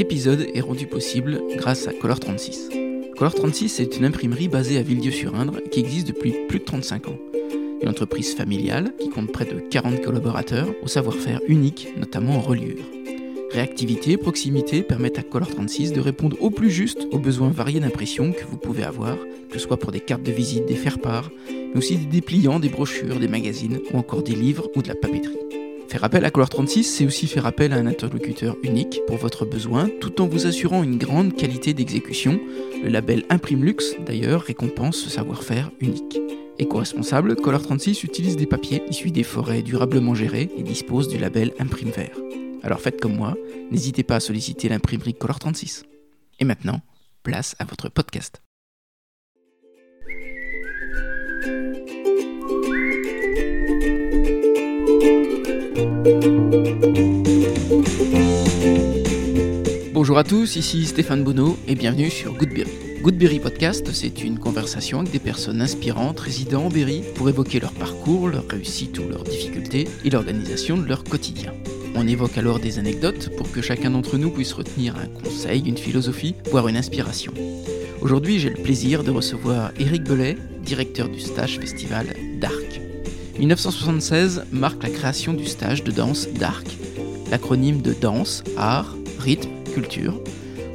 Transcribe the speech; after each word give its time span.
Cet 0.00 0.12
épisode 0.12 0.46
est 0.54 0.62
rendu 0.62 0.86
possible 0.86 1.42
grâce 1.56 1.86
à 1.86 1.92
Color 1.92 2.20
36. 2.20 2.70
Color 3.18 3.34
36 3.34 3.80
est 3.80 3.98
une 3.98 4.06
imprimerie 4.06 4.48
basée 4.48 4.78
à 4.78 4.82
Villedieu-sur-Indre 4.82 5.60
qui 5.70 5.78
existe 5.78 6.06
depuis 6.08 6.34
plus 6.48 6.58
de 6.58 6.64
35 6.64 7.08
ans. 7.08 7.18
Une 7.82 7.88
entreprise 7.90 8.34
familiale 8.34 8.94
qui 8.98 9.10
compte 9.10 9.30
près 9.30 9.44
de 9.44 9.60
40 9.60 10.00
collaborateurs 10.00 10.68
au 10.82 10.88
savoir-faire 10.88 11.42
unique, 11.48 11.88
notamment 11.98 12.36
en 12.36 12.40
reliure. 12.40 12.82
Réactivité 13.50 14.12
et 14.12 14.16
proximité 14.16 14.82
permettent 14.82 15.18
à 15.18 15.22
Color 15.22 15.50
36 15.50 15.92
de 15.92 16.00
répondre 16.00 16.38
au 16.40 16.48
plus 16.48 16.70
juste 16.70 17.06
aux 17.12 17.18
besoins 17.18 17.50
variés 17.50 17.80
d'impression 17.80 18.32
que 18.32 18.46
vous 18.46 18.56
pouvez 18.56 18.84
avoir, 18.84 19.18
que 19.50 19.58
ce 19.58 19.58
soit 19.58 19.76
pour 19.76 19.92
des 19.92 20.00
cartes 20.00 20.22
de 20.22 20.32
visite, 20.32 20.64
des 20.64 20.76
faire-part, 20.76 21.30
mais 21.50 21.76
aussi 21.76 21.98
des 21.98 22.06
dépliants, 22.06 22.58
des 22.58 22.70
brochures, 22.70 23.20
des 23.20 23.28
magazines 23.28 23.80
ou 23.92 23.98
encore 23.98 24.22
des 24.22 24.34
livres 24.34 24.70
ou 24.74 24.80
de 24.80 24.88
la 24.88 24.94
papeterie. 24.94 25.36
Faire 25.90 26.04
appel 26.04 26.24
à 26.24 26.30
Color 26.30 26.50
36, 26.50 26.84
c'est 26.84 27.04
aussi 27.04 27.26
faire 27.26 27.46
appel 27.46 27.72
à 27.72 27.76
un 27.76 27.86
interlocuteur 27.86 28.56
unique 28.62 29.00
pour 29.08 29.16
votre 29.16 29.44
besoin, 29.44 29.88
tout 30.00 30.20
en 30.20 30.28
vous 30.28 30.46
assurant 30.46 30.84
une 30.84 30.98
grande 30.98 31.34
qualité 31.34 31.74
d'exécution. 31.74 32.38
Le 32.84 32.90
label 32.90 33.24
Imprimlux, 33.28 33.96
d'ailleurs, 34.06 34.42
récompense 34.42 34.98
ce 34.98 35.10
savoir-faire 35.10 35.72
unique. 35.80 36.20
Éco-responsable, 36.60 37.34
Color 37.34 37.62
36 37.62 38.04
utilise 38.04 38.36
des 38.36 38.46
papiers 38.46 38.84
issus 38.88 39.10
des 39.10 39.24
forêts 39.24 39.62
durablement 39.62 40.14
gérées 40.14 40.48
et 40.56 40.62
dispose 40.62 41.08
du 41.08 41.18
label 41.18 41.52
Imprime 41.58 41.90
Vert. 41.90 42.16
Alors 42.62 42.80
faites 42.80 43.00
comme 43.00 43.16
moi, 43.16 43.34
n'hésitez 43.72 44.04
pas 44.04 44.16
à 44.16 44.20
solliciter 44.20 44.68
l'imprimerie 44.68 45.14
Color 45.14 45.40
36. 45.40 45.82
Et 46.38 46.44
maintenant, 46.44 46.82
place 47.24 47.56
à 47.58 47.64
votre 47.64 47.88
podcast. 47.88 48.40
Bonjour 59.92 60.16
à 60.16 60.24
tous, 60.24 60.56
ici 60.56 60.86
Stéphane 60.86 61.24
Bonneau 61.24 61.58
et 61.68 61.74
bienvenue 61.74 62.08
sur 62.08 62.32
Goodberry. 62.32 62.70
Goodberry 63.02 63.38
Podcast, 63.38 63.86
c'est 63.92 64.24
une 64.24 64.38
conversation 64.38 65.00
avec 65.00 65.12
des 65.12 65.18
personnes 65.18 65.60
inspirantes 65.60 66.20
résidant 66.20 66.64
en 66.64 66.68
Berry 66.70 67.02
pour 67.16 67.28
évoquer 67.28 67.60
leur 67.60 67.72
parcours, 67.72 68.28
leur 68.28 68.46
réussite 68.48 68.98
ou 68.98 69.08
leurs 69.08 69.24
difficultés 69.24 69.88
et 70.04 70.10
l'organisation 70.10 70.78
de 70.78 70.86
leur 70.86 71.04
quotidien. 71.04 71.52
On 71.94 72.08
évoque 72.08 72.38
alors 72.38 72.60
des 72.60 72.78
anecdotes 72.78 73.36
pour 73.36 73.52
que 73.52 73.60
chacun 73.60 73.90
d'entre 73.90 74.16
nous 74.16 74.30
puisse 74.30 74.54
retenir 74.54 74.96
un 74.96 75.06
conseil, 75.06 75.68
une 75.68 75.76
philosophie, 75.76 76.34
voire 76.50 76.68
une 76.68 76.78
inspiration. 76.78 77.34
Aujourd'hui, 78.00 78.38
j'ai 78.38 78.48
le 78.48 78.62
plaisir 78.62 79.04
de 79.04 79.10
recevoir 79.10 79.72
Éric 79.78 80.04
Belay, 80.04 80.38
directeur 80.64 81.10
du 81.10 81.20
stage 81.20 81.58
festival 81.58 82.06
Dark. 82.40 82.89
1976 83.40 84.44
marque 84.52 84.82
la 84.82 84.90
création 84.90 85.32
du 85.32 85.46
stage 85.46 85.82
de 85.82 85.90
danse 85.90 86.28
Dark, 86.28 86.66
l'acronyme 87.30 87.80
de 87.80 87.94
danse, 87.94 88.44
art, 88.58 88.94
rythme, 89.18 89.48
culture. 89.72 90.20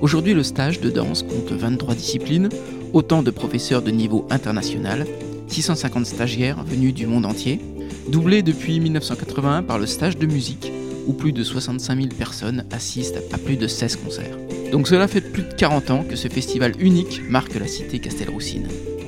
Aujourd'hui, 0.02 0.33
le 0.33 0.41
stage 0.41 0.80
de 0.80 0.89
danse 0.89 1.21
compte 1.21 1.52
23 1.52 1.93
disciplines, 1.93 2.49
autant 2.91 3.21
de 3.21 3.30
professeurs 3.30 3.83
de 3.83 3.91
niveau 3.91 4.25
international, 4.31 5.05
650 5.47 6.08
stagiaires 6.08 6.63
venus 6.63 6.95
du 6.95 7.05
monde 7.05 7.27
entier, 7.27 7.61
doublé 8.09 8.41
depuis 8.41 8.80
1981 8.80 9.61
par 9.61 9.77
le 9.77 9.86
stage 9.86 10.17
de 10.17 10.25
musique, 10.25 10.71
où 11.05 11.13
plus 11.13 11.33
de 11.33 11.43
65 11.43 11.95
000 11.95 12.08
personnes 12.17 12.66
assistent 12.71 13.21
à 13.31 13.38
plus 13.38 13.58
de 13.58 13.67
16 13.67 13.97
concerts. 13.97 14.39
Donc 14.71 14.88
cela 14.88 15.08
fait 15.08 15.21
plus 15.21 15.43
de 15.43 15.53
40 15.53 15.91
ans 15.91 16.03
que 16.03 16.16
ce 16.16 16.30
festival 16.30 16.73
unique 16.80 17.21
marque 17.30 17.53
la 17.53 17.67
cité 17.67 17.99
Castelroussine. 17.99 18.67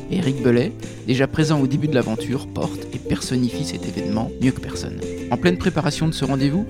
Eric 0.09 0.41
Belay, 0.41 0.71
déjà 1.05 1.27
présent 1.27 1.59
au 1.59 1.67
début 1.67 1.87
de 1.87 1.95
l'aventure, 1.95 2.47
porte 2.47 2.87
et 2.93 2.99
personnifie 2.99 3.65
cet 3.65 3.85
événement 3.85 4.31
mieux 4.41 4.51
que 4.51 4.61
personne. 4.61 4.99
En 5.31 5.37
pleine 5.37 5.57
préparation 5.57 6.07
de 6.07 6.13
ce 6.13 6.23
rendez-vous, 6.23 6.65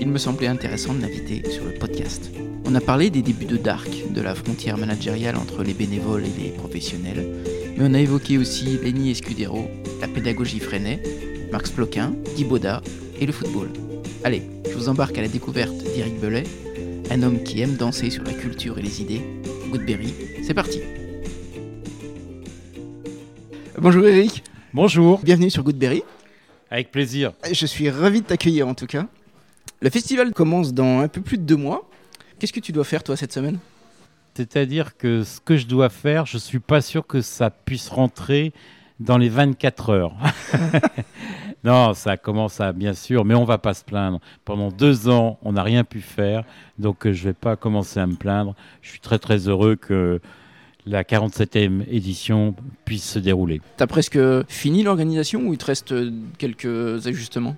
il 0.00 0.08
me 0.08 0.18
semblait 0.18 0.48
intéressant 0.48 0.94
de 0.94 1.00
l'inviter 1.00 1.48
sur 1.50 1.64
le 1.64 1.74
podcast. 1.74 2.30
On 2.64 2.74
a 2.74 2.80
parlé 2.80 3.10
des 3.10 3.22
débuts 3.22 3.46
de 3.46 3.56
Dark, 3.56 3.90
de 4.12 4.20
la 4.20 4.34
frontière 4.34 4.76
managériale 4.76 5.36
entre 5.36 5.62
les 5.62 5.74
bénévoles 5.74 6.24
et 6.24 6.42
les 6.42 6.50
professionnels, 6.50 7.26
mais 7.76 7.84
on 7.88 7.94
a 7.94 8.00
évoqué 8.00 8.38
aussi 8.38 8.78
Lenny 8.82 9.10
Escudero, 9.10 9.68
la 10.00 10.08
pédagogie 10.08 10.60
Freinet, 10.60 11.02
Max 11.52 11.70
Ploquin, 11.70 12.14
Guy 12.36 12.44
Boda 12.44 12.82
et 13.20 13.26
le 13.26 13.32
football. 13.32 13.68
Allez, 14.24 14.42
je 14.68 14.76
vous 14.76 14.88
embarque 14.88 15.16
à 15.18 15.22
la 15.22 15.28
découverte 15.28 15.76
d'Éric 15.94 16.20
Belay, 16.20 16.44
un 17.10 17.22
homme 17.22 17.42
qui 17.42 17.60
aime 17.60 17.76
danser 17.76 18.10
sur 18.10 18.24
la 18.24 18.32
culture 18.32 18.78
et 18.78 18.82
les 18.82 19.00
idées. 19.00 19.22
Goodberry, 19.70 20.12
c'est 20.42 20.54
parti 20.54 20.80
Bonjour 23.82 24.06
Eric. 24.06 24.44
Bonjour. 24.74 25.20
Bienvenue 25.22 25.48
sur 25.48 25.62
Goodberry. 25.62 26.02
Avec 26.70 26.90
plaisir. 26.90 27.32
Je 27.50 27.64
suis 27.64 27.88
ravi 27.88 28.20
de 28.20 28.26
t'accueillir 28.26 28.68
en 28.68 28.74
tout 28.74 28.84
cas. 28.86 29.06
Le 29.80 29.88
festival 29.88 30.34
commence 30.34 30.74
dans 30.74 31.00
un 31.00 31.08
peu 31.08 31.22
plus 31.22 31.38
de 31.38 31.44
deux 31.44 31.56
mois. 31.56 31.88
Qu'est-ce 32.38 32.52
que 32.52 32.60
tu 32.60 32.72
dois 32.72 32.84
faire 32.84 33.02
toi 33.02 33.16
cette 33.16 33.32
semaine? 33.32 33.58
C'est-à-dire 34.34 34.98
que 34.98 35.24
ce 35.24 35.40
que 35.40 35.56
je 35.56 35.66
dois 35.66 35.88
faire, 35.88 36.26
je 36.26 36.36
suis 36.36 36.58
pas 36.58 36.82
sûr 36.82 37.06
que 37.06 37.22
ça 37.22 37.48
puisse 37.48 37.88
rentrer 37.88 38.52
dans 38.98 39.16
les 39.16 39.30
24 39.30 39.88
heures. 39.88 40.14
non, 41.64 41.94
ça 41.94 42.18
commence 42.18 42.60
à 42.60 42.72
bien 42.72 42.92
sûr, 42.92 43.24
mais 43.24 43.34
on 43.34 43.44
va 43.44 43.56
pas 43.56 43.72
se 43.72 43.82
plaindre. 43.82 44.20
Pendant 44.44 44.68
deux 44.68 45.08
ans, 45.08 45.38
on 45.40 45.52
n'a 45.52 45.62
rien 45.62 45.84
pu 45.84 46.02
faire, 46.02 46.44
donc 46.78 47.06
euh, 47.06 47.14
je 47.14 47.24
vais 47.24 47.32
pas 47.32 47.56
commencer 47.56 47.98
à 47.98 48.06
me 48.06 48.16
plaindre. 48.16 48.54
Je 48.82 48.90
suis 48.90 49.00
très 49.00 49.18
très 49.18 49.48
heureux 49.48 49.76
que 49.76 50.20
la 50.86 51.04
47e 51.04 51.84
édition 51.90 52.54
puisse 52.84 53.08
se 53.08 53.18
dérouler. 53.18 53.60
Tu 53.76 53.82
as 53.82 53.86
presque 53.86 54.18
fini 54.48 54.82
l'organisation 54.82 55.42
ou 55.46 55.52
il 55.52 55.58
te 55.58 55.66
reste 55.66 55.94
quelques 56.38 57.06
ajustements? 57.06 57.56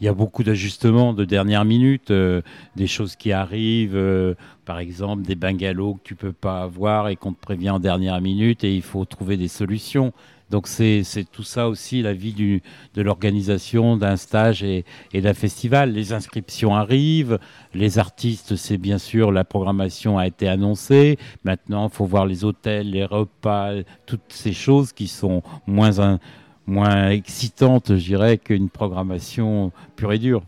Il 0.00 0.06
y 0.06 0.08
a 0.08 0.12
beaucoup 0.12 0.42
d'ajustements 0.42 1.14
de 1.14 1.24
dernière 1.24 1.64
minute, 1.64 2.10
euh, 2.10 2.42
des 2.74 2.88
choses 2.88 3.14
qui 3.14 3.32
arrivent, 3.32 3.94
euh, 3.94 4.34
par 4.64 4.80
exemple 4.80 5.22
des 5.22 5.36
bungalows 5.36 5.94
que 5.94 6.00
tu 6.02 6.14
peux 6.16 6.32
pas 6.32 6.62
avoir 6.62 7.08
et 7.08 7.16
qu'on 7.16 7.32
te 7.32 7.40
prévient 7.40 7.70
en 7.70 7.78
dernière 7.78 8.20
minute 8.20 8.64
et 8.64 8.74
il 8.74 8.82
faut 8.82 9.04
trouver 9.04 9.36
des 9.36 9.48
solutions. 9.48 10.12
Donc 10.54 10.68
c'est 10.68 11.02
tout 11.32 11.42
ça 11.42 11.68
aussi 11.68 12.00
la 12.00 12.12
vie 12.12 12.60
de 12.94 13.02
l'organisation 13.02 13.96
d'un 13.96 14.16
stage 14.16 14.62
et, 14.62 14.84
et 15.12 15.20
d'un 15.20 15.34
festival. 15.34 15.90
Les 15.90 16.12
inscriptions 16.12 16.76
arrivent, 16.76 17.40
les 17.74 17.98
artistes, 17.98 18.54
c'est 18.54 18.78
bien 18.78 18.98
sûr, 18.98 19.32
la 19.32 19.42
programmation 19.42 20.16
a 20.16 20.28
été 20.28 20.46
annoncée. 20.46 21.18
Maintenant, 21.42 21.88
il 21.88 21.92
faut 21.92 22.04
voir 22.04 22.24
les 22.24 22.44
hôtels, 22.44 22.88
les 22.88 23.04
repas, 23.04 23.72
toutes 24.06 24.20
ces 24.28 24.52
choses 24.52 24.92
qui 24.92 25.08
sont 25.08 25.42
moins, 25.66 26.20
moins 26.68 27.10
excitantes, 27.10 27.96
je 27.96 28.04
dirais, 28.04 28.38
qu'une 28.38 28.68
programmation 28.68 29.72
pure 29.96 30.12
et 30.12 30.20
dure. 30.20 30.44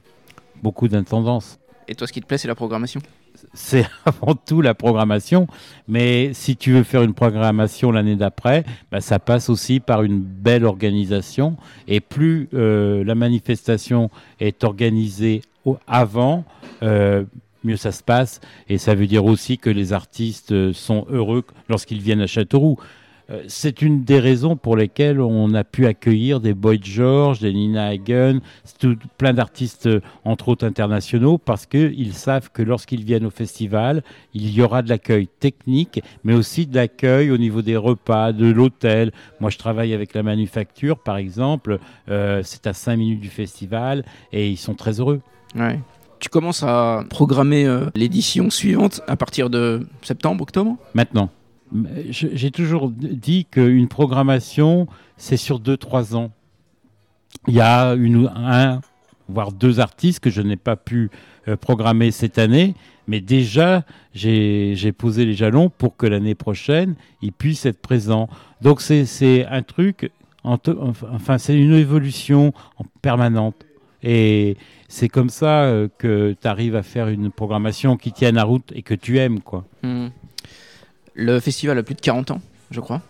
Beaucoup 0.63 0.87
d'intendance. 0.87 1.59
Et 1.89 1.97
toi, 1.97 2.07
ce 2.07 2.13
qui 2.13 2.21
te 2.21 2.27
plaît, 2.27 2.39
c'est 2.39 2.47
la 2.47 2.55
programmation? 2.55 3.01
C'est 3.55 3.87
avant 4.05 4.35
tout 4.35 4.61
la 4.61 4.75
programmation. 4.75 5.47
Mais 5.89 6.33
si 6.35 6.57
tu 6.57 6.73
veux 6.73 6.83
faire 6.83 7.03
une 7.03 7.15
programmation 7.15 7.91
l'année 7.91 8.17
d'après, 8.17 8.65
bah, 8.91 9.01
ça 9.01 9.19
passe 9.19 9.49
aussi 9.49 9.81
par 9.81 10.03
une 10.03 10.21
belle 10.21 10.65
organisation. 10.65 11.57
Et 11.89 12.01
plus 12.01 12.49
euh, 12.55 13.05
la 13.05 13.15
manifestation 13.15 14.11
est 14.41 14.65
organisée 14.65 15.43
avant, 15.87 16.45
euh, 16.83 17.25
mieux 17.65 17.77
ça 17.77 17.93
se 17.93 18.03
passe. 18.03 18.41
Et 18.69 18.79
ça 18.79 18.95
veut 18.95 19.07
dire 19.07 19.25
aussi 19.25 19.59
que 19.59 19.71
les 19.71 19.93
artistes 19.93 20.73
sont 20.73 21.07
heureux 21.11 21.45
lorsqu'ils 21.69 22.01
viennent 22.01 22.21
à 22.21 22.27
Châteauroux. 22.27 22.79
Euh, 23.31 23.43
c'est 23.49 23.83
une 23.83 24.05
des 24.05 24.21
raisons 24.21 24.57
pour 24.57 24.77
lesquelles 24.77 25.21
on 25.21 25.53
a 25.55 25.65
pu 25.65 25.87
accueillir 25.87 26.41
des 26.41 26.55
Boy 26.55 26.81
George, 26.83 27.41
des 27.41 27.53
Nina 27.53 27.87
Hagen, 27.87 28.41
plein 29.19 29.33
d'artistes, 29.33 29.89
entre 30.25 30.49
autres 30.49 30.67
internationaux, 30.67 31.39
parce 31.39 31.67
qu'ils 31.67 32.15
savent 32.15 32.51
que 32.53 32.63
lorsqu'ils 32.63 33.05
viennent 33.05 33.27
au 33.27 33.31
festival, 33.31 34.03
il 34.35 34.51
y 34.51 34.63
aura 34.63 34.83
de 34.83 34.89
l'accueil 34.89 35.29
technique, 35.41 36.03
mais 36.25 36.35
aussi 36.35 36.67
de 36.67 36.75
l'accueil 36.77 37.31
au 37.31 37.39
niveau 37.39 37.63
des 37.63 37.77
repas, 37.77 38.33
de 38.33 38.47
l'hôtel. 38.47 39.13
Moi, 39.41 39.51
je 39.51 39.59
travaille 39.59 39.93
avec 39.93 40.15
la 40.15 40.23
manufacture, 40.23 40.99
par 40.99 41.17
exemple. 41.17 41.79
Euh, 42.09 42.43
c'est 42.45 42.67
à 42.67 42.73
5 42.73 42.97
minutes 42.97 43.21
du 43.21 43.29
festival 43.29 44.05
et 44.33 44.49
ils 44.49 44.57
sont 44.57 44.75
très 44.75 45.01
heureux. 45.01 45.21
Ouais. 45.55 45.81
Tu 46.19 46.29
commences 46.29 46.63
à 46.63 47.05
programmer 47.11 47.67
euh, 47.67 47.87
l'édition 47.95 48.51
suivante 48.51 49.03
à 49.07 49.17
partir 49.17 49.51
de 49.51 49.87
septembre, 50.03 50.43
octobre? 50.43 50.77
Maintenant. 50.95 51.31
J'ai 52.11 52.51
toujours 52.51 52.91
dit 52.91 53.47
qu'une 53.47 53.89
programmation, 53.89 54.87
c'est 55.17 55.37
sur 55.37 55.61
2-3 55.61 56.15
ans. 56.15 56.31
Il 57.49 57.55
y 57.55 57.61
a 57.61 57.93
un, 57.93 58.81
voire 59.29 59.53
deux 59.53 59.81
artistes 59.81 60.21
que 60.21 60.31
je 60.31 60.43
n'ai 60.43 60.57
pas 60.57 60.77
pu 60.77 61.11
euh, 61.49 61.57
programmer 61.57 62.11
cette 62.11 62.39
année, 62.39 62.75
mais 63.09 63.21
déjà, 63.21 63.85
j'ai 64.15 64.93
posé 64.97 65.25
les 65.25 65.35
jalons 65.35 65.71
pour 65.71 65.97
que 65.97 66.07
l'année 66.07 66.35
prochaine, 66.35 66.95
ils 67.23 67.33
puissent 67.33 67.67
être 67.67 67.81
présents. 67.81 68.29
Donc 68.63 68.81
c'est 68.81 69.47
un 69.47 69.63
truc, 69.63 70.11
enfin 70.45 71.39
c'est 71.39 71.57
une 71.57 71.75
évolution 71.75 72.53
en 72.79 72.85
permanente. 73.03 73.65
Et 74.03 74.57
c'est 74.89 75.09
comme 75.09 75.31
ça 75.31 75.65
euh, 75.65 75.89
que 75.99 76.37
tu 76.41 76.47
arrives 76.47 76.77
à 76.77 76.83
faire 76.83 77.09
une 77.09 77.33
programmation 77.33 77.97
qui 77.97 78.13
tienne 78.13 78.39
à 78.39 78.45
route 78.45 78.73
et 78.75 78.83
que 78.83 78.95
tu 78.95 79.19
aimes. 79.19 79.41
quoi. 79.41 79.65
Mmh. 79.83 80.09
Le 81.19 81.41
festival 81.41 81.79
a 81.79 81.83
plus 81.83 81.95
de 81.95 82.01
40 82.03 82.31
ans, 82.33 82.41
je 82.71 82.79
crois. 82.81 83.01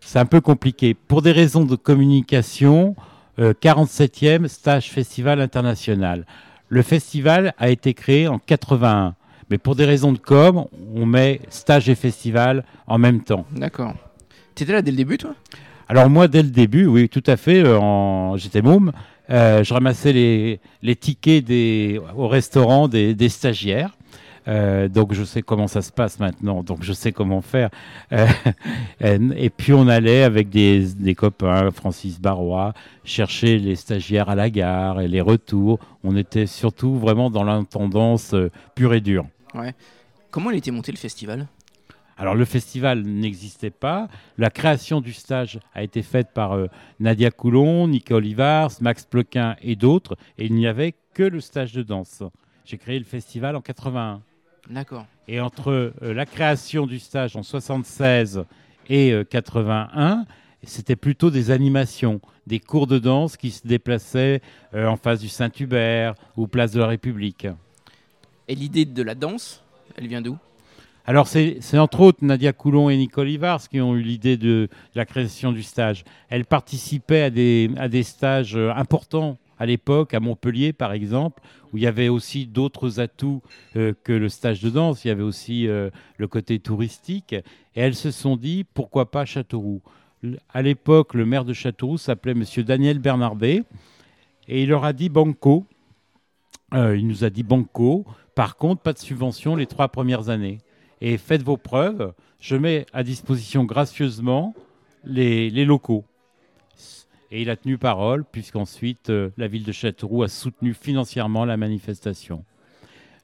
C'est 0.00 0.20
un 0.20 0.26
peu 0.26 0.40
compliqué. 0.40 0.94
Pour 0.94 1.22
des 1.22 1.32
raisons 1.32 1.64
de 1.64 1.74
communication, 1.74 2.94
47e 3.38 4.44
euh, 4.44 4.48
stage 4.48 4.90
festival 4.90 5.40
international. 5.40 6.24
Le 6.68 6.82
festival 6.82 7.52
a 7.58 7.68
été 7.70 7.94
créé 7.94 8.28
en 8.28 8.38
81. 8.38 9.14
Mais 9.50 9.58
pour 9.58 9.74
des 9.74 9.84
raisons 9.84 10.12
de 10.12 10.18
com, 10.18 10.66
on 10.94 11.04
met 11.04 11.40
stage 11.50 11.88
et 11.88 11.94
festival 11.96 12.64
en 12.86 12.98
même 12.98 13.22
temps. 13.22 13.44
D'accord. 13.50 13.94
Tu 14.54 14.62
étais 14.62 14.72
là 14.72 14.82
dès 14.82 14.92
le 14.92 14.96
début, 14.96 15.18
toi? 15.18 15.34
Alors 15.88 16.08
moi, 16.08 16.28
dès 16.28 16.42
le 16.42 16.50
début, 16.50 16.86
oui, 16.86 17.08
tout 17.08 17.24
à 17.26 17.36
fait. 17.36 17.62
euh, 17.64 17.76
en... 17.78 18.36
J'étais 18.36 18.62
môme. 18.62 18.92
Euh, 19.30 19.64
je 19.64 19.74
ramassais 19.74 20.12
les, 20.12 20.60
les 20.82 20.96
tickets 20.96 21.44
des, 21.44 22.00
au 22.16 22.28
restaurant 22.28 22.86
des, 22.86 23.14
des 23.14 23.28
stagiaires. 23.28 23.96
Euh, 24.48 24.88
donc 24.88 25.12
je 25.12 25.24
sais 25.24 25.42
comment 25.42 25.68
ça 25.68 25.82
se 25.82 25.92
passe 25.92 26.18
maintenant, 26.18 26.62
donc 26.62 26.82
je 26.82 26.92
sais 26.92 27.12
comment 27.12 27.40
faire. 27.40 27.70
Euh, 28.12 28.26
et 29.00 29.50
puis 29.50 29.72
on 29.72 29.88
allait 29.88 30.22
avec 30.22 30.48
des, 30.48 30.94
des 30.94 31.14
copains, 31.14 31.70
Francis 31.70 32.20
Barrois, 32.20 32.72
chercher 33.04 33.58
les 33.58 33.76
stagiaires 33.76 34.28
à 34.28 34.34
la 34.34 34.50
gare 34.50 35.00
et 35.00 35.08
les 35.08 35.20
retours. 35.20 35.78
On 36.04 36.16
était 36.16 36.46
surtout 36.46 36.96
vraiment 36.96 37.30
dans 37.30 37.44
l'intendance 37.44 38.34
euh, 38.34 38.50
pure 38.74 38.94
et 38.94 39.00
dure. 39.00 39.26
Ouais. 39.54 39.74
Comment 40.30 40.50
il 40.50 40.58
était 40.58 40.70
monté 40.70 40.92
le 40.92 40.98
festival? 40.98 41.46
Alors 42.22 42.34
le 42.34 42.44
festival 42.44 43.02
n'existait 43.02 43.70
pas. 43.70 44.08
La 44.38 44.50
création 44.50 45.00
du 45.00 45.12
stage 45.12 45.58
a 45.74 45.82
été 45.82 46.02
faite 46.02 46.28
par 46.32 46.52
euh, 46.52 46.68
Nadia 47.00 47.30
Coulon, 47.30 47.88
Nicole 47.88 48.26
Ivars, 48.26 48.70
Max 48.80 49.04
Plequin 49.04 49.56
et 49.60 49.76
d'autres. 49.76 50.16
Et 50.38 50.46
il 50.46 50.54
n'y 50.54 50.66
avait 50.66 50.94
que 51.14 51.22
le 51.22 51.40
stage 51.40 51.72
de 51.72 51.82
danse. 51.82 52.22
J'ai 52.64 52.78
créé 52.78 52.98
le 52.98 53.04
festival 53.04 53.56
en 53.56 53.60
81. 53.60 54.22
D'accord. 54.70 55.06
Et 55.28 55.40
entre 55.40 55.70
euh, 55.70 56.14
la 56.14 56.26
création 56.26 56.86
du 56.86 56.98
stage 56.98 57.36
en 57.36 57.42
76 57.42 58.44
et 58.88 59.12
euh, 59.12 59.24
81, 59.24 60.24
c'était 60.64 60.96
plutôt 60.96 61.30
des 61.30 61.50
animations, 61.50 62.20
des 62.46 62.60
cours 62.60 62.86
de 62.86 62.98
danse 62.98 63.36
qui 63.36 63.50
se 63.50 63.66
déplaçaient 63.66 64.40
euh, 64.74 64.86
en 64.86 64.96
face 64.96 65.20
du 65.20 65.28
Saint-Hubert 65.28 66.14
ou 66.36 66.46
place 66.46 66.72
de 66.72 66.80
la 66.80 66.86
République. 66.86 67.46
Et 68.48 68.54
l'idée 68.54 68.84
de 68.84 69.02
la 69.02 69.14
danse, 69.14 69.62
elle 69.96 70.06
vient 70.06 70.22
d'où? 70.22 70.36
Alors, 71.04 71.26
c'est 71.26 71.78
entre 71.78 72.00
autres 72.00 72.24
Nadia 72.24 72.52
Coulon 72.52 72.88
et 72.88 72.96
Nicole 72.96 73.28
Ivars 73.28 73.68
qui 73.68 73.80
ont 73.80 73.96
eu 73.96 74.02
l'idée 74.02 74.36
de, 74.36 74.68
de 74.68 74.68
la 74.94 75.04
création 75.04 75.50
du 75.50 75.64
stage. 75.64 76.04
Elles 76.28 76.44
participaient 76.44 77.22
à 77.22 77.30
des, 77.30 77.70
à 77.76 77.88
des 77.88 78.04
stages 78.04 78.54
euh, 78.56 78.72
importants 78.72 79.36
à 79.62 79.66
l'époque, 79.66 80.12
à 80.12 80.18
Montpellier 80.18 80.72
par 80.72 80.92
exemple, 80.92 81.40
où 81.72 81.76
il 81.76 81.84
y 81.84 81.86
avait 81.86 82.08
aussi 82.08 82.46
d'autres 82.46 82.98
atouts 82.98 83.42
euh, 83.76 83.92
que 84.02 84.12
le 84.12 84.28
stage 84.28 84.60
de 84.60 84.70
danse. 84.70 85.04
Il 85.04 85.08
y 85.08 85.10
avait 85.12 85.22
aussi 85.22 85.68
euh, 85.68 85.88
le 86.16 86.26
côté 86.26 86.58
touristique. 86.58 87.32
Et 87.32 87.80
elles 87.80 87.94
se 87.94 88.10
sont 88.10 88.36
dit, 88.36 88.64
pourquoi 88.74 89.12
pas 89.12 89.24
Châteauroux? 89.24 89.80
À 90.52 90.62
l'époque, 90.62 91.14
le 91.14 91.24
maire 91.24 91.44
de 91.44 91.52
Châteauroux 91.52 91.96
s'appelait 91.96 92.34
Monsieur 92.34 92.64
Daniel 92.64 92.98
Bernardet. 92.98 93.62
Et 94.48 94.64
il 94.64 94.68
leur 94.68 94.84
a 94.84 94.92
dit 94.92 95.08
Banco. 95.08 95.64
Euh, 96.74 96.96
il 96.96 97.06
nous 97.06 97.22
a 97.22 97.30
dit 97.30 97.44
Banco. 97.44 98.04
Par 98.34 98.56
contre, 98.56 98.82
pas 98.82 98.92
de 98.92 98.98
subvention 98.98 99.54
les 99.54 99.66
trois 99.66 99.90
premières 99.90 100.28
années. 100.28 100.58
Et 101.00 101.18
faites 101.18 101.44
vos 101.44 101.56
preuves. 101.56 102.12
Je 102.40 102.56
mets 102.56 102.84
à 102.92 103.04
disposition 103.04 103.62
gracieusement 103.62 104.56
les 105.04 105.64
locaux. 105.64 106.04
Et 107.34 107.40
il 107.40 107.48
a 107.48 107.56
tenu 107.56 107.78
parole, 107.78 108.24
puisqu'ensuite 108.30 109.08
euh, 109.08 109.30
la 109.38 109.48
ville 109.48 109.64
de 109.64 109.72
Châteauroux 109.72 110.22
a 110.22 110.28
soutenu 110.28 110.74
financièrement 110.74 111.46
la 111.46 111.56
manifestation. 111.56 112.44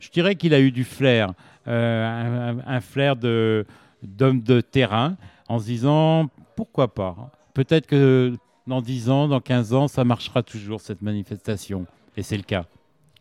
Je 0.00 0.08
dirais 0.08 0.34
qu'il 0.34 0.54
a 0.54 0.60
eu 0.60 0.70
du 0.70 0.82
flair, 0.84 1.34
euh, 1.66 2.56
un, 2.56 2.58
un 2.66 2.80
flair 2.80 3.16
de- 3.16 3.66
d'homme 4.02 4.40
de, 4.40 4.62
terrain, 4.62 5.18
en 5.48 5.58
se 5.58 5.66
disant 5.66 6.30
pourquoi 6.56 6.94
pas? 6.94 7.30
Peut-être 7.52 7.86
que 7.86 8.34
dans 8.66 8.80
10 8.80 9.10
ans, 9.10 9.28
dans 9.28 9.40
15 9.40 9.74
ans, 9.74 9.88
ça 9.88 10.04
marchera 10.04 10.42
toujours 10.42 10.80
cette 10.80 11.02
manifestation. 11.02 11.84
Et 12.16 12.22
c'est 12.22 12.38
le 12.38 12.44
cas. 12.44 12.64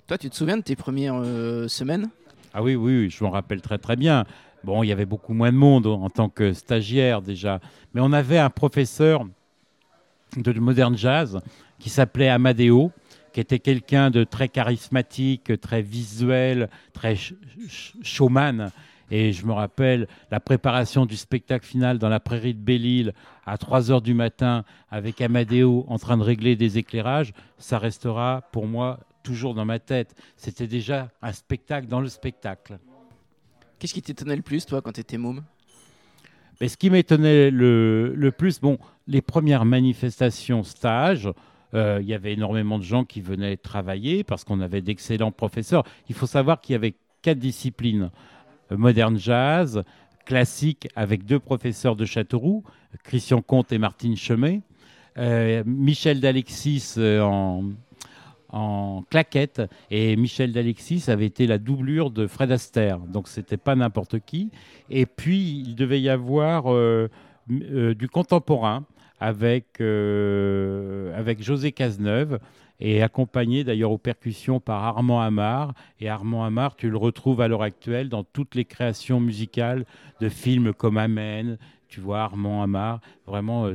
Toi, 0.08 0.18
tu 0.18 0.30
te 0.30 0.36
souviens 0.36 0.56
de 0.56 0.64
tes 0.64 0.78
premières 0.78 1.20
euh, 1.22 1.68
semaines? 1.68 2.08
Ah 2.54 2.64
oui, 2.64 2.76
oui, 2.76 2.98
oui, 2.98 3.10
je 3.10 3.22
m'en 3.26 3.30
rappelle 3.30 3.62
très 3.62 3.78
très 3.78 3.98
bien. 3.98 4.24
Bon, 4.64 4.84
il 4.84 4.88
y 4.88 4.94
avait 4.94 5.06
beaucoup 5.06 5.34
moins 5.34 5.52
de 5.52 5.58
monde 5.58 5.86
en 5.86 6.10
tant 6.10 6.30
que 6.30 6.54
stagiaire 6.54 7.22
déjà, 7.22 7.60
mais 7.94 8.00
on 8.00 8.14
avait 8.14 8.38
un 8.38 8.50
professeur 8.50 9.26
de 10.36 10.60
moderne 10.60 10.98
jazz 10.98 11.40
qui 11.80 11.90
s'appelait 11.90 12.30
Amadeo, 12.30 12.92
qui 13.34 13.40
était 13.40 13.60
quelqu'un 13.60 14.10
de 14.10 14.24
très 14.24 14.50
charismatique, 14.50 15.60
très 15.62 15.82
visuel, 15.82 16.70
très 16.94 17.14
sh- 17.14 17.36
sh- 17.68 17.94
showman. 18.02 18.72
Et 19.10 19.32
je 19.32 19.46
me 19.46 19.54
rappelle 19.54 20.08
la 20.32 20.40
préparation 20.42 21.06
du 21.06 21.16
spectacle 21.16 21.66
final 21.66 21.98
dans 21.98 22.10
la 22.10 22.20
prairie 22.20 22.54
de 22.54 22.60
Belle-Île 22.60 23.14
à 23.46 23.58
3 23.58 23.90
heures 23.90 24.02
du 24.02 24.14
matin 24.14 24.66
avec 24.92 25.22
Amadeo 25.22 25.86
en 25.88 25.98
train 25.98 26.18
de 26.18 26.24
régler 26.24 26.56
des 26.58 26.78
éclairages. 26.78 27.32
Ça 27.58 27.80
restera 27.80 28.42
pour 28.52 28.68
moi 28.68 29.00
toujours 29.24 29.54
dans 29.54 29.64
ma 29.66 29.80
tête. 29.80 30.14
C'était 30.36 30.68
déjà 30.68 31.10
un 31.22 31.32
spectacle 31.32 31.88
dans 31.88 32.02
le 32.02 32.10
spectacle. 32.10 32.80
Qu'est-ce 33.80 33.94
qui 33.94 34.02
t'étonnait 34.02 34.36
le 34.36 34.42
plus, 34.42 34.66
toi, 34.66 34.82
quand 34.82 34.92
t'étais 34.92 35.18
môme? 35.18 35.44
Mais 36.62 36.68
ce 36.68 36.78
qui 36.78 36.90
m'étonnait 36.90 37.52
le, 37.52 38.30
plus, 38.38 38.60
bon, 38.60 38.78
les 39.08 39.22
premières 39.22 39.66
manifestations 39.66 40.64
stages, 40.64 41.30
euh, 41.74 42.00
il 42.02 42.08
y 42.08 42.14
avait 42.14 42.34
énormément 42.34 42.80
de 42.80 42.84
gens 42.84 43.04
qui 43.04 43.22
venaient 43.22 43.58
travailler 43.58 44.24
parce 44.24 44.44
qu'on 44.44 44.62
avait 44.62 44.82
d'excellents 44.82 45.32
professeurs. 45.32 45.84
Il 46.10 46.16
faut 46.16 46.28
savoir 46.28 46.62
qu'il 46.62 46.74
y 46.74 46.76
avait 46.76 46.96
quatre 47.22 47.40
disciplines 47.40 48.10
Euh, 48.72 48.78
moderne 48.78 49.18
jazz, 49.18 49.84
classique 50.26 50.88
avec 50.96 51.26
deux 51.26 51.40
professeurs 51.40 51.96
de 51.96 52.06
Châteauroux, 52.06 52.64
Christian 53.04 53.42
Comte 53.42 53.72
et 53.72 53.78
Martine 53.78 54.18
Chemet, 54.18 54.62
euh, 55.18 55.64
Michel 55.66 56.20
d'Alexis 56.20 56.96
en, 56.98 57.64
en 58.50 59.04
claquette 59.10 59.62
et 59.92 60.16
Michel 60.16 60.52
d'Alexis 60.52 61.06
avait 61.08 61.26
été 61.26 61.48
la 61.48 61.58
doublure 61.58 62.12
de 62.12 62.28
Fred 62.28 62.52
Astaire, 62.52 63.00
donc 63.00 63.28
c'était 63.28 63.58
pas 63.58 63.76
n'importe 63.76 64.20
qui. 64.20 64.52
Et 64.90 65.06
puis 65.06 65.64
il 65.66 65.76
devait 65.76 66.02
y 66.02 66.10
avoir 66.10 66.74
euh, 66.74 67.10
euh, 67.52 67.94
du 67.94 68.08
contemporain 68.08 68.86
avec, 69.20 69.82
euh, 69.82 71.18
avec 71.18 71.44
José 71.44 71.72
Cazeneuve 71.72 72.40
et 72.80 73.02
accompagné 73.02 73.64
d'ailleurs 73.64 73.92
aux 73.92 73.98
percussions 73.98 74.60
par 74.60 74.84
Armand 74.84 75.22
Amar. 75.22 75.74
Et 76.00 76.10
Armand 76.10 76.46
Amar, 76.46 76.76
tu 76.76 76.90
le 76.90 76.98
retrouves 76.98 77.42
à 77.42 77.48
l'heure 77.48 77.64
actuelle 77.64 78.08
dans 78.08 78.24
toutes 78.24 78.54
les 78.54 78.66
créations 78.66 79.20
musicales 79.20 79.86
de 80.22 80.30
films 80.30 80.74
comme 80.74 80.98
Amen. 80.98 81.58
Tu 81.90 82.00
vois 82.00 82.20
Armand 82.20 82.62
Amar, 82.62 83.00
vraiment 83.26 83.72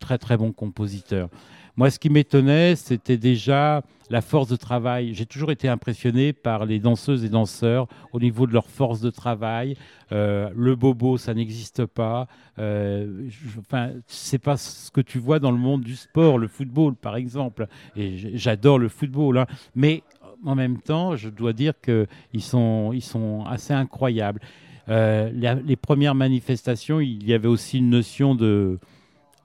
très 0.00 0.18
très 0.18 0.36
bon 0.36 0.52
compositeur. 0.52 1.28
Moi, 1.76 1.90
ce 1.90 1.98
qui 1.98 2.10
m'étonnait, 2.10 2.76
c'était 2.76 3.16
déjà 3.16 3.82
la 4.10 4.20
force 4.20 4.48
de 4.48 4.56
travail. 4.56 5.14
J'ai 5.14 5.24
toujours 5.26 5.50
été 5.52 5.68
impressionné 5.68 6.32
par 6.32 6.66
les 6.66 6.78
danseuses 6.80 7.24
et 7.24 7.28
danseurs 7.28 7.86
au 8.12 8.18
niveau 8.20 8.46
de 8.46 8.52
leur 8.52 8.66
force 8.68 9.00
de 9.00 9.10
travail. 9.10 9.76
Euh, 10.12 10.50
le 10.56 10.74
bobo, 10.74 11.16
ça 11.16 11.32
n'existe 11.32 11.86
pas. 11.86 12.26
Euh, 12.58 13.24
je- 13.28 13.58
enfin, 13.60 13.90
c'est 14.08 14.38
pas 14.40 14.56
ce 14.56 14.90
que 14.90 15.00
tu 15.00 15.18
vois 15.18 15.38
dans 15.38 15.52
le 15.52 15.58
monde 15.58 15.82
du 15.82 15.94
sport, 15.96 16.38
le 16.38 16.48
football, 16.48 16.94
par 16.96 17.16
exemple. 17.16 17.66
Et 17.96 18.16
j'adore 18.36 18.78
le 18.78 18.88
football, 18.88 19.38
hein. 19.38 19.46
mais 19.74 20.02
en 20.44 20.54
même 20.56 20.78
temps, 20.80 21.14
je 21.16 21.28
dois 21.28 21.52
dire 21.52 21.74
qu'ils 21.80 22.42
sont, 22.42 22.92
ils 22.92 23.02
sont 23.02 23.44
assez 23.46 23.72
incroyables. 23.72 24.40
Euh, 24.88 25.30
la- 25.34 25.54
les 25.54 25.76
premières 25.76 26.16
manifestations, 26.16 26.98
il 26.98 27.24
y 27.28 27.32
avait 27.32 27.46
aussi 27.48 27.78
une 27.78 27.90
notion 27.90 28.34
de, 28.34 28.78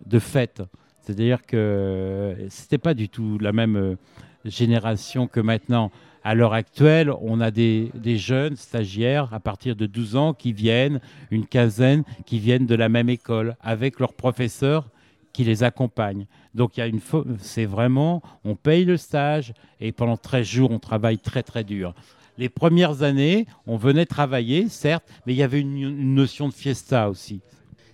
de 0.08 0.20
fête. 0.20 0.64
C'est-à-dire 1.06 1.46
que 1.46 2.36
c'était 2.50 2.80
pas 2.80 2.96
du 2.96 3.10
tout 3.10 3.38
la 3.38 3.52
même 3.52 3.76
euh, 3.76 3.96
génération 4.44 5.28
que 5.28 5.40
maintenant. 5.40 5.92
À 6.24 6.34
l'heure 6.34 6.54
actuelle, 6.54 7.12
on 7.22 7.40
a 7.40 7.52
des, 7.52 7.92
jeunes 8.18 8.56
stagiaires 8.56 9.32
à 9.32 9.40
partir 9.40 9.76
de 9.76 9.86
12 9.86 10.16
ans 10.16 10.34
qui 10.34 10.54
viennent, 10.54 11.00
une 11.30 11.46
quinzaine 11.46 12.04
qui 12.26 12.40
viennent 12.40 12.66
de 12.66 12.74
la 12.74 12.90
même 12.90 13.10
école, 13.10 13.56
avec 13.62 14.00
leurs 14.00 14.14
professeurs 14.14 14.90
qui 15.34 15.44
les 15.44 15.62
accompagnent. 15.62 16.26
Donc 16.56 16.78
il 16.78 16.80
y 16.80 16.84
a 16.84 16.88
une 16.88 17.02
c'est 17.38 17.66
vraiment, 17.66 18.24
on 18.44 18.56
paye 18.56 18.86
le 18.86 18.98
stage 18.98 19.54
et 19.80 19.92
pendant 19.92 20.18
13 20.18 20.48
jours, 20.48 20.72
on 20.72 20.80
travaille 20.80 21.20
très 21.20 21.44
très 21.44 21.64
dur. 21.64 21.94
Les 22.40 22.50
premières 22.50 23.04
années, 23.04 23.46
on 23.68 23.78
venait 23.78 24.08
travailler, 24.08 24.68
certes, 24.68 25.08
mais 25.28 25.34
il 25.34 25.38
y 25.38 25.44
avait 25.44 25.62
une 25.62 26.16
notion 26.16 26.48
de 26.50 26.54
fiesta 26.56 27.08
aussi. 27.08 27.42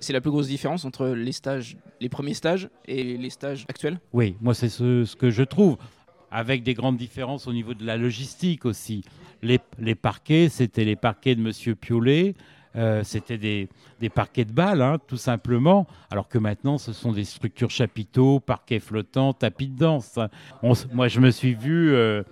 C'est 0.02 0.14
la 0.14 0.22
plus 0.22 0.32
grosse 0.32 0.48
différence 0.48 0.84
entre 0.84 1.10
les 1.10 1.32
stages, 1.32 1.78
les 2.00 2.10
premiers 2.10 2.34
stages 2.34 2.70
et 2.88 3.04
les 3.18 3.30
stages 3.30 3.66
actuels 3.70 4.00
Oui, 4.14 4.36
moi 4.42 4.56
c'est 4.56 4.68
ce, 4.68 5.16
que 5.16 5.30
je 5.30 5.44
trouve, 5.44 5.78
avec 6.32 6.64
des 6.64 6.74
grandes 6.74 6.98
différences 6.98 7.46
au 7.46 7.54
niveau 7.54 7.76
de 7.76 7.86
la 7.86 7.98
logistique 7.98 8.66
aussi. 8.66 9.04
Les, 9.44 9.60
parquets, 9.96 10.50
c'était 10.50 10.86
les 10.86 10.96
parquets 10.96 11.36
de 11.36 11.42
Monsieur 11.42 11.76
Piolet, 11.76 12.34
euh, 12.76 13.04
c'était 13.04 13.38
des, 13.38 13.70
parquets 14.10 14.46
de 14.46 14.52
balles, 14.52 14.82
hein, 14.82 14.98
tout 15.06 15.18
simplement, 15.18 15.86
alors 16.10 16.28
que 16.28 16.40
maintenant 16.40 16.80
ce 16.80 16.94
sont 16.94 17.12
des 17.12 17.26
structures 17.26 17.70
chapiteaux, 17.70 18.40
parquets 18.40 18.80
flottants, 18.80 19.34
tapis 19.34 19.68
de 19.68 19.78
danse. 19.78 20.18
Moi 20.64 21.10
je 21.10 21.20
me 21.20 21.30
suis 21.30 21.54
vu, 21.54 21.94
euh, 21.94 22.24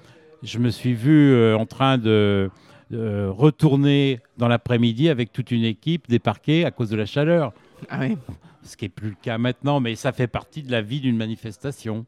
je 0.41 0.57
me 0.57 0.71
suis 0.71 0.93
vu 0.93 1.33
euh, 1.33 1.55
en 1.55 1.67
train 1.67 1.99
de 1.99 2.49
de 2.89 3.27
retourner 3.27 4.19
dans 4.38 4.48
l'après-midi 4.48 5.10
avec 5.10 5.31
toute 5.31 5.51
une 5.51 5.63
équipe 5.63 6.10
des 6.10 6.19
parquets 6.19 6.65
à 6.65 6.72
cause 6.72 6.89
de 6.89 6.96
la 6.96 7.05
chaleur 7.05 7.53
Ah 7.89 8.00
oui. 8.00 8.17
ce 8.63 8.75
qui 8.75 8.86
n'est 8.86 8.89
plus 8.89 9.10
le 9.10 9.15
cas 9.22 9.38
maintenant, 9.38 9.79
mais 9.79 9.96
ça 9.96 10.12
fait 10.12 10.27
partie 10.27 10.63
de 10.63 10.72
la 10.72 10.81
vie 10.81 11.00
d'une 11.00 11.17
manifestation. 11.17 12.05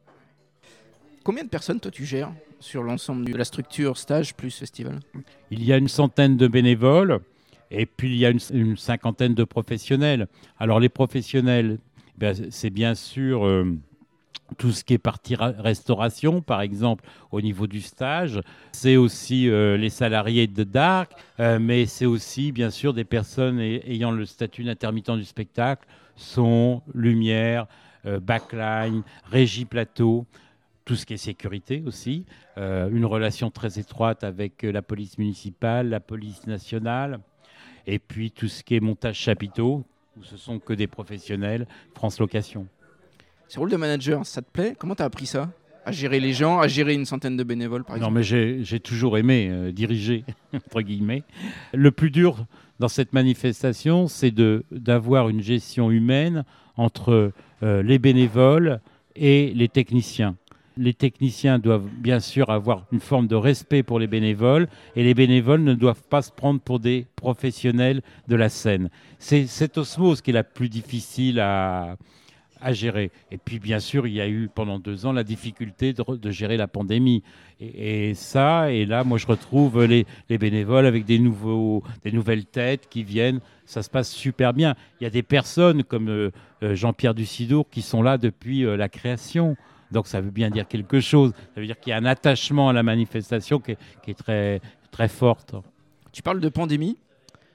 Combien 1.23 1.43
de 1.43 1.49
personnes, 1.49 1.79
toi, 1.79 1.91
tu 1.91 2.05
gères 2.05 2.31
sur 2.59 2.83
l'ensemble 2.83 3.25
de 3.25 3.37
la 3.37 3.45
structure 3.45 3.97
stage 3.97 4.33
plus 4.33 4.57
festival? 4.57 4.99
Il 5.51 5.63
y 5.63 5.71
a 5.71 5.77
une 5.77 5.87
centaine 5.87 6.35
de 6.35 6.47
bénévoles 6.47 7.19
et 7.69 7.85
puis 7.85 8.09
il 8.09 8.17
y 8.17 8.25
a 8.25 8.31
une, 8.31 8.75
cinquantaine 8.75 9.35
de 9.35 9.43
professionnels. 9.43 10.27
Alors 10.59 10.79
les 10.79 10.89
professionnels, 10.89 11.77
ben, 12.17 12.35
c'est 12.49 12.69
bien 12.71 12.95
sûr 12.95 13.45
euh, 13.45 13.77
tout 14.57 14.71
ce 14.71 14.83
qui 14.83 14.93
est 14.93 14.97
partie 14.97 15.35
restauration, 15.35 16.41
par 16.41 16.61
exemple, 16.61 17.05
au 17.31 17.41
niveau 17.41 17.67
du 17.67 17.81
stage. 17.81 18.41
C'est 18.71 18.97
aussi 18.97 19.49
euh, 19.49 19.77
les 19.77 19.89
salariés 19.89 20.47
de 20.47 20.63
Dark, 20.63 21.11
euh, 21.39 21.59
mais 21.59 21.85
c'est 21.85 22.05
aussi 22.05 22.51
bien 22.51 22.69
sûr 22.69 22.93
des 22.93 23.03
personnes 23.03 23.59
ayant 23.59 24.11
le 24.11 24.25
statut 24.25 24.63
d'intermittent 24.63 25.11
du 25.11 25.25
spectacle, 25.25 25.87
son, 26.15 26.81
lumière, 26.93 27.67
backline, 28.03 29.03
régie 29.25 29.65
plateau 29.65 30.25
tout 30.85 30.95
ce 30.95 31.05
qui 31.05 31.13
est 31.13 31.17
sécurité 31.17 31.83
aussi, 31.85 32.25
une 32.57 33.05
relation 33.05 33.51
très 33.51 33.79
étroite 33.79 34.23
avec 34.23 34.63
la 34.63 34.81
police 34.81 35.17
municipale, 35.19 35.89
la 35.89 35.99
police 35.99 36.47
nationale, 36.47 37.19
et 37.87 37.99
puis 37.99 38.31
tout 38.31 38.47
ce 38.47 38.63
qui 38.63 38.75
est 38.75 38.79
montage 38.79 39.17
chapiteau, 39.17 39.85
où 40.17 40.23
ce 40.23 40.37
sont 40.37 40.59
que 40.59 40.73
des 40.73 40.87
professionnels, 40.87 41.67
France 41.93 42.19
Location. 42.19 42.67
Ce 43.51 43.59
rôle 43.59 43.69
de 43.69 43.75
manager, 43.75 44.25
ça 44.25 44.41
te 44.41 44.49
plaît? 44.49 44.77
Comment 44.79 44.95
tu 44.95 45.01
as 45.01 45.05
appris 45.07 45.25
ça? 45.25 45.49
À 45.83 45.91
gérer 45.91 46.21
les 46.21 46.31
gens, 46.31 46.59
à 46.59 46.69
gérer 46.69 46.93
une 46.93 47.03
centaine 47.03 47.35
de 47.35 47.43
bénévoles, 47.43 47.83
par 47.83 47.97
exemple 47.97 48.13
Non, 48.13 48.17
mais 48.17 48.23
j'ai 48.63 48.79
toujours 48.79 49.17
aimé 49.17 49.49
euh, 49.51 49.73
diriger, 49.73 50.23
entre 50.53 50.79
guillemets. 50.79 51.23
Le 51.73 51.91
plus 51.91 52.11
dur 52.11 52.45
dans 52.79 52.87
cette 52.87 53.11
manifestation, 53.11 54.07
c'est 54.07 54.33
d'avoir 54.71 55.27
une 55.27 55.41
gestion 55.41 55.91
humaine 55.91 56.45
entre 56.77 57.33
euh, 57.61 57.83
les 57.83 57.99
bénévoles 57.99 58.79
et 59.17 59.51
les 59.53 59.67
techniciens 59.67 60.37
les 60.77 60.93
techniciens 60.93 61.59
doivent 61.59 61.89
bien 61.97 62.21
sûr 62.21 62.49
avoir 62.49 62.85
une 62.93 63.01
forme 63.01 63.27
de 63.27 63.35
respect 63.35 63.83
pour 63.83 63.99
les 63.99 64.07
bénévoles 64.07 64.69
et 64.95 65.03
les 65.03 65.13
bénévoles 65.13 65.61
ne 65.61 65.73
doivent 65.73 66.03
pas 66.09 66.21
se 66.21 66.31
prendre 66.31 66.61
pour 66.61 66.79
des 66.79 67.05
professionnels 67.17 68.01
de 68.29 68.35
la 68.37 68.47
scène. 68.47 68.89
C'est 69.19 69.47
cette 69.47 69.77
osmose 69.77 70.21
qui 70.21 70.29
est 70.29 70.33
la 70.33 70.45
plus 70.45 70.69
difficile 70.69 71.41
à, 71.41 71.97
gérer. 72.73 73.11
Et 73.31 73.37
puis 73.37 73.59
bien 73.59 73.79
sûr, 73.79 74.07
il 74.07 74.13
y 74.13 74.21
a 74.21 74.27
eu 74.27 74.49
pendant 74.53 74.79
deux 74.79 75.05
ans 75.05 75.11
la 75.11 75.23
difficulté 75.23 75.93
de, 75.93 76.31
gérer 76.31 76.57
la 76.57 76.67
pandémie. 76.67 77.23
Et, 77.59 78.13
ça, 78.13 78.71
et 78.71 78.85
là, 78.85 79.03
moi 79.03 79.17
je 79.17 79.27
retrouve 79.27 79.83
les, 79.83 80.05
bénévoles 80.29 80.85
avec 80.85 81.05
des, 81.05 81.19
nouveaux, 81.19 81.83
des 82.03 82.11
nouvelles 82.11 82.45
têtes 82.45 82.87
qui 82.89 83.03
viennent. 83.03 83.39
Ça 83.65 83.83
se 83.83 83.89
passe 83.89 84.11
super 84.11 84.53
bien. 84.53 84.75
Il 84.99 85.03
y 85.03 85.07
a 85.07 85.09
des 85.09 85.23
personnes 85.23 85.83
comme 85.83 86.09
euh, 86.09 86.31
euh, 86.63 86.75
Jean-Pierre 86.75 87.13
Ducidour 87.13 87.69
qui 87.69 87.81
sont 87.81 88.01
là 88.01 88.17
depuis 88.17 88.65
euh, 88.65 88.77
la 88.77 88.89
création. 88.89 89.55
Donc 89.91 90.07
ça 90.07 90.21
veut 90.21 90.31
bien 90.31 90.49
dire 90.49 90.67
quelque 90.67 90.99
chose. 90.99 91.33
Ça 91.53 91.61
veut 91.61 91.65
dire 91.65 91.79
qu'il 91.79 91.91
y 91.91 91.93
a 91.93 91.97
un 91.97 92.05
attachement 92.05 92.69
à 92.69 92.73
la 92.73 92.83
manifestation 92.83 93.59
qui 93.59 93.71
est, 94.07 94.13
très, 94.17 94.61
très 94.91 95.07
forte. 95.07 95.55
Tu 96.11 96.21
parles 96.21 96.39
de 96.39 96.49
pandémie. 96.49 96.97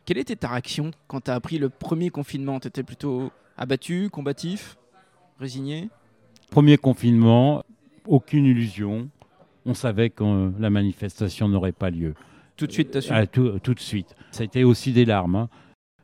Quelle 0.05 0.19
était 0.19 0.37
ta 0.37 0.49
réaction 0.49 0.93
quand 1.09 1.23
tu 1.23 1.31
as 1.31 1.35
appris 1.35 1.59
le 1.59 1.69
premier 1.69 2.11
confinement? 2.11 2.61
Tu 2.61 2.69
étais 2.69 2.83
plutôt 2.83 3.33
abattu, 3.57 4.09
combatif, 4.11 4.77
résigné? 5.39 5.89
Premier 6.51 6.77
confinement, 6.77 7.65
aucune 8.07 8.45
illusion. 8.45 9.09
On 9.65 9.75
savait 9.75 10.11
que 10.11 10.53
la 10.59 10.71
manifestation 10.71 11.49
n'aurait 11.49 11.73
pas 11.73 11.91
lieu. 11.91 12.15
Tout 12.57 12.67
de 12.67 12.73
suite, 12.73 12.93
tu 12.93 12.99
as 12.99 13.01
su? 13.03 13.11
Ah, 13.13 13.27
tout, 13.27 13.59
tout, 13.59 13.75
de 13.75 13.81
suite. 13.81 14.15
Ça 14.31 14.43
a 14.43 14.45
été 14.45 14.65
aussi 14.65 14.93
des 14.93 15.05
larmes. 15.05 15.37
Hein. 15.37 15.49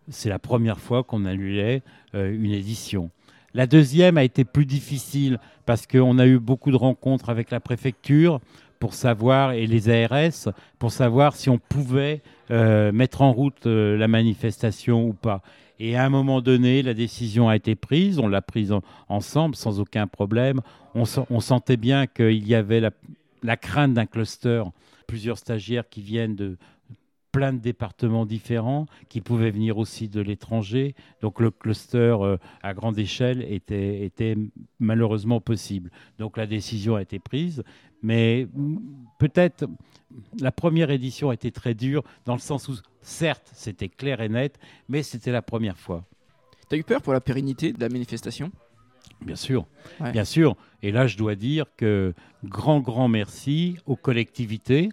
C'est 0.08 0.28
la 0.28 0.38
première 0.38 0.78
fois 0.78 1.04
qu'on 1.04 1.24
annulait 1.24 1.82
euh, 2.14 2.34
une 2.34 2.50
édition. 2.50 3.10
La 3.54 3.66
deuxième 3.66 4.18
a 4.18 4.24
été 4.24 4.44
plus 4.44 4.66
difficile 4.66 5.38
parce 5.66 5.86
qu'on 5.86 6.18
a 6.18 6.26
eu 6.26 6.38
beaucoup 6.38 6.70
de 6.70 6.76
rencontres 6.76 7.30
avec 7.30 7.50
la 7.50 7.60
préfecture 7.60 8.40
pour 8.80 8.94
savoir, 8.94 9.52
et 9.52 9.68
les 9.68 9.88
ARS, 9.88 10.52
pour 10.80 10.90
savoir 10.90 11.36
si 11.36 11.48
on 11.48 11.58
pouvait 11.58 12.20
euh, 12.50 12.90
mettre 12.90 13.22
en 13.22 13.32
route 13.32 13.66
euh, 13.66 13.96
la 13.96 14.08
manifestation 14.08 15.06
ou 15.06 15.12
pas. 15.12 15.40
Et 15.84 15.96
à 15.96 16.04
un 16.04 16.10
moment 16.10 16.40
donné, 16.40 16.80
la 16.80 16.94
décision 16.94 17.48
a 17.48 17.56
été 17.56 17.74
prise, 17.74 18.20
on 18.20 18.28
l'a 18.28 18.40
prise 18.40 18.72
ensemble 19.08 19.56
sans 19.56 19.80
aucun 19.80 20.06
problème. 20.06 20.60
On, 20.94 21.40
sentait 21.40 21.76
bien 21.76 22.06
qu'il 22.06 22.46
y 22.46 22.54
avait 22.54 22.80
la 23.42 23.56
crainte 23.56 23.92
d'un 23.92 24.06
cluster, 24.06 24.62
plusieurs 25.08 25.38
stagiaires 25.38 25.88
qui 25.88 26.00
viennent 26.00 26.36
de, 26.36 26.56
plein 27.32 27.52
de 27.52 27.58
départements 27.58 28.26
différents 28.26 28.86
qui 29.08 29.20
pouvaient 29.20 29.50
venir 29.50 29.78
aussi 29.78 30.08
de 30.08 30.20
l'étranger. 30.20 30.94
Donc 31.22 31.40
le 31.40 31.50
cluster 31.50 32.16
euh, 32.20 32.36
à 32.62 32.74
grande 32.74 32.98
échelle 32.98 33.42
était, 33.50 34.04
était 34.04 34.36
malheureusement 34.78 35.40
possible. 35.40 35.90
Donc 36.18 36.36
la 36.36 36.46
décision 36.46 36.96
a 36.96 37.02
été 37.02 37.18
prise, 37.18 37.64
mais 38.02 38.46
peut-être 39.18 39.64
la 40.40 40.52
première 40.52 40.90
édition 40.90 41.30
a 41.30 41.34
été 41.34 41.50
très 41.50 41.74
dure 41.74 42.02
dans 42.26 42.34
le 42.34 42.40
sens 42.40 42.68
où 42.68 42.74
certes 43.00 43.50
c'était 43.54 43.88
clair 43.88 44.20
et 44.20 44.28
net, 44.28 44.58
mais 44.88 45.02
c'était 45.02 45.32
la 45.32 45.42
première 45.42 45.78
fois. 45.78 46.04
Tu 46.68 46.76
as 46.76 46.78
eu 46.78 46.84
peur 46.84 47.02
pour 47.02 47.14
la 47.14 47.20
pérennité 47.20 47.72
de 47.72 47.80
la 47.80 47.88
manifestation? 47.88 48.52
Bien 49.20 49.36
sûr, 49.36 49.66
bien 50.12 50.24
sûr. 50.24 50.56
Et 50.82 50.90
là, 50.90 51.06
je 51.06 51.16
dois 51.16 51.34
dire 51.34 51.66
que 51.76 52.12
grand, 52.44 52.80
grand 52.80 53.08
merci 53.08 53.76
aux 53.86 53.96
collectivités, 53.96 54.88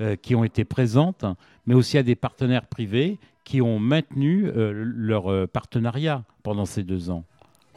euh, 0.00 0.16
qui 0.16 0.34
ont 0.34 0.44
été 0.44 0.64
présentes, 0.64 1.26
mais 1.66 1.74
aussi 1.74 1.98
à 1.98 2.02
des 2.02 2.14
partenaires 2.14 2.64
privés 2.64 3.18
qui 3.44 3.60
ont 3.60 3.78
maintenu 3.78 4.46
euh, 4.46 4.72
leur 4.74 5.30
euh, 5.30 5.46
partenariat 5.46 6.24
pendant 6.42 6.64
ces 6.64 6.84
deux 6.84 7.10
ans. 7.10 7.22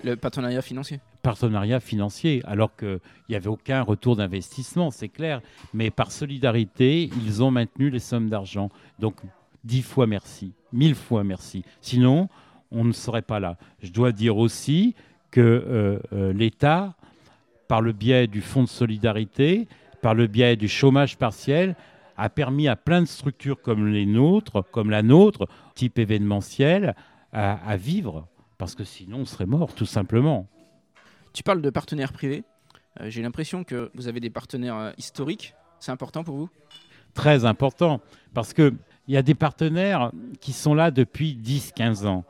Le 0.06 0.16
partenariat 0.16 0.62
financier? 0.62 1.02
Partenariat 1.22 1.82
financier, 1.82 2.42
alors 2.46 2.74
qu'il 2.78 3.00
n'y 3.28 3.36
avait 3.36 3.50
aucun 3.50 3.82
retour 3.82 4.16
d'investissement, 4.16 4.90
c'est 4.90 5.10
clair. 5.10 5.42
Mais 5.74 5.92
par 5.92 6.14
solidarité, 6.14 7.10
ils 7.26 7.44
ont 7.44 7.52
maintenu 7.52 7.90
les 7.90 8.00
sommes 8.00 8.30
d'argent. 8.30 8.70
Donc, 9.00 9.16
dix 9.66 9.82
fois 9.82 10.08
merci, 10.08 10.54
mille 10.72 10.96
fois 10.96 11.26
merci. 11.26 11.66
Sinon, 11.82 12.30
on 12.72 12.86
ne 12.86 12.94
serait 12.94 13.22
pas 13.22 13.42
là. 13.42 13.58
Je 13.82 13.92
dois 13.92 14.14
dire 14.14 14.38
aussi 14.38 14.96
que 15.30 16.00
l'État, 16.34 16.96
par 17.68 17.82
le 17.82 17.92
biais 17.92 18.28
du 18.28 18.42
Fonds 18.42 18.64
de 18.64 18.70
solidarité, 18.70 19.68
par 20.02 20.14
le 20.14 20.28
biais 20.28 20.56
du 20.56 20.68
chômage 20.68 21.18
partiel, 21.18 21.76
a 22.18 22.30
permis 22.30 22.68
à 22.68 22.76
plein 22.76 23.02
de 23.02 23.08
structures 23.08 23.62
comme 23.62 23.88
les 23.88 24.06
nôtres, 24.06 24.64
comme 24.72 24.90
la 24.90 25.04
nôtre, 25.04 25.48
type 25.76 26.00
événementiel, 26.00 26.96
à, 27.32 27.78
vivre, 27.78 28.28
parce 28.60 28.76
que 28.76 28.84
sinon 28.84 29.20
on 29.20 29.26
serait 29.26 29.48
mort, 29.48 29.74
tout 29.74 29.88
simplement. 29.88 30.48
Tu 31.34 31.42
parles 31.42 31.62
de 31.64 31.70
partenaires 31.72 32.14
privés. 32.14 32.44
Euh, 33.02 33.10
j'ai 33.10 33.24
l'impression 33.24 33.64
que 33.64 33.90
vous 33.96 34.08
avez 34.08 34.20
des 34.20 34.30
partenaires 34.30 34.78
euh, 34.78 34.92
historiques. 35.00 35.56
C'est 35.80 35.92
important 35.92 36.24
pour 36.24 36.38
vous? 36.38 36.50
Très 37.16 37.44
important, 37.46 38.02
parce 38.36 38.54
qu'il 38.54 38.78
y 39.08 39.18
a 39.18 39.24
des 39.24 39.34
partenaires 39.34 40.12
qui 40.42 40.54
sont 40.54 40.76
là 40.76 40.92
depuis 40.92 41.36
10-15 41.44 42.06
ans, 42.06 42.24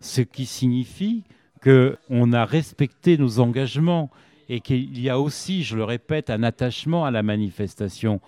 ce 0.00 0.20
qui 0.20 0.44
signifie 0.44 1.24
qu'on 1.62 2.32
a 2.32 2.44
respecté 2.44 3.18
nos 3.18 3.40
engagements 3.40 4.10
et 4.48 4.60
qu'il 4.60 4.98
y 4.98 5.08
a 5.08 5.18
aussi, 5.18 5.62
je 5.62 5.76
le 5.76 5.84
répète, 5.84 6.28
un 6.28 6.42
attachement 6.42 7.04
à 7.04 7.10
la 7.10 7.22
manifestation 7.22 8.20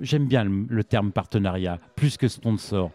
j'aime 0.00 0.26
bien 0.26 0.44
le, 0.44 0.84
terme 0.84 1.12
partenariat, 1.12 1.78
plus 1.94 2.16
que 2.16 2.28
sponsor. 2.28 2.90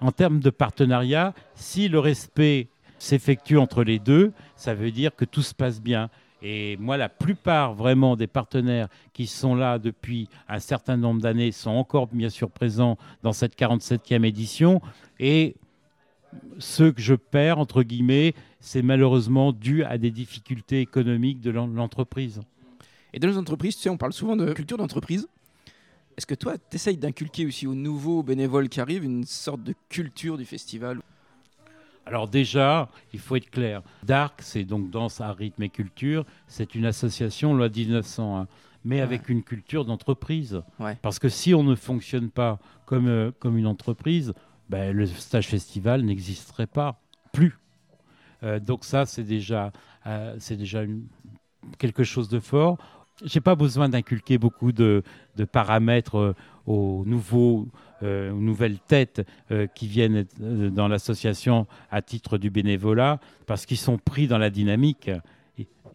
En 0.00 0.12
termes 0.12 0.40
de 0.40 0.50
partenariat, 0.50 1.34
si 1.54 1.88
le 1.88 1.98
respect 1.98 2.68
s'effectue 2.98 3.58
entre 3.58 3.84
les 3.84 3.98
deux, 3.98 4.32
ça 4.56 4.74
veut 4.74 4.90
dire 4.90 5.14
que 5.14 5.24
tout 5.24 5.42
se 5.42 5.54
passe 5.54 5.80
bien. 5.80 6.10
Et 6.42 6.76
moi, 6.76 6.96
la 6.96 7.08
plupart 7.08 7.74
vraiment 7.74 8.16
des 8.16 8.26
partenaires 8.26 8.88
qui 9.14 9.26
sont 9.26 9.54
là 9.54 9.78
depuis 9.78 10.28
un 10.48 10.58
certain 10.58 10.96
nombre 10.96 11.22
d'années 11.22 11.52
sont 11.52 11.70
encore 11.70 12.06
bien 12.08 12.28
sûr 12.28 12.50
présents 12.50 12.98
dans 13.22 13.32
cette 13.32 13.58
47e 13.58 14.24
édition. 14.24 14.82
Et 15.18 15.56
ceux 16.58 16.92
que 16.92 17.00
je 17.00 17.14
perds, 17.14 17.58
entre 17.58 17.82
guillemets, 17.82 18.34
c'est 18.60 18.82
malheureusement 18.82 19.52
dû 19.52 19.84
à 19.84 19.96
des 19.96 20.10
difficultés 20.10 20.80
économiques 20.80 21.40
de 21.40 21.50
l'entreprise. 21.50 22.40
Et 23.14 23.18
dans 23.18 23.28
les 23.28 23.38
entreprises, 23.38 23.76
tu 23.76 23.82
sais, 23.82 23.90
on 23.90 23.96
parle 23.96 24.12
souvent 24.12 24.36
de 24.36 24.52
culture 24.52 24.76
d'entreprise. 24.76 25.28
Est-ce 26.16 26.26
que 26.26 26.34
toi, 26.34 26.56
tu 26.58 26.76
essayes 26.76 26.96
d'inculquer 26.96 27.46
aussi 27.46 27.66
aux 27.66 27.74
nouveaux 27.74 28.22
bénévoles 28.22 28.68
qui 28.68 28.80
arrivent 28.80 29.04
une 29.04 29.24
sorte 29.24 29.62
de 29.62 29.74
culture 29.88 30.38
du 30.38 30.44
festival 30.44 31.00
alors 32.06 32.28
déjà, 32.28 32.90
il 33.14 33.18
faut 33.18 33.36
être 33.36 33.48
clair. 33.48 33.82
DARC, 34.02 34.42
c'est 34.42 34.64
donc 34.64 34.90
Danse 34.90 35.22
à 35.22 35.32
rythme 35.32 35.62
et 35.62 35.70
culture. 35.70 36.26
C'est 36.46 36.74
une 36.74 36.84
association 36.84 37.54
loi 37.54 37.70
1901, 37.70 38.46
mais 38.84 39.00
avec 39.00 39.30
une 39.30 39.42
culture 39.42 39.86
d'entreprise. 39.86 40.62
Parce 41.00 41.18
que 41.18 41.30
si 41.30 41.54
on 41.54 41.64
ne 41.64 41.74
fonctionne 41.74 42.28
pas 42.28 42.58
comme, 42.84 43.08
euh, 43.08 43.30
comme 43.38 43.56
une 43.56 43.66
entreprise, 43.66 44.34
ben, 44.68 44.94
le 44.94 45.06
stage 45.06 45.48
festival 45.48 46.02
n'existerait 46.02 46.66
pas 46.66 47.00
plus. 47.32 47.58
Euh, 48.42 48.60
donc 48.60 48.84
ça, 48.84 49.06
c'est 49.06 49.22
déjà, 49.22 49.72
euh, 50.06 50.36
c'est 50.38 50.56
déjà 50.56 50.82
quelque 51.78 52.04
chose 52.04 52.28
de 52.28 52.40
fort 52.40 52.76
j'ai 53.22 53.40
pas 53.40 53.54
besoin 53.54 53.88
d'inculquer 53.88 54.38
beaucoup 54.38 54.72
de, 54.72 55.02
paramètres 55.52 56.16
euh, 56.16 56.34
aux, 56.66 57.04
euh, 58.02 58.32
nouvelles 58.32 58.78
têtes 58.78 59.26
euh, 59.50 59.66
qui 59.66 59.86
viennent 59.86 60.24
dans 60.38 60.88
l'association 60.88 61.66
à 61.90 62.02
titre 62.02 62.38
du 62.38 62.50
bénévolat, 62.50 63.20
parce 63.46 63.66
qu'ils 63.66 63.78
sont 63.78 63.98
pris 63.98 64.26
dans 64.26 64.38
la 64.38 64.50
dynamique. 64.50 65.10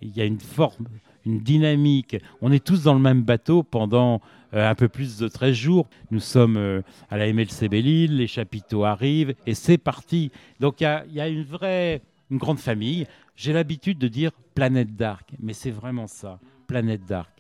Il 0.02 0.16
y 0.16 0.22
a 0.22 0.26
une 0.26 0.40
forme, 0.40 0.88
une 1.26 1.40
dynamique. 1.40 2.16
On 2.42 2.52
est 2.52 2.66
tous 2.66 2.84
dans 2.84 2.94
le 2.94 3.02
même 3.02 3.24
bateau 3.24 3.64
pendant 3.64 4.22
un 4.54 4.76
peu 4.76 4.88
plus 4.88 5.18
de 5.18 5.28
13 5.28 5.54
jours. 5.54 5.90
Nous 6.10 6.22
sommes 6.22 6.82
à 7.10 7.18
la 7.18 7.32
MLC 7.34 7.68
Belle-Île, 7.70 8.16
les 8.16 8.28
chapiteaux 8.28 8.86
arrivent 8.86 9.36
et 9.46 9.54
c'est 9.56 9.78
parti. 9.78 10.32
Donc 10.62 10.80
il 10.80 10.86
y, 11.12 11.20
a, 11.20 11.28
une 11.28 11.44
vraie, 11.44 12.02
une 12.32 12.38
grande 12.38 12.60
famille. 12.60 13.08
J'ai 13.36 13.52
l'habitude 13.52 13.98
de 13.98 14.08
dire 14.08 14.32
planète 14.56 14.96
d'arc, 14.96 15.34
mais 15.42 15.54
c'est 15.54 15.72
vraiment 15.72 16.08
ça, 16.08 16.40
planète 16.70 17.04
d'arc. 17.04 17.32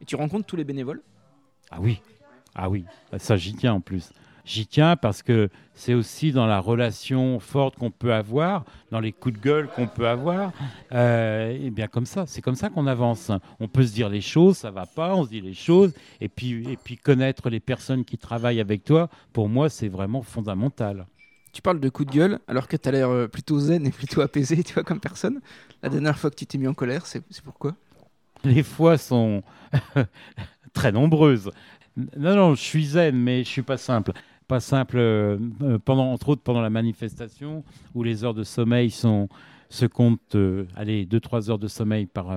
Et 0.00 0.04
tu 0.04 0.14
rencontres 0.14 0.46
tous 0.46 0.54
les 0.54 0.62
bénévoles? 0.62 1.02
Ah 1.70 1.78
oui, 1.80 2.00
ah 2.54 2.70
oui, 2.70 2.84
ça 3.18 3.36
j'y 3.36 3.52
tiens 3.52 3.74
en 3.74 3.80
plus. 3.80 4.10
J'y 4.44 4.66
tiens 4.66 4.94
parce 4.96 5.22
que 5.22 5.50
c'est 5.74 5.94
aussi 5.94 6.30
dans 6.30 6.46
la 6.46 6.60
relation 6.60 7.40
forte 7.40 7.76
qu'on 7.76 7.90
peut 7.90 8.14
avoir, 8.14 8.64
dans 8.92 9.00
les 9.00 9.12
coups 9.12 9.34
de 9.34 9.40
gueule 9.40 9.68
qu'on 9.74 9.88
peut 9.88 10.08
avoir. 10.08 10.52
Euh, 10.92 11.50
et 11.50 11.70
bien 11.70 11.88
comme 11.88 12.06
ça, 12.06 12.24
c'est 12.26 12.40
comme 12.40 12.54
ça 12.54 12.70
qu'on 12.70 12.86
avance. 12.86 13.32
On 13.58 13.66
peut 13.66 13.82
se 13.82 13.92
dire 13.92 14.08
les 14.08 14.20
choses, 14.20 14.56
ça 14.56 14.70
va 14.70 14.86
pas, 14.86 15.14
on 15.16 15.24
se 15.24 15.28
dit 15.28 15.40
les 15.40 15.54
choses, 15.54 15.92
et 16.20 16.28
puis, 16.28 16.72
et 16.72 16.76
puis 16.76 16.96
connaître 16.96 17.50
les 17.50 17.60
personnes 17.60 18.04
qui 18.04 18.16
travaillent 18.16 18.60
avec 18.60 18.84
toi, 18.84 19.10
pour 19.32 19.48
moi, 19.48 19.68
c'est 19.68 19.88
vraiment 19.88 20.22
fondamental. 20.22 21.06
Tu 21.52 21.60
parles 21.60 21.80
de 21.80 21.88
coups 21.88 22.08
de 22.10 22.14
gueule 22.16 22.38
alors 22.46 22.68
que 22.68 22.76
tu 22.76 22.88
as 22.88 22.92
l'air 22.92 23.10
euh, 23.10 23.26
plutôt 23.26 23.58
zen 23.58 23.84
et 23.86 23.90
plutôt 24.00 24.20
apaisé, 24.20 24.62
tu 24.62 24.72
vois, 24.74 24.84
comme 24.84 25.00
personne. 25.00 25.40
La 25.82 25.88
dernière 25.88 26.16
fois 26.16 26.30
que 26.30 26.36
tu 26.36 26.46
t'es 26.46 26.58
mis 26.58 26.68
en 26.68 26.74
colère, 26.74 27.04
c'est 27.06 27.22
pourquoi? 27.42 27.74
Les 28.44 28.62
fois 28.62 28.98
sont 28.98 29.42
très 30.72 30.92
nombreuses. 30.92 31.50
Non, 32.16 32.36
non, 32.36 32.54
je 32.54 32.62
suis 32.62 32.84
zen, 32.84 33.16
mais 33.16 33.44
je 33.44 33.48
suis 33.48 33.62
pas 33.62 33.76
simple 33.76 34.12
pas 34.48 34.60
simple, 34.60 34.96
euh, 34.96 35.36
euh, 35.62 35.78
pendant, 35.78 36.10
entre 36.10 36.30
autres 36.30 36.42
pendant 36.42 36.62
la 36.62 36.70
manifestation, 36.70 37.62
où 37.94 38.02
les 38.02 38.24
heures 38.24 38.34
de 38.34 38.42
sommeil 38.42 38.90
sont, 38.90 39.28
se 39.68 39.84
comptent, 39.84 40.34
euh, 40.34 40.64
allez, 40.74 41.04
2-3 41.04 41.50
heures 41.50 41.58
de 41.58 41.68
sommeil 41.68 42.06
par, 42.06 42.34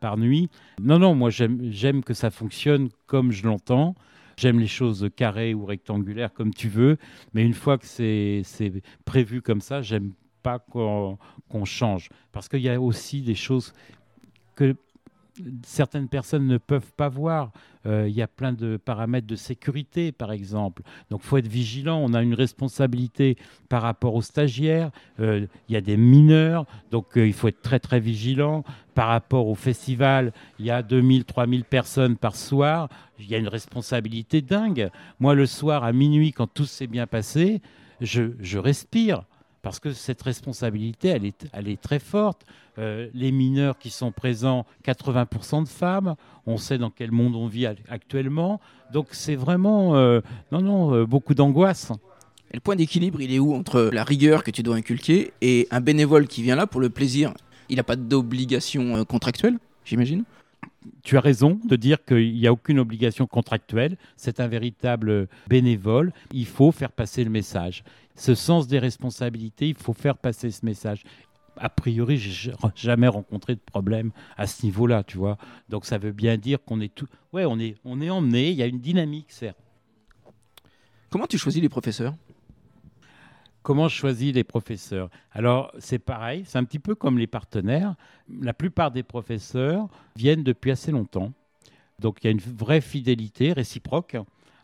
par 0.00 0.16
nuit. 0.16 0.48
Non, 0.80 0.98
non, 0.98 1.14
moi 1.14 1.30
j'aime 1.30 2.04
que 2.04 2.14
ça 2.14 2.30
fonctionne 2.30 2.88
comme 3.06 3.32
je 3.32 3.46
l'entends. 3.46 3.96
J'aime 4.36 4.60
les 4.60 4.68
choses 4.68 5.08
carrées 5.16 5.52
ou 5.52 5.66
rectangulaires 5.66 6.32
comme 6.32 6.54
tu 6.54 6.68
veux, 6.68 6.96
mais 7.34 7.44
une 7.44 7.54
fois 7.54 7.76
que 7.76 7.86
c'est 7.86 8.44
prévu 9.04 9.42
comme 9.42 9.60
ça, 9.60 9.82
j'aime 9.82 10.12
pas 10.44 10.60
qu'on 10.60 11.18
change. 11.64 12.08
Parce 12.30 12.48
qu'il 12.48 12.60
y 12.60 12.68
a 12.68 12.80
aussi 12.80 13.22
des 13.22 13.34
choses 13.34 13.72
que 14.54 14.76
certaines 15.64 16.08
personnes 16.08 16.46
ne 16.46 16.58
peuvent 16.58 16.92
pas 16.96 17.08
voir. 17.08 17.52
Euh, 17.86 18.08
il 18.08 18.14
y 18.14 18.22
a 18.22 18.26
plein 18.26 18.52
de 18.52 18.76
paramètres 18.76 19.26
de 19.26 19.36
sécurité, 19.36 20.12
par 20.12 20.32
exemple. 20.32 20.82
Donc, 21.10 21.22
faut 21.22 21.36
être 21.36 21.48
vigilant. 21.48 21.98
On 22.02 22.12
a 22.14 22.22
une 22.22 22.34
responsabilité 22.34 23.36
par 23.68 23.82
rapport 23.82 24.14
aux 24.14 24.22
stagiaires. 24.22 24.90
Euh, 25.20 25.46
il 25.68 25.72
y 25.72 25.76
a 25.76 25.80
des 25.80 25.96
mineurs, 25.96 26.66
donc 26.90 27.16
euh, 27.16 27.26
il 27.26 27.32
faut 27.32 27.48
être 27.48 27.62
très, 27.62 27.78
très 27.78 28.00
vigilant. 28.00 28.64
Par 28.94 29.08
rapport 29.08 29.46
au 29.46 29.54
festival, 29.54 30.32
il 30.58 30.66
y 30.66 30.70
a 30.70 30.82
2000, 30.82 31.24
3000 31.24 31.64
personnes 31.64 32.16
par 32.16 32.34
soir. 32.34 32.88
Il 33.18 33.28
y 33.28 33.34
a 33.34 33.38
une 33.38 33.48
responsabilité 33.48 34.42
dingue. 34.42 34.90
Moi, 35.20 35.34
le 35.34 35.46
soir, 35.46 35.84
à 35.84 35.92
minuit, 35.92 36.32
quand 36.32 36.52
tout 36.52 36.66
s'est 36.66 36.88
bien 36.88 37.06
passé, 37.06 37.62
je 38.00 38.58
respire 38.58 39.24
parce 39.62 39.80
que 39.80 39.92
cette 39.92 40.22
responsabilité, 40.22 41.08
elle 41.08 41.68
est, 41.68 41.80
très 41.80 41.98
forte. 41.98 42.44
Euh, 42.78 43.08
les 43.12 43.32
mineurs 43.32 43.78
qui 43.78 43.90
sont 43.90 44.12
présents, 44.12 44.66
80% 44.84 45.64
de 45.64 45.68
femmes, 45.68 46.14
on 46.46 46.56
sait 46.56 46.78
dans 46.78 46.90
quel 46.90 47.10
monde 47.10 47.34
on 47.34 47.46
vit 47.46 47.66
actuellement. 47.66 48.60
Donc 48.92 49.08
c'est 49.12 49.34
vraiment, 49.34 49.96
euh, 49.96 50.20
non, 50.52 50.60
non, 50.60 50.94
euh, 50.94 51.06
beaucoup 51.06 51.34
d'angoisse. 51.34 51.92
Le 52.54 52.60
point 52.60 52.76
d'équilibre, 52.76 53.20
il 53.20 53.32
est 53.32 53.38
où 53.38 53.54
entre 53.54 53.90
la 53.92 54.04
rigueur 54.04 54.42
que 54.42 54.50
tu 54.50 54.62
dois 54.62 54.76
inculquer 54.76 55.32
et 55.42 55.66
un 55.70 55.80
bénévole 55.80 56.28
qui 56.28 56.42
vient 56.42 56.56
là 56.56 56.66
pour 56.66 56.80
le 56.80 56.88
plaisir? 56.88 57.34
Il 57.68 57.76
n'a 57.76 57.82
pas 57.82 57.96
d'obligation 57.96 59.04
contractuelle, 59.04 59.58
j'imagine? 59.84 60.24
Tu 61.02 61.16
as 61.16 61.20
raison 61.20 61.60
de 61.64 61.76
dire 61.76 62.04
qu'il 62.04 62.34
n'y 62.34 62.46
a 62.46 62.52
aucune 62.52 62.78
obligation 62.78 63.26
contractuelle. 63.26 63.96
C'est 64.16 64.40
un 64.40 64.48
véritable 64.48 65.28
bénévole. 65.48 66.12
Il 66.32 66.46
faut 66.46 66.72
faire 66.72 66.92
passer 66.92 67.24
le 67.24 67.30
message. 67.30 67.84
Ce 68.14 68.34
sens 68.34 68.66
des 68.66 68.78
responsabilités, 68.78 69.68
il 69.68 69.76
faut 69.76 69.92
faire 69.92 70.16
passer 70.16 70.50
ce 70.50 70.64
message. 70.64 71.04
A 71.56 71.68
priori, 71.68 72.18
j'ai 72.18 72.52
jamais 72.74 73.08
rencontré 73.08 73.54
de 73.54 73.60
problème 73.60 74.12
à 74.36 74.46
ce 74.46 74.64
niveau-là, 74.64 75.02
tu 75.02 75.18
vois. 75.18 75.38
Donc 75.68 75.86
ça 75.86 75.98
veut 75.98 76.12
bien 76.12 76.36
dire 76.36 76.62
qu'on 76.64 76.80
est 76.80 76.94
tout. 76.94 77.08
Ouais, 77.32 77.44
on 77.44 77.58
est, 77.58 77.76
on 77.84 78.00
est 78.00 78.10
emmené. 78.10 78.50
Il 78.50 78.56
y 78.56 78.62
a 78.62 78.66
une 78.66 78.80
dynamique, 78.80 79.26
certes. 79.30 79.58
Comment 81.10 81.26
tu 81.26 81.38
choisis 81.38 81.62
les 81.62 81.68
professeurs? 81.68 82.14
Comment 83.62 83.88
je 83.88 83.96
choisis 83.96 84.32
les 84.32 84.44
professeurs? 84.44 85.10
Alors, 85.32 85.72
c'est 85.78 85.98
pareil, 85.98 86.44
c'est 86.46 86.58
un 86.58 86.64
petit 86.64 86.78
peu 86.78 86.94
comme 86.94 87.18
les 87.18 87.26
partenaires. 87.26 87.94
La 88.40 88.54
plupart 88.54 88.90
des 88.90 89.02
professeurs 89.02 89.88
viennent 90.16 90.44
depuis 90.44 90.70
assez 90.70 90.90
longtemps. 90.90 91.32
Donc, 91.98 92.18
il 92.22 92.26
y 92.26 92.28
a 92.28 92.30
une 92.30 92.38
vraie 92.38 92.80
fidélité 92.80 93.52
réciproque. 93.52 94.16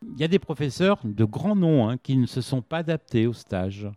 Il 0.03 0.19
y 0.19 0.25
a 0.25 0.29
des 0.29 0.39
professeurs 0.39 1.01
de 1.05 1.25
grands 1.25 1.57
noms 1.57 1.89
hein, 1.89 1.97
qui 1.97 2.17
ne 2.17 2.27
se 2.27 2.41
sont 2.41 2.63
pas 2.63 2.79
adaptés 2.79 3.27
au 3.27 3.33
stage. 3.33 3.89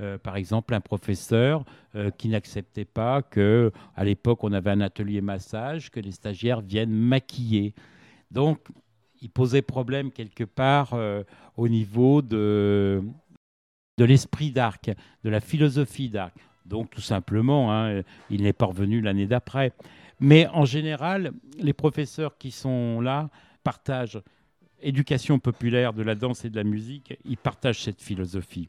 Euh, 0.00 0.18
par 0.18 0.36
exemple, 0.36 0.74
un 0.74 0.80
professeur 0.80 1.64
euh, 1.94 2.10
qui 2.10 2.28
n'acceptait 2.28 2.84
pas 2.84 3.22
que, 3.22 3.72
à 3.94 4.04
l'époque, 4.04 4.42
on 4.42 4.52
avait 4.52 4.70
un 4.70 4.80
atelier 4.80 5.20
massage, 5.20 5.90
que 5.90 6.00
les 6.00 6.12
stagiaires 6.12 6.60
viennent 6.60 6.90
maquiller. 6.90 7.74
Donc, 8.30 8.58
il 9.22 9.30
posait 9.30 9.62
problème 9.62 10.10
quelque 10.10 10.44
part 10.44 10.90
euh, 10.94 11.22
au 11.56 11.68
niveau 11.68 12.22
de, 12.22 13.02
de 13.98 14.04
l'esprit 14.04 14.50
d'Arc, 14.50 14.90
de 15.22 15.30
la 15.30 15.40
philosophie 15.40 16.08
d'Arc. 16.08 16.34
Donc 16.66 16.90
tout 16.90 17.00
simplement, 17.00 17.72
hein, 17.72 18.02
il 18.30 18.42
n'est 18.42 18.52
pas 18.52 18.66
revenu 18.66 19.00
l'année 19.00 19.26
d'après. 19.26 19.72
Mais 20.20 20.46
en 20.48 20.64
général, 20.64 21.32
les 21.58 21.72
professeurs 21.72 22.38
qui 22.38 22.50
sont 22.50 23.00
là 23.00 23.28
partagent 23.62 24.22
éducation 24.80 25.38
populaire 25.38 25.92
de 25.92 26.02
la 26.02 26.14
danse 26.14 26.44
et 26.44 26.50
de 26.50 26.56
la 26.56 26.64
musique, 26.64 27.18
ils 27.24 27.36
partagent 27.36 27.82
cette 27.82 28.02
philosophie. 28.02 28.68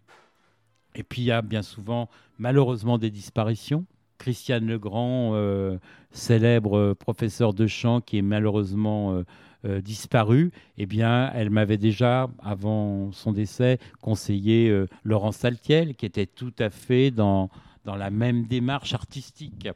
Et 0.95 1.03
puis 1.03 1.21
il 1.21 1.25
y 1.25 1.31
a 1.31 1.41
bien 1.41 1.61
souvent 1.61 2.09
malheureusement 2.37 2.97
des 2.97 3.09
disparitions. 3.09 3.85
Christiane 4.17 4.65
Legrand, 4.65 5.31
euh, 5.33 5.77
célèbre 6.11 6.93
professeur 6.93 7.53
de 7.53 7.67
chant 7.67 7.99
qui 7.99 8.17
est 8.17 8.21
malheureusement 8.21 9.13
euh, 9.13 9.23
euh, 9.65 9.81
disparu, 9.81 10.51
eh 10.77 10.85
bien, 10.85 11.31
elle 11.33 11.49
m'avait 11.49 11.77
déjà, 11.77 12.27
avant 12.43 13.11
son 13.11 13.31
décès, 13.31 13.79
conseillé 14.01 14.69
euh, 14.69 14.87
Laurent 15.03 15.31
Saltiel, 15.31 15.95
qui 15.95 16.05
était 16.05 16.27
tout 16.27 16.53
à 16.59 16.69
fait 16.69 17.09
dans, 17.09 17.49
dans 17.83 17.95
la 17.95 18.11
même 18.11 18.45
démarche 18.45 18.93
artistique. 18.93 19.67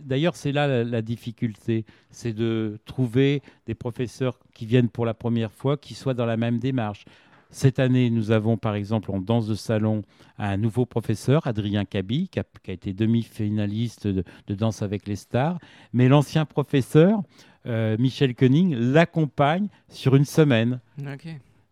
D'ailleurs, 0.00 0.36
c'est 0.36 0.52
là 0.52 0.84
la, 0.84 1.02
difficulté, 1.02 1.84
c'est 2.10 2.32
de 2.32 2.78
trouver 2.84 3.42
des 3.66 3.74
professeurs 3.74 4.38
qui 4.52 4.66
viennent 4.66 4.88
pour 4.88 5.06
la 5.06 5.14
première 5.14 5.52
fois, 5.52 5.76
qui 5.76 5.94
soient 5.94 6.14
dans 6.14 6.26
la 6.26 6.36
même 6.36 6.58
démarche. 6.58 7.04
Cette 7.50 7.78
année, 7.78 8.10
nous 8.10 8.30
avons 8.30 8.56
par 8.56 8.74
exemple 8.74 9.12
en 9.12 9.20
danse 9.20 9.46
de 9.46 9.54
salon 9.54 10.02
un 10.38 10.56
nouveau 10.56 10.86
professeur, 10.86 11.46
Adrien 11.46 11.84
Cabi, 11.84 12.28
qui 12.28 12.40
a, 12.40 12.44
été 12.66 12.92
demi-finaliste 12.92 14.08
de, 14.08 14.24
de, 14.48 14.54
Danse 14.54 14.82
avec 14.82 15.06
les 15.06 15.14
stars. 15.14 15.58
Mais 15.92 16.08
l'ancien 16.08 16.46
professeur, 16.46 17.22
euh, 17.66 17.96
Michel 17.98 18.34
Koenig 18.34 18.74
l'accompagne 18.78 19.68
sur 19.88 20.16
une 20.16 20.24
semaine. 20.24 20.80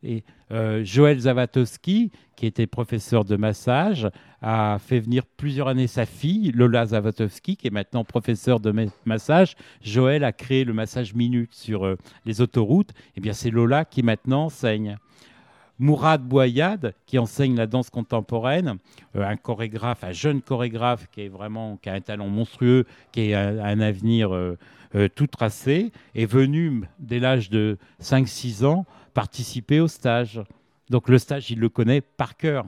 Et 0.03 0.25
euh, 0.51 0.85
Joël 0.85 1.19
Zawatowski, 1.21 2.11
qui 2.35 2.47
était 2.47 2.67
professeur 2.67 3.25
de 3.25 3.37
massage, 3.37 4.09
a 4.41 4.79
fait 4.81 4.99
venir 4.99 5.25
plusieurs 5.37 5.69
années 5.69 5.87
sa 5.87 6.07
fille, 6.07 6.51
Lola 6.53 6.87
Zawatowski, 6.87 7.57
qui 7.57 7.69
est 7.69 7.71
maintenant 7.71 8.05
professeur 8.05 8.59
de 8.59 8.75
massage. 9.05 9.55
Joël 9.81 10.25
a 10.25 10.33
créé 10.33 10.65
le 10.65 10.73
massage 10.73 11.15
minute 11.15 11.55
sur 11.55 11.87
euh, 11.87 11.97
les 12.27 12.41
autoroutes. 12.41 12.91
Et 12.91 13.19
eh 13.19 13.21
bien, 13.21 13.33
c'est 13.33 13.51
Lola 13.51 13.85
qui 13.85 14.03
maintenant 14.03 14.47
enseigne. 14.47 14.97
Mourad 15.79 16.23
Bouayad, 16.23 16.95
qui 17.07 17.19
enseigne 17.19 17.57
la 17.57 17.67
danse 17.67 17.91
contemporaine, 17.91 18.77
un 19.15 19.37
chorégraphe, 19.37 20.05
un 20.05 20.13
jeune 20.13 20.41
chorégraphe 20.41 21.09
qui 21.11 21.23
est 21.23 21.29
vraiment 21.29 21.77
qui 21.77 21.89
a 21.89 21.95
un 21.95 22.01
talent 22.01 22.29
monstrueux, 22.29 22.87
qui 23.11 23.35
a 23.35 23.49
un, 23.49 23.81
avenir 23.81 24.33
euh, 24.33 24.57
tout 25.15 25.27
tracé, 25.27 25.93
est 26.15 26.27
venu, 26.27 26.85
dès 26.99 27.19
l'âge 27.19 27.51
de 27.51 27.79
5-6 28.03 28.65
ans, 28.65 28.85
participer 29.15 29.81
au 29.81 29.89
stage. 29.89 30.41
Donc 30.91 31.09
le 31.09 31.19
stage, 31.19 31.51
il 31.51 31.59
le 31.59 31.69
connaît 31.69 32.01
par 32.01 32.37
cœur. 32.37 32.67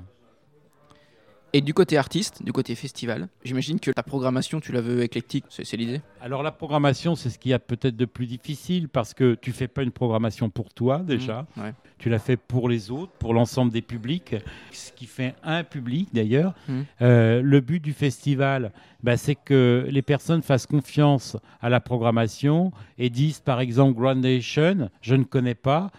Et 1.56 1.60
du 1.60 1.72
côté 1.72 1.96
artiste, 1.96 2.42
du 2.42 2.52
côté 2.52 2.74
festival, 2.74 3.28
j'imagine 3.44 3.78
que 3.78 3.92
la 3.96 4.02
programmation, 4.02 4.58
tu 4.58 4.72
la 4.72 4.80
veux 4.80 5.04
éclectique, 5.04 5.44
c'est 5.50 5.76
l'idée? 5.76 6.00
Alors 6.20 6.42
la 6.42 6.50
programmation, 6.50 7.14
c'est 7.14 7.30
ce 7.30 7.38
qu'il 7.38 7.52
y 7.52 7.54
a 7.54 7.60
peut-être 7.60 7.94
de 7.94 8.06
plus 8.06 8.26
difficile 8.26 8.88
parce 8.88 9.14
que 9.14 9.36
tu 9.36 9.52
fais 9.52 9.68
pas 9.68 9.84
une 9.84 9.92
programmation 9.92 10.50
pour 10.50 10.74
toi 10.74 10.98
déjà, 10.98 11.46
mmh, 11.56 11.62
tu 11.98 12.10
la 12.10 12.18
fais 12.18 12.36
pour 12.36 12.68
les 12.68 12.90
autres, 12.90 13.12
pour 13.20 13.34
l'ensemble 13.34 13.70
des 13.70 13.82
publics, 13.82 14.34
ce 14.72 14.90
qui 14.90 15.06
fait 15.06 15.36
un 15.44 15.62
public 15.62 16.08
d'ailleurs. 16.12 16.54
Mmh. 16.66 16.80
Euh, 17.02 17.40
le 17.40 17.60
but 17.60 17.78
du 17.78 17.92
festival, 17.92 18.72
bah, 19.04 19.16
c'est 19.16 19.36
que 19.36 19.86
les 19.88 20.02
personnes 20.02 20.42
fassent 20.42 20.66
confiance 20.66 21.36
à 21.60 21.68
la 21.68 21.78
programmation 21.78 22.72
et 22.98 23.10
disent 23.10 23.38
par 23.38 23.60
exemple 23.60 23.96
Grandation, 23.96 24.90
je 25.02 25.14
ne 25.14 25.22
connais 25.22 25.54
pas, 25.54 25.92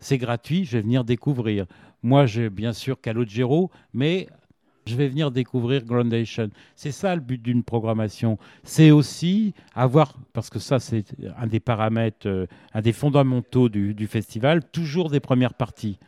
c'est 0.00 0.18
gratuit, 0.18 0.64
je 0.64 0.78
vais 0.78 0.82
venir 0.82 1.04
découvrir. 1.04 1.66
Moi, 2.02 2.26
j'ai 2.26 2.50
bien 2.50 2.72
sûr 2.72 3.00
Calogero, 3.00 3.70
mais 3.94 4.26
je 4.86 4.94
vais 4.94 5.08
venir 5.08 5.30
découvrir 5.30 5.84
Groundation. 5.84 6.48
C'est 6.76 6.92
ça 6.92 7.14
le 7.14 7.20
but 7.20 7.42
d'une 7.42 7.64
programmation. 7.64 8.38
C'est 8.62 8.90
aussi 8.90 9.52
avoir, 9.74 10.14
parce 10.32 10.48
que 10.48 10.58
ça 10.58 10.78
c'est 10.78 11.04
un 11.38 11.46
des 11.46 11.60
paramètres, 11.60 12.26
euh, 12.26 12.46
un 12.72 12.80
des 12.80 12.92
fondamentaux 12.92 13.68
du, 13.68 14.06
festival, 14.06 14.62
toujours 14.70 15.10
des 15.10 15.20
premières 15.20 15.54
parties. 15.54 15.98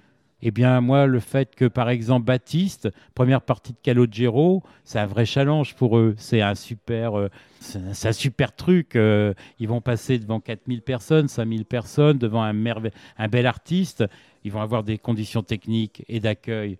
Eh 0.40 0.52
bien, 0.52 0.80
moi, 0.80 1.06
le 1.06 1.18
fait 1.18 1.56
que, 1.56 1.64
par 1.64 1.88
exemple, 1.88 2.26
Baptiste, 2.26 2.88
première 3.16 3.42
partie 3.42 3.72
de 3.72 3.78
Calogero, 3.82 4.62
c'est 4.84 5.00
un 5.00 5.06
vrai 5.06 5.26
challenge 5.26 5.74
pour 5.74 5.98
eux. 5.98 6.14
C'est 6.16 6.42
un 6.42 6.54
super, 6.54 7.18
euh, 7.18 7.28
un 7.74 8.12
super 8.12 8.54
truc. 8.54 8.94
euh, 8.94 9.34
ils 9.58 9.66
vont 9.66 9.80
passer 9.80 10.16
devant 10.20 10.38
4000 10.38 10.82
personnes, 10.82 11.26
5000 11.26 11.64
personnes, 11.64 12.18
devant 12.18 12.44
un, 12.44 12.54
un 12.54 13.28
bel 13.28 13.46
artiste. 13.46 14.04
Ils 14.44 14.52
vont 14.52 14.60
avoir 14.60 14.84
des 14.84 14.96
conditions 14.96 15.42
techniques 15.42 16.04
et 16.08 16.20
d'accueil 16.20 16.78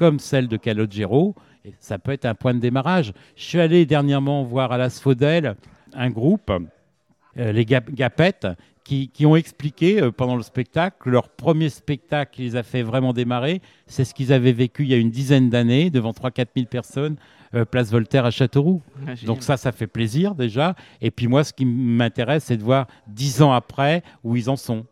comme 0.00 0.18
celles 0.18 0.48
de 0.48 0.56
Calogero. 0.56 1.34
Et 1.66 1.74
ça 1.78 1.98
peut 1.98 2.12
être 2.12 2.24
un 2.24 2.34
point 2.34 2.54
de 2.54 2.58
démarrage. 2.58 3.12
Je 3.36 3.42
suis 3.44 3.60
allé 3.60 3.84
dernièrement 3.84 4.42
voir 4.44 4.72
à 4.72 4.78
l'Asphodel 4.78 5.56
un 5.92 6.08
groupe, 6.08 6.50
euh, 7.36 7.52
les 7.52 7.66
Gap- 7.66 7.90
Gapettes, 7.92 8.46
qui, 8.82 9.08
qui 9.10 9.26
ont 9.26 9.36
expliqué 9.36 10.00
euh, 10.00 10.10
pendant 10.10 10.36
le 10.36 10.42
spectacle 10.42 10.96
que 11.00 11.10
leur 11.10 11.28
premier 11.28 11.68
spectacle 11.68 12.34
qui 12.34 12.42
les 12.44 12.56
a 12.56 12.62
fait 12.62 12.82
vraiment 12.82 13.12
démarrer, 13.12 13.60
c'est 13.86 14.06
ce 14.06 14.14
qu'ils 14.14 14.32
avaient 14.32 14.54
vécu 14.54 14.84
il 14.84 14.88
y 14.88 14.94
a 14.94 14.96
une 14.96 15.10
dizaine 15.10 15.50
d'années 15.50 15.90
devant 15.90 16.12
3-4 16.12 16.46
000 16.56 16.66
personnes, 16.66 17.16
euh, 17.54 17.66
place 17.66 17.90
Voltaire 17.90 18.24
à 18.24 18.30
Châteauroux. 18.30 18.80
Ah. 19.06 19.10
Donc 19.26 19.42
ça, 19.42 19.58
ça 19.58 19.70
fait 19.70 19.86
plaisir 19.86 20.34
déjà. 20.34 20.74
Et 21.02 21.10
puis 21.10 21.26
moi, 21.26 21.44
ce 21.44 21.52
qui 21.52 21.66
m'intéresse, 21.66 22.44
c'est 22.44 22.56
de 22.56 22.62
voir 22.64 22.86
dix 23.06 23.42
ans 23.42 23.52
après 23.52 24.02
où 24.24 24.34
ils 24.34 24.48
en 24.48 24.56
sont. 24.56 24.86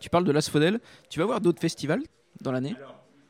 Tu 0.00 0.10
parles 0.10 0.24
de 0.24 0.32
l'Asphodel. 0.32 0.80
Tu 1.08 1.20
vas 1.20 1.26
voir 1.26 1.40
d'autres 1.40 1.60
festivals 1.60 2.02
dans 2.40 2.50
l'année? 2.50 2.74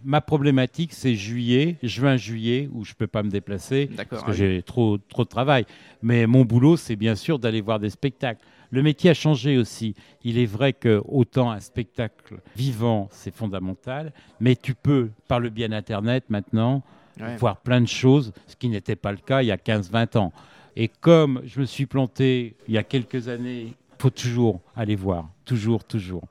Ma 0.04 0.20
problématique, 0.20 0.92
c'est 0.92 1.14
juillet, 1.14 1.76
juin-juillet, 1.82 2.68
où 2.72 2.84
je 2.84 2.90
ne 2.92 2.94
peux 2.96 3.06
pas 3.06 3.22
me 3.22 3.30
déplacer 3.30 3.88
parce 4.08 4.22
que 4.24 4.32
j'ai 4.32 4.62
trop, 4.62 4.98
trop 4.98 5.24
de 5.24 5.28
travail. 5.28 5.64
Mais 6.02 6.26
mon 6.26 6.44
boulot, 6.44 6.76
c'est 6.76 6.96
bien 6.96 7.14
sûr 7.14 7.38
d'aller 7.38 7.60
voir 7.60 7.78
des 7.78 7.90
spectacles. 7.90 8.40
Le 8.70 8.82
métier 8.82 9.10
a 9.10 9.14
changé 9.14 9.58
aussi. 9.58 9.94
Il 10.24 10.38
est 10.38 10.46
vrai 10.46 10.72
que 10.72 11.02
autant 11.06 11.50
un 11.50 11.60
spectacle 11.60 12.40
vivant, 12.56 13.08
c'est 13.12 13.34
fondamental, 13.34 14.12
mais 14.40 14.56
tu 14.56 14.74
peux, 14.74 15.10
par 15.28 15.40
le 15.40 15.50
biais 15.50 15.68
d'Internet 15.68 16.24
maintenant, 16.28 16.82
Ouais. 17.20 17.36
voir 17.36 17.58
plein 17.58 17.82
de 17.82 17.86
choses, 17.86 18.32
ce 18.46 18.56
qui 18.56 18.70
n'était 18.70 18.96
pas 18.96 19.12
le 19.12 19.18
cas 19.18 19.42
il 19.42 19.48
y 19.48 19.52
a 19.52 19.58
15-20 19.58 20.16
ans. 20.16 20.32
Et 20.76 20.88
comme 20.88 21.42
je 21.44 21.60
me 21.60 21.66
suis 21.66 21.84
planté 21.84 22.56
il 22.66 22.72
y 22.72 22.78
a 22.78 22.82
quelques 22.82 23.28
années, 23.28 23.60
il 23.66 23.74
faut 23.98 24.08
toujours 24.08 24.60
aller 24.74 24.96
voir, 24.96 25.28
toujours, 25.44 25.84
toujours. 25.84 26.22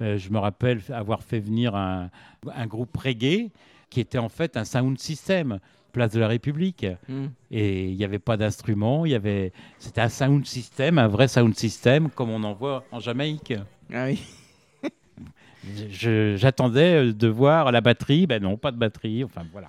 Euh, 0.00 0.18
je 0.18 0.30
me 0.30 0.38
rappelle 0.38 0.80
avoir 0.90 1.22
fait 1.22 1.40
venir 1.40 1.74
un, 1.74 2.10
un 2.54 2.66
groupe 2.66 2.96
reggae 2.96 3.50
qui 3.90 4.00
était 4.00 4.18
en 4.18 4.28
fait 4.28 4.56
un 4.56 4.64
sound 4.64 4.98
system, 4.98 5.58
place 5.92 6.12
de 6.12 6.20
la 6.20 6.28
République. 6.28 6.86
Hmm. 7.08 7.26
Et 7.50 7.88
il 7.90 7.96
n'y 7.96 8.04
avait 8.04 8.18
pas 8.18 8.36
d'instrument, 8.36 9.04
il 9.06 9.12
y 9.12 9.14
avait, 9.14 9.52
c'était 9.78 10.00
un 10.00 10.08
sound 10.08 10.46
system, 10.46 10.98
un 10.98 11.08
vrai 11.08 11.28
sound 11.28 11.54
system 11.54 12.08
comme 12.10 12.30
on 12.30 12.42
en 12.42 12.54
voit 12.54 12.84
en 12.90 12.98
Jamaïque. 12.98 13.54
Ah 13.92 14.06
oui. 14.06 14.22
J'attendais 15.90 16.94
euh, 16.94 17.12
de 17.12 17.28
voir 17.28 17.70
la 17.70 17.80
batterie, 17.80 18.26
ben 18.26 18.42
non, 18.42 18.56
pas 18.56 18.72
de 18.72 18.78
batterie, 18.78 19.22
enfin 19.22 19.42
voilà. 19.52 19.68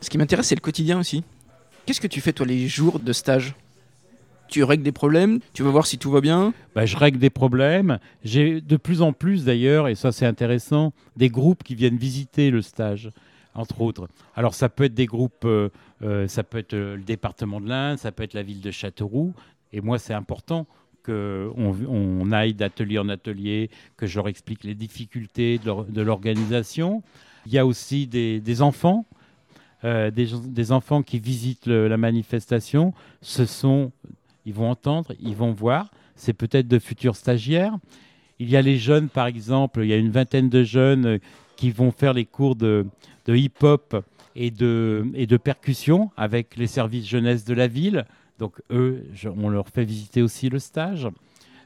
Ce 0.00 0.08
qui 0.08 0.16
m'intéresse, 0.16 0.46
c'est 0.46 0.54
le 0.54 0.60
quotidien 0.60 1.00
aussi. 1.00 1.24
Qu'est-ce 1.84 2.00
que 2.00 2.06
tu 2.06 2.20
fais, 2.20 2.32
toi, 2.32 2.46
les 2.46 2.68
jours 2.68 3.00
de 3.00 3.12
stage? 3.12 3.54
Tu 4.48 4.64
règles 4.64 4.82
des 4.82 4.92
problèmes 4.92 5.40
Tu 5.52 5.62
vas 5.62 5.70
voir 5.70 5.86
si 5.86 5.98
tout 5.98 6.10
va 6.10 6.20
bien 6.20 6.54
Bah, 6.74 6.86
je 6.86 6.96
règle 6.96 7.18
des 7.18 7.30
problèmes. 7.30 7.98
J'ai 8.24 8.60
de 8.60 8.76
plus 8.76 9.02
en 9.02 9.12
plus 9.12 9.44
d'ailleurs, 9.44 9.88
et 9.88 9.94
ça 9.94 10.10
c'est 10.10 10.26
intéressant, 10.26 10.92
des 11.16 11.28
groupes 11.28 11.62
qui 11.62 11.74
viennent 11.74 11.96
visiter 11.96 12.50
le 12.50 12.62
stage, 12.62 13.10
entre 13.54 13.80
autres. 13.82 14.08
Alors 14.34 14.54
ça 14.54 14.68
peut 14.68 14.84
être 14.84 14.94
des 14.94 15.06
groupes, 15.06 15.44
euh, 15.44 15.68
euh, 16.02 16.26
ça 16.28 16.42
peut 16.42 16.58
être 16.58 16.74
euh, 16.74 16.96
le 16.96 17.02
département 17.02 17.60
de 17.60 17.68
l'Inde, 17.68 17.98
ça 17.98 18.10
peut 18.10 18.22
être 18.22 18.34
la 18.34 18.42
ville 18.42 18.60
de 18.60 18.70
Châteauroux. 18.70 19.34
Et 19.72 19.80
moi 19.80 19.98
c'est 19.98 20.14
important 20.14 20.66
qu'on 21.04 21.76
on 21.88 22.32
aille 22.32 22.54
d'atelier 22.54 22.98
en 22.98 23.08
atelier, 23.08 23.70
que 23.96 24.06
je 24.06 24.16
leur 24.16 24.28
explique 24.28 24.64
les 24.64 24.74
difficultés 24.74 25.58
de 25.58 26.02
l'organisation. 26.02 27.02
Il 27.46 27.52
y 27.52 27.58
a 27.58 27.64
aussi 27.64 28.06
des, 28.06 28.62
enfants. 28.62 29.06
des, 29.82 30.72
enfants 30.72 31.02
qui 31.02 31.18
visitent 31.18 31.66
la 31.66 31.96
manifestation, 31.96 32.92
ce 33.22 33.46
sont, 33.46 33.92
ils 34.48 34.54
vont 34.54 34.70
entendre, 34.70 35.12
ils 35.20 35.36
vont 35.36 35.52
voir, 35.52 35.90
c'est 36.16 36.32
peut-être 36.32 36.66
de 36.68 36.78
futurs 36.78 37.16
stagiaires. 37.16 37.76
Il 38.38 38.48
y 38.48 38.56
a 38.56 38.62
les 38.62 38.78
jeunes, 38.78 39.10
par 39.10 39.26
exemple, 39.26 39.80
il 39.82 39.88
y 39.88 39.92
a 39.92 39.96
une 39.96 40.10
vingtaine 40.10 40.48
de 40.48 40.64
jeunes 40.64 41.06
euh, 41.06 41.18
qui 41.56 41.70
vont 41.70 41.92
faire 41.92 42.14
les 42.14 42.24
cours 42.24 42.56
de, 42.56 42.86
hip-hop 43.26 44.02
et 44.34 44.50
de, 44.50 45.06
et 45.14 45.26
percussion 45.38 46.10
avec 46.16 46.56
les 46.56 46.66
services 46.66 47.06
jeunesse 47.06 47.44
de 47.44 47.52
la 47.52 47.66
ville. 47.66 48.06
Donc, 48.38 48.54
eux, 48.70 49.04
on 49.36 49.50
leur 49.50 49.68
fait 49.68 49.84
visiter 49.84 50.22
aussi 50.22 50.48
le 50.48 50.60
stage. 50.60 51.08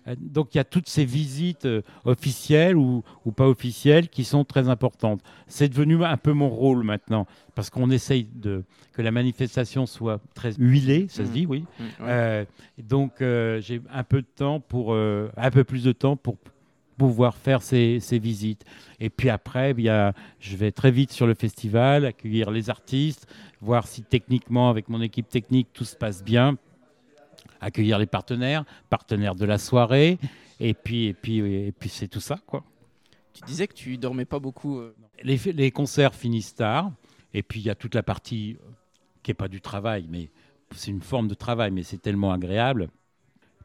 Euh, 0.09 0.15
Donc, 0.19 0.55
il 0.55 0.59
y 0.59 0.61
a 0.61 0.65
toutes 0.65 0.89
ces 0.89 1.05
visites 1.05 1.65
euh, 1.65 1.83
officielles 2.05 2.77
ou, 2.77 3.03
ou 3.25 3.33
pas 3.33 3.49
officielles 3.49 4.09
qui 4.09 4.25
sont 4.25 4.45
très 4.45 4.69
importantes. 4.69 5.21
C'est 5.47 5.69
devenu 5.69 6.03
un 6.05 6.17
peu 6.17 6.33
mon 6.33 6.49
rôle 6.49 6.83
maintenant, 6.85 7.27
parce 7.55 7.71
qu'on 7.71 7.91
essaye 7.91 8.25
de, 8.35 8.65
que 8.93 9.03
la 9.03 9.11
manifestation 9.13 9.87
soit 9.87 10.21
très 10.35 10.53
huilée, 10.55 11.07
ça 11.09 11.25
se 11.25 11.29
Mhm. 11.29 11.35
dit, 11.35 11.47
oui, 11.47 11.65
ouais. 11.81 11.87
euh, 12.03 12.45
donc 12.83 13.21
euh, 13.21 13.61
j'ai 13.61 13.81
un 13.93 14.05
peu 14.05 14.23
de 14.23 14.27
temps 14.35 14.61
pour 14.61 14.93
euh, 14.93 15.29
un 15.37 15.51
peu 15.51 15.65
plus 15.65 15.85
de 15.85 15.93
temps 15.93 16.17
pour 16.17 16.37
pouvoir 16.99 17.37
faire 17.37 17.63
ces, 17.63 17.99
ces 18.01 18.19
visites. 18.19 18.65
Et 19.01 19.09
puis 19.11 19.29
après, 19.31 19.73
bien, 19.75 20.13
je 20.41 20.57
vais 20.57 20.71
très 20.73 20.91
vite 20.91 21.11
sur 21.11 21.27
le 21.27 21.35
festival, 21.35 22.05
accueillir 22.05 22.51
les 22.51 22.71
artistes, 22.71 23.27
voir 23.61 23.87
si 23.89 24.03
techniquement, 24.03 24.69
avec 24.71 24.89
mon 24.89 25.01
équipe 25.01 25.29
technique, 25.29 25.69
tout 25.73 25.85
se 25.85 25.97
passe 25.97 26.23
bien, 26.23 26.57
accueillir 27.63 27.99
les 27.99 28.07
partenaires, 28.07 28.65
partenaires 28.91 29.35
de 29.35 29.47
la 29.47 29.57
soirée, 29.57 30.19
et 30.61 30.75
puis, 30.75 31.07
et 31.07 31.15
puis, 31.15 31.39
et 31.39 31.73
puis 31.73 31.89
c'est 31.89 32.09
tout 32.09 32.21
ça, 32.21 32.39
quoi. 32.47 32.63
Tu 33.33 33.43
disais 33.47 33.67
que 33.67 33.73
tu 33.75 33.97
dormais 33.97 34.27
pas 34.27 34.39
beaucoup. 34.39 34.79
euh, 34.79 34.95
Les, 35.25 35.39
les 35.53 35.71
concerts 35.71 36.15
finissent 36.15 36.55
tard, 36.55 36.93
et 37.33 37.43
puis 37.43 37.61
il 37.61 37.67
y 37.67 37.71
a 37.71 37.75
toute 37.75 37.95
la 37.95 38.03
partie 38.03 38.59
euh, 38.61 38.71
qui 39.23 39.31
n'est 39.31 39.35
pas 39.35 39.49
du 39.49 39.63
travail, 39.63 40.07
mais 40.11 40.29
c'est 40.75 40.91
une 40.91 41.01
forme 41.01 41.29
de 41.29 41.35
travail, 41.35 41.71
mais 41.71 41.83
c'est 41.83 42.03
tellement 42.03 42.33
agréable. 42.33 42.89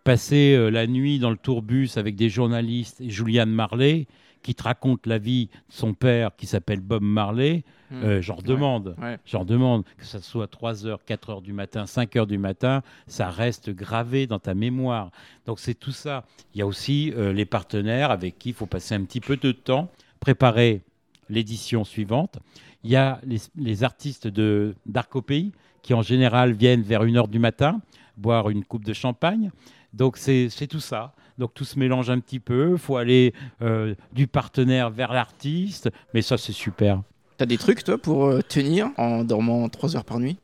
Passer 0.05 0.55
euh, 0.55 0.69
la 0.69 0.87
nuit 0.87 1.19
dans 1.19 1.31
le 1.31 1.37
tourbus 1.37 1.97
avec 1.97 2.15
des 2.15 2.29
journalistes 2.29 3.01
et 3.01 3.09
Julianne 3.09 3.51
Marley, 3.51 4.07
qui 4.47 4.55
te 4.55 4.63
raconte 4.63 5.07
la 5.07 5.17
vie 5.17 5.47
de 5.47 5.51
son 5.67 5.93
père 5.93 6.33
qui 6.37 6.45
s'appelle 6.45 6.79
Bob 6.79 7.03
Marley, 7.03 7.65
hmm. 7.91 8.01
euh, 8.01 8.21
j'en 8.21 8.37
demande. 8.37 8.95
Ouais. 8.97 9.19
J'en 9.25 9.43
demande 9.43 9.83
que 9.97 10.05
ça 10.05 10.21
soit 10.21 10.47
3 10.47 10.85
heures, 10.85 11.03
4 11.03 11.29
heures 11.31 11.41
du 11.41 11.51
matin, 11.51 11.85
5 11.85 12.15
heures 12.15 12.27
du 12.27 12.37
matin, 12.37 12.81
ça 13.07 13.29
reste 13.29 13.71
gravé 13.71 14.25
dans 14.25 14.39
ta 14.39 14.53
mémoire. 14.53 15.11
Donc 15.45 15.59
c'est 15.59 15.73
tout 15.73 15.91
ça. 15.91 16.23
Il 16.55 16.59
y 16.59 16.61
a 16.61 16.65
aussi 16.65 17.11
euh, 17.17 17.33
les 17.33 17.43
partenaires 17.43 18.09
avec 18.09 18.39
qui 18.39 18.49
il 18.51 18.55
faut 18.55 18.67
passer 18.67 18.95
un 18.95 19.03
petit 19.03 19.19
peu 19.19 19.35
de 19.35 19.51
temps, 19.51 19.91
préparer 20.21 20.81
l'édition 21.27 21.83
suivante. 21.83 22.39
Il 22.85 22.89
y 22.89 22.95
a 22.95 23.19
les, 23.25 23.41
les 23.57 23.83
artistes 23.83 24.29
de 24.29 24.75
d'Arc 24.85 25.13
au 25.17 25.21
Pays 25.21 25.51
qui 25.81 25.93
en 25.93 26.03
général 26.03 26.53
viennent 26.53 26.83
vers 26.83 27.01
1 27.01 27.15
heure 27.17 27.27
du 27.27 27.39
matin 27.39 27.81
boire 28.15 28.49
une 28.49 28.63
coupe 28.63 28.85
de 28.85 28.93
champagne. 28.93 29.51
Donc 29.91 30.15
c'est 30.15 30.49
tout 30.69 30.79
ça. 30.79 31.13
Donc 31.37 31.53
tout 31.53 31.65
se 31.65 31.77
mélange 31.77 32.09
un 32.09 32.19
petit 32.19 32.39
peu. 32.39 32.71
Il 32.73 32.77
faut 32.77 32.97
aller 32.97 33.33
euh, 33.61 33.95
du 34.13 34.27
partenaire 34.27 34.89
vers 34.89 35.13
l'artiste. 35.13 35.89
Mais 36.13 36.21
ça 36.21 36.37
c'est 36.37 36.53
super. 36.53 37.01
T'as 37.37 37.45
des 37.45 37.57
trucs, 37.57 37.83
toi, 37.83 37.99
pour 37.99 38.25
euh, 38.25 38.41
tenir 38.41 38.89
en 38.97 39.23
dormant 39.23 39.69
3 39.69 39.95
heures 39.95 40.05
par 40.05 40.19
nuit? 40.19 40.37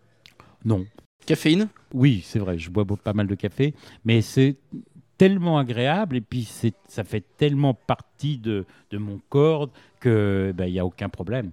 Non, 0.63 0.85
Caféine? 1.25 1.69
Oui, 1.93 2.21
c'est 2.25 2.39
vrai, 2.39 2.57
je 2.57 2.69
bois 2.69 2.85
pas 2.85 3.13
mal 3.13 3.27
de 3.27 3.35
café, 3.35 3.73
mais 4.05 4.21
c'est 4.21 4.57
tellement 5.17 5.57
agréable 5.57 6.17
et 6.17 6.21
puis 6.21 6.47
ça 6.87 7.03
fait 7.03 7.23
tellement 7.37 7.73
partie 7.73 8.37
de, 8.37 8.65
de 8.91 8.97
mon 8.97 9.19
corps 9.29 9.69
que 9.99 10.53
ben, 10.55 10.65
il 10.65 10.73
n'y 10.73 10.79
a 10.79 10.85
aucun 10.85 11.09
problème. 11.09 11.51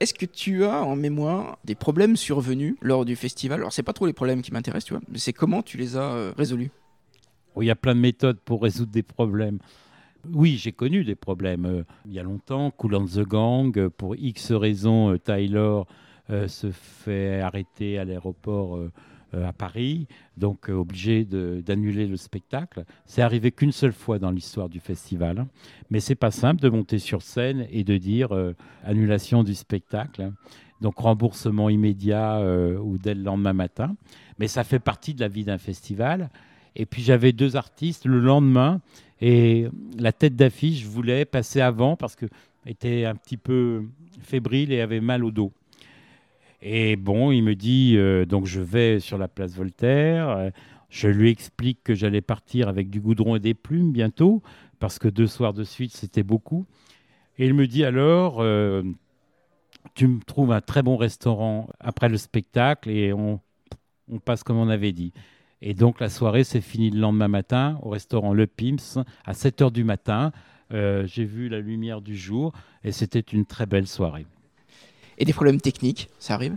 Est-ce 0.00 0.12
que 0.12 0.26
tu 0.26 0.64
as 0.64 0.82
en 0.82 0.96
mémoire 0.96 1.58
des 1.64 1.74
problèmes 1.74 2.16
survenus 2.16 2.76
lors 2.82 3.04
du 3.06 3.16
festival? 3.16 3.60
Alors, 3.60 3.72
c'est 3.72 3.82
pas 3.82 3.94
trop 3.94 4.06
les 4.06 4.12
problèmes 4.12 4.42
qui 4.42 4.52
m'intéressent, 4.52 4.86
tu 4.86 4.94
vois, 4.94 5.02
mais 5.08 5.18
c'est 5.18 5.32
comment 5.32 5.62
tu 5.62 5.78
les 5.78 5.96
as 5.96 6.12
euh, 6.12 6.32
résolus? 6.36 6.70
Il 7.60 7.66
y 7.66 7.70
a 7.70 7.76
plein 7.76 7.94
de 7.94 8.00
méthodes 8.00 8.38
pour 8.40 8.62
résoudre 8.62 8.92
des 8.92 9.02
problèmes. 9.02 9.58
Oui, 10.32 10.56
j'ai 10.60 10.72
connu 10.72 11.04
des 11.04 11.14
problèmes. 11.14 11.66
euh, 11.66 11.84
il 12.06 12.12
y 12.12 12.18
a 12.18 12.22
longtemps, 12.22 12.70
Cool 12.72 12.98
the 13.06 13.20
Gang, 13.20 13.76
euh, 13.78 13.90
pour 13.90 14.16
X 14.16 14.52
raisons, 14.52 15.12
euh, 15.12 15.18
Tyler 15.18 15.82
euh, 16.30 16.48
se 16.48 16.70
fait 16.72 17.40
arrêter 17.40 17.98
à 17.98 18.04
l'aéroport 18.04 18.76
euh, 18.76 18.90
à 19.32 19.52
Paris, 19.52 20.06
donc 20.36 20.68
obligé 20.68 21.24
d'annuler 21.24 22.06
le 22.06 22.16
spectacle. 22.16 22.84
C'est 23.04 23.22
arrivé 23.22 23.52
qu'une 23.52 23.72
seule 23.72 23.92
fois 23.92 24.18
dans 24.18 24.30
l'histoire 24.30 24.68
du 24.68 24.80
festival, 24.80 25.38
hein. 25.38 25.48
mais 25.90 26.00
c'est 26.00 26.14
pas 26.14 26.30
simple 26.30 26.60
de 26.62 26.68
monter 26.68 26.98
sur 26.98 27.22
scène 27.22 27.66
et 27.70 27.84
de 27.84 27.98
dire 27.98 28.30
annulation 28.84 29.42
du 29.42 29.54
spectacle. 29.54 30.22
hein. 30.22 30.32
Donc 30.80 30.96
remboursement 30.98 31.68
immédiat 31.68 32.40
ou 32.80 32.98
dès 32.98 33.14
le 33.14 33.22
lendemain 33.22 33.52
matin. 33.52 33.96
Mais 34.38 34.46
ça 34.48 34.64
fait 34.64 34.78
partie 34.78 35.12
de 35.12 35.20
la 35.20 35.28
vie 35.28 35.44
d'un 35.44 35.58
festival. 35.58 36.30
Et 36.76 36.86
puis 36.86 37.02
j'avais 37.02 37.32
deux 37.32 37.56
artistes 37.56 38.04
le 38.04 38.20
lendemain 38.20 38.80
et 39.20 39.66
la 39.98 40.12
tête 40.12 40.36
d'affiche 40.36 40.84
voulait 40.84 41.24
passer 41.24 41.60
avant 41.60 41.96
parce 41.96 42.14
que 42.14 42.26
était 42.66 43.04
un 43.04 43.14
petit 43.14 43.36
peu 43.36 43.84
fébrile 44.20 44.72
et 44.72 44.80
avait 44.80 45.00
mal 45.00 45.24
au 45.24 45.30
dos. 45.30 45.52
Et 46.62 46.96
bon, 46.96 47.30
il 47.30 47.42
me 47.42 47.54
dit, 47.54 47.94
euh, 47.96 48.26
donc 48.26 48.46
je 48.46 48.60
vais 48.60 48.98
sur 48.98 49.18
la 49.18 49.28
place 49.28 49.54
Voltaire, 49.54 50.50
je 50.90 51.08
lui 51.08 51.30
explique 51.30 51.82
que 51.84 51.94
j'allais 51.94 52.20
partir 52.20 52.68
avec 52.68 52.90
du 52.90 53.00
goudron 53.00 53.36
et 53.36 53.40
des 53.40 53.54
plumes 53.54 53.92
bientôt, 53.92 54.42
parce 54.78 54.98
que 54.98 55.08
deux 55.08 55.26
soirs 55.26 55.54
de 55.54 55.64
suite, 55.64 55.92
c'était 55.92 56.22
beaucoup. 56.22 56.66
Et 57.38 57.46
il 57.46 57.54
me 57.54 57.66
dit 57.66 57.84
alors, 57.84 58.40
euh, 58.40 58.82
tu 59.94 60.08
me 60.08 60.20
trouves 60.20 60.52
un 60.52 60.60
très 60.60 60.82
bon 60.82 60.96
restaurant 60.96 61.68
après 61.78 62.08
le 62.08 62.16
spectacle 62.16 62.90
et 62.90 63.12
on 63.12 63.40
passe 64.24 64.42
comme 64.42 64.58
on 64.58 64.68
avait 64.68 64.92
dit. 64.92 65.12
Et 65.62 65.74
donc 65.74 66.00
la 66.00 66.08
soirée 66.08 66.44
s'est 66.44 66.60
finie 66.60 66.90
le 66.90 67.00
lendemain 67.00 67.28
matin 67.28 67.78
au 67.82 67.90
restaurant 67.90 68.34
Le 68.34 68.46
Pims 68.46 69.02
à 69.24 69.34
7 69.34 69.62
h 69.62 69.72
du 69.72 69.84
matin. 69.84 70.32
Euh, 70.72 71.06
j'ai 71.06 71.24
vu 71.24 71.48
la 71.48 71.60
lumière 71.60 72.00
du 72.00 72.16
jour 72.16 72.52
et 72.84 72.92
c'était 72.92 73.20
une 73.20 73.46
très 73.46 73.66
belle 73.66 73.86
soirée. 73.86 74.26
Et 75.18 75.24
des 75.24 75.32
problèmes 75.32 75.60
techniques, 75.60 76.10
ça 76.18 76.34
arrive? 76.34 76.56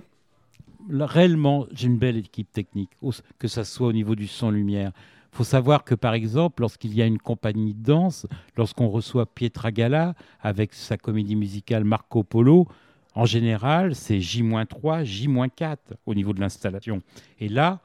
Là, 0.89 1.05
Réellement, 1.05 1.67
j'ai 1.71 1.87
une 1.87 1.97
belle 1.97 2.17
équipe 2.17 2.51
technique, 2.51 2.89
que 3.37 3.47
ça 3.47 3.63
soit 3.63 3.87
au 3.87 3.93
niveau 3.93 4.15
du 4.15 4.27
son-lumière. 4.27 4.91
Il 5.31 5.37
faut 5.37 5.43
savoir 5.43 5.83
que, 5.83 5.93
par 5.93 6.13
exemple, 6.13 6.61
lorsqu'il 6.61 6.93
y 6.95 7.01
a 7.01 7.05
une 7.05 7.19
compagnie 7.19 7.73
de 7.73 7.83
danse, 7.83 8.25
lorsqu'on 8.57 8.89
reçoit 8.89 9.27
Pietra 9.27 9.71
Gala 9.71 10.15
avec 10.41 10.73
sa 10.73 10.97
comédie 10.97 11.35
musicale 11.35 11.83
Marco 11.83 12.23
Polo, 12.23 12.67
en 13.13 13.25
général, 13.25 13.95
c'est 13.95 14.19
J-3, 14.19 15.03
J-4 15.03 15.77
au 16.05 16.15
niveau 16.15 16.33
de 16.33 16.39
l'installation. 16.39 17.01
Et 17.39 17.47
là, 17.47 17.79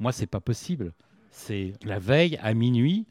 moi, 0.00 0.12
c'est 0.12 0.26
pas 0.26 0.40
possible. 0.40 0.92
C'est 1.30 1.74
la 1.84 1.98
veille, 1.98 2.38
à 2.42 2.54
minuit, 2.54 3.06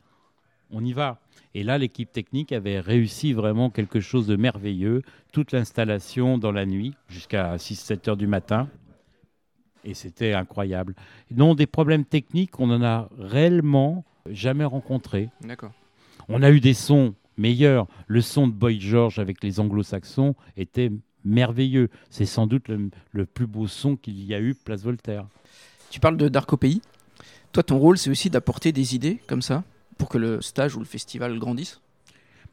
on 0.71 0.83
y 0.83 0.91
va. 0.91 1.19
Et 1.53 1.63
là, 1.63 1.77
l'équipe 1.77 2.11
technique 2.11 2.51
avait 2.51 2.79
réussi 2.79 3.33
vraiment 3.33 3.69
quelque 3.69 3.99
chose 3.99 4.27
de 4.27 4.35
merveilleux. 4.35 5.03
Toute 5.31 5.51
l'installation 5.51 6.37
dans 6.37 6.51
la 6.51 6.65
nuit, 6.65 6.95
jusqu'à 7.07 7.55
6-7 7.55 8.09
heures 8.09 8.17
du 8.17 8.27
matin. 8.27 8.67
Et 9.83 9.93
c'était 9.93 10.33
incroyable. 10.33 10.95
Non, 11.31 11.55
des 11.55 11.67
problèmes 11.67 12.05
techniques, 12.05 12.59
on 12.59 12.67
n'en 12.67 12.83
a 12.83 13.09
réellement 13.17 14.03
jamais 14.29 14.65
rencontrés. 14.65 15.29
D'accord. 15.41 15.71
On 16.27 16.43
a 16.43 16.51
eu 16.51 16.59
des 16.59 16.73
sons 16.73 17.15
meilleurs. 17.37 17.87
Le 18.07 18.21
son 18.21 18.47
de 18.47 18.53
Boy 18.53 18.79
George 18.79 19.19
avec 19.19 19.43
les 19.43 19.59
anglo-saxons 19.59 20.35
était 20.57 20.91
merveilleux. 21.23 21.89
C'est 22.09 22.25
sans 22.25 22.45
doute 22.45 22.67
le, 22.67 22.89
le 23.11 23.25
plus 23.25 23.47
beau 23.47 23.67
son 23.67 23.95
qu'il 23.95 24.23
y 24.23 24.33
a 24.33 24.41
eu 24.41 24.53
Place 24.53 24.83
Voltaire. 24.83 25.27
Tu 25.89 25.99
parles 25.99 26.17
de 26.17 26.29
pays. 26.55 26.81
Toi, 27.51 27.63
ton 27.63 27.79
rôle, 27.79 27.97
c'est 27.97 28.09
aussi 28.09 28.29
d'apporter 28.29 28.71
des 28.71 28.95
idées 28.95 29.19
comme 29.27 29.41
ça 29.41 29.63
pour 29.97 30.09
que 30.09 30.17
le 30.17 30.41
stage 30.41 30.75
ou 30.75 30.79
le 30.79 30.85
festival 30.85 31.37
grandisse? 31.39 31.81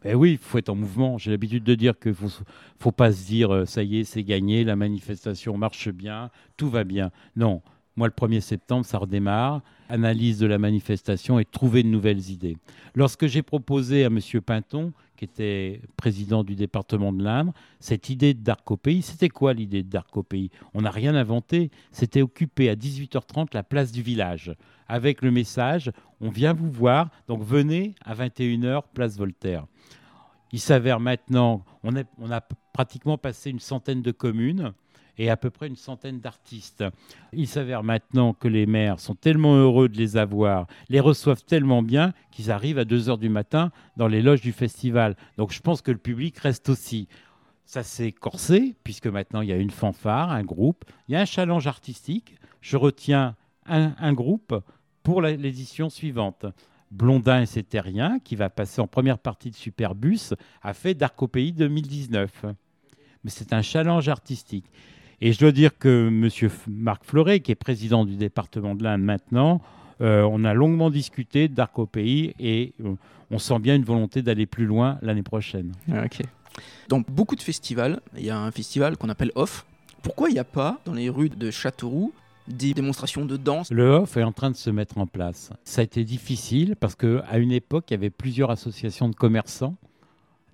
Ben 0.02 0.14
oui, 0.14 0.32
il 0.32 0.38
faut 0.38 0.58
être 0.58 0.68
en 0.68 0.74
mouvement. 0.74 1.18
J'ai 1.18 1.30
l'habitude 1.30 1.64
de 1.64 1.74
dire 1.74 1.98
qu'il 1.98 2.10
ne 2.10 2.16
faut, 2.16 2.44
faut 2.78 2.92
pas 2.92 3.12
se 3.12 3.24
dire 3.26 3.52
euh, 3.52 3.64
ça 3.66 3.82
y 3.82 3.98
est, 3.98 4.04
c'est 4.04 4.22
gagné, 4.22 4.64
la 4.64 4.76
manifestation 4.76 5.56
marche 5.56 5.88
bien, 5.88 6.30
tout 6.56 6.68
va 6.68 6.84
bien. 6.84 7.10
Non, 7.34 7.62
moi 7.96 8.08
le 8.08 8.12
1er 8.12 8.40
septembre, 8.40 8.84
ça 8.84 8.98
redémarre, 8.98 9.62
analyse 9.88 10.38
de 10.38 10.46
la 10.46 10.58
manifestation 10.58 11.38
et 11.38 11.44
trouver 11.44 11.82
de 11.82 11.88
nouvelles 11.88 12.30
idées. 12.30 12.56
Lorsque 12.94 13.26
j'ai 13.26 13.42
proposé 13.42 14.04
à 14.04 14.08
M. 14.08 14.20
Pinton, 14.44 14.92
qui 15.16 15.24
était 15.24 15.80
président 15.96 16.44
du 16.44 16.54
département 16.54 17.12
de 17.12 17.22
l'Indre, 17.22 17.52
cette 17.80 18.10
idée 18.10 18.34
de 18.34 18.42
Dark 18.42 18.70
au 18.70 18.76
pays, 18.76 19.02
c'était 19.02 19.28
quoi 19.28 19.54
l'idée 19.54 19.82
de 19.82 19.88
Dark 19.88 20.16
au 20.16 20.22
pays 20.22 20.50
On 20.74 20.82
n'a 20.82 20.90
rien 20.90 21.14
inventé, 21.14 21.70
c'était 21.90 22.22
occuper 22.22 22.68
à 22.68 22.74
18h30 22.74 23.48
la 23.52 23.62
place 23.62 23.92
du 23.92 24.02
village. 24.02 24.54
Avec 24.88 25.22
le 25.22 25.30
message 25.30 25.90
on 26.20 26.30
vient 26.30 26.54
vous 26.54 26.70
voir, 26.70 27.10
donc 27.28 27.42
venez 27.42 27.94
à 28.04 28.14
21h, 28.14 28.82
place 28.94 29.16
Voltaire. 29.18 29.66
Il 30.52 30.60
s'avère 30.60 31.00
maintenant, 31.00 31.64
on, 31.82 31.92
on 32.18 32.30
a 32.30 32.40
pratiquement 32.72 33.18
passé 33.18 33.50
une 33.50 33.58
centaine 33.58 34.02
de 34.02 34.12
communes 34.12 34.72
et 35.18 35.30
à 35.30 35.36
peu 35.36 35.50
près 35.50 35.66
une 35.66 35.76
centaine 35.76 36.20
d'artistes. 36.20 36.84
Il 37.32 37.48
s'avère 37.48 37.82
maintenant 37.82 38.34
que 38.34 38.48
les 38.48 38.66
maires 38.66 39.00
sont 39.00 39.14
tellement 39.14 39.56
heureux 39.56 39.88
de 39.88 39.96
les 39.96 40.16
avoir, 40.16 40.66
les 40.88 41.00
reçoivent 41.00 41.44
tellement 41.44 41.82
bien 41.82 42.12
qu'ils 42.30 42.50
arrivent 42.50 42.78
à 42.78 42.84
2h 42.84 43.18
du 43.18 43.28
matin 43.28 43.70
dans 43.96 44.08
les 44.08 44.22
loges 44.22 44.42
du 44.42 44.52
festival. 44.52 45.16
Donc 45.36 45.52
je 45.52 45.60
pense 45.60 45.82
que 45.82 45.90
le 45.90 45.98
public 45.98 46.38
reste 46.38 46.68
aussi. 46.68 47.08
Ça 47.64 47.82
s'est 47.82 48.12
corsé, 48.12 48.76
puisque 48.84 49.08
maintenant 49.08 49.40
il 49.40 49.48
y 49.48 49.52
a 49.52 49.56
une 49.56 49.70
fanfare, 49.70 50.30
un 50.30 50.44
groupe, 50.44 50.84
il 51.08 51.12
y 51.12 51.16
a 51.16 51.20
un 51.20 51.24
challenge 51.24 51.66
artistique. 51.66 52.36
Je 52.60 52.76
retiens 52.76 53.34
un, 53.66 54.12
groupe 54.12 54.54
pour 55.02 55.22
l'édition 55.22 55.90
suivante. 55.90 56.46
Blondin 56.92 57.42
et 57.42 57.46
ses 57.46 57.64
terriens, 57.64 58.20
qui 58.20 58.36
va 58.36 58.48
passer 58.48 58.80
en 58.80 58.86
première 58.86 59.18
partie 59.18 59.50
de 59.50 59.56
Superbus, 59.56 60.34
a 60.62 60.72
fait 60.72 60.96
pays 61.32 61.52
2019. 61.52 62.44
Mais 63.24 63.30
c'est 63.30 63.52
un 63.52 63.62
challenge 63.62 64.08
artistique. 64.08 64.66
Et 65.20 65.32
je 65.32 65.38
dois 65.38 65.52
dire 65.52 65.76
que 65.78 66.08
M. 66.08 66.50
Marc 66.68 67.04
Fleuret, 67.04 67.40
qui 67.40 67.52
est 67.52 67.56
président 67.56 68.04
du 68.04 68.16
département 68.16 68.74
de 68.74 68.82
l'Inde 68.82 69.02
maintenant, 69.02 69.62
euh, 70.00 70.22
on 70.30 70.44
a 70.44 70.52
longuement 70.52 70.90
discuté 70.90 71.48
de 71.48 71.54
Dark 71.54 71.78
au 71.78 71.86
pays 71.86 72.34
et 72.38 72.74
euh, 72.84 72.94
on 73.30 73.38
sent 73.38 73.58
bien 73.58 73.74
une 73.74 73.84
volonté 73.84 74.20
d'aller 74.20 74.44
plus 74.44 74.66
loin 74.66 74.98
l'année 75.00 75.22
prochaine. 75.22 75.72
Ok. 75.88 76.20
Dans 76.88 77.00
beaucoup 77.00 77.34
de 77.34 77.42
festivals, 77.42 78.00
il 78.16 78.24
y 78.24 78.30
a 78.30 78.38
un 78.38 78.50
festival 78.50 78.96
qu'on 78.96 79.08
appelle 79.08 79.32
Off. 79.34 79.64
Pourquoi 80.02 80.28
il 80.28 80.34
n'y 80.34 80.38
a 80.38 80.44
pas 80.44 80.80
dans 80.84 80.92
les 80.92 81.08
rues 81.08 81.30
de 81.30 81.50
Châteauroux 81.50 82.12
des 82.46 82.74
démonstrations 82.74 83.24
de 83.24 83.36
danse? 83.36 83.70
Le 83.72 83.88
off 83.88 84.16
est 84.16 84.22
en 84.22 84.32
train 84.32 84.50
de 84.50 84.56
se 84.56 84.70
mettre 84.70 84.98
en 84.98 85.06
place. 85.06 85.50
Ça 85.64 85.80
a 85.80 85.84
été 85.84 86.04
difficile 86.04 86.76
parce 86.78 86.94
qu'à 86.94 87.38
une 87.38 87.50
époque, 87.50 87.86
il 87.88 87.94
y 87.94 87.96
avait 87.96 88.10
plusieurs 88.10 88.50
associations 88.50 89.08
de 89.08 89.16
commerçants, 89.16 89.74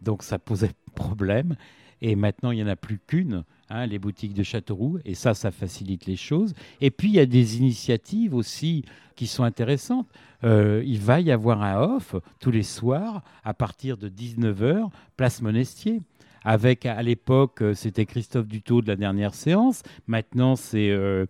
donc 0.01 0.23
ça 0.23 0.39
posait 0.39 0.71
problème. 0.95 1.57
Et 2.01 2.17
maintenant, 2.17 2.51
il 2.51 2.57
n'y 2.57 2.63
en 2.65 2.69
a 2.69 2.77
plus 2.77 2.99
qu'une, 3.07 3.45
hein, 3.73 3.87
les 3.87 3.99
boutiques 3.99 4.35
de 4.35 4.43
Châteauroux, 4.43 4.99
et 5.05 5.15
ça, 5.15 5.35
ça 5.35 5.51
facilite 5.51 6.07
les 6.07 6.17
choses. 6.17 6.55
Et 6.81 6.91
puis, 6.91 7.09
il 7.09 7.15
y 7.15 7.21
a 7.21 7.27
des 7.27 7.57
initiatives 7.57 8.35
aussi 8.35 8.85
qui 9.15 9.27
sont 9.27 9.45
intéressantes. 9.45 10.09
Euh, 10.45 10.83
il 10.85 11.01
va 11.01 11.21
y 11.21 11.31
avoir 11.31 11.63
un 11.63 11.81
off 11.81 12.17
tous 12.41 12.51
les 12.51 12.63
soirs 12.63 13.23
à 13.45 13.55
partir 13.55 13.97
de 13.97 14.09
19h, 14.09 14.89
place 15.17 15.43
Monestier. 15.43 16.01
Avec, 16.45 16.87
à 16.87 17.01
l'époque, 17.03 17.63
euh, 17.63 17.73
c'était 17.73 18.05
Christophe 18.05 18.49
Dutot 18.49 18.83
de 18.83 18.89
la 18.89 18.97
dernière 18.97 19.35
séance. 19.35 19.83
Maintenant, 20.09 20.57
c'est 20.57 20.91
euh, 20.91 21.27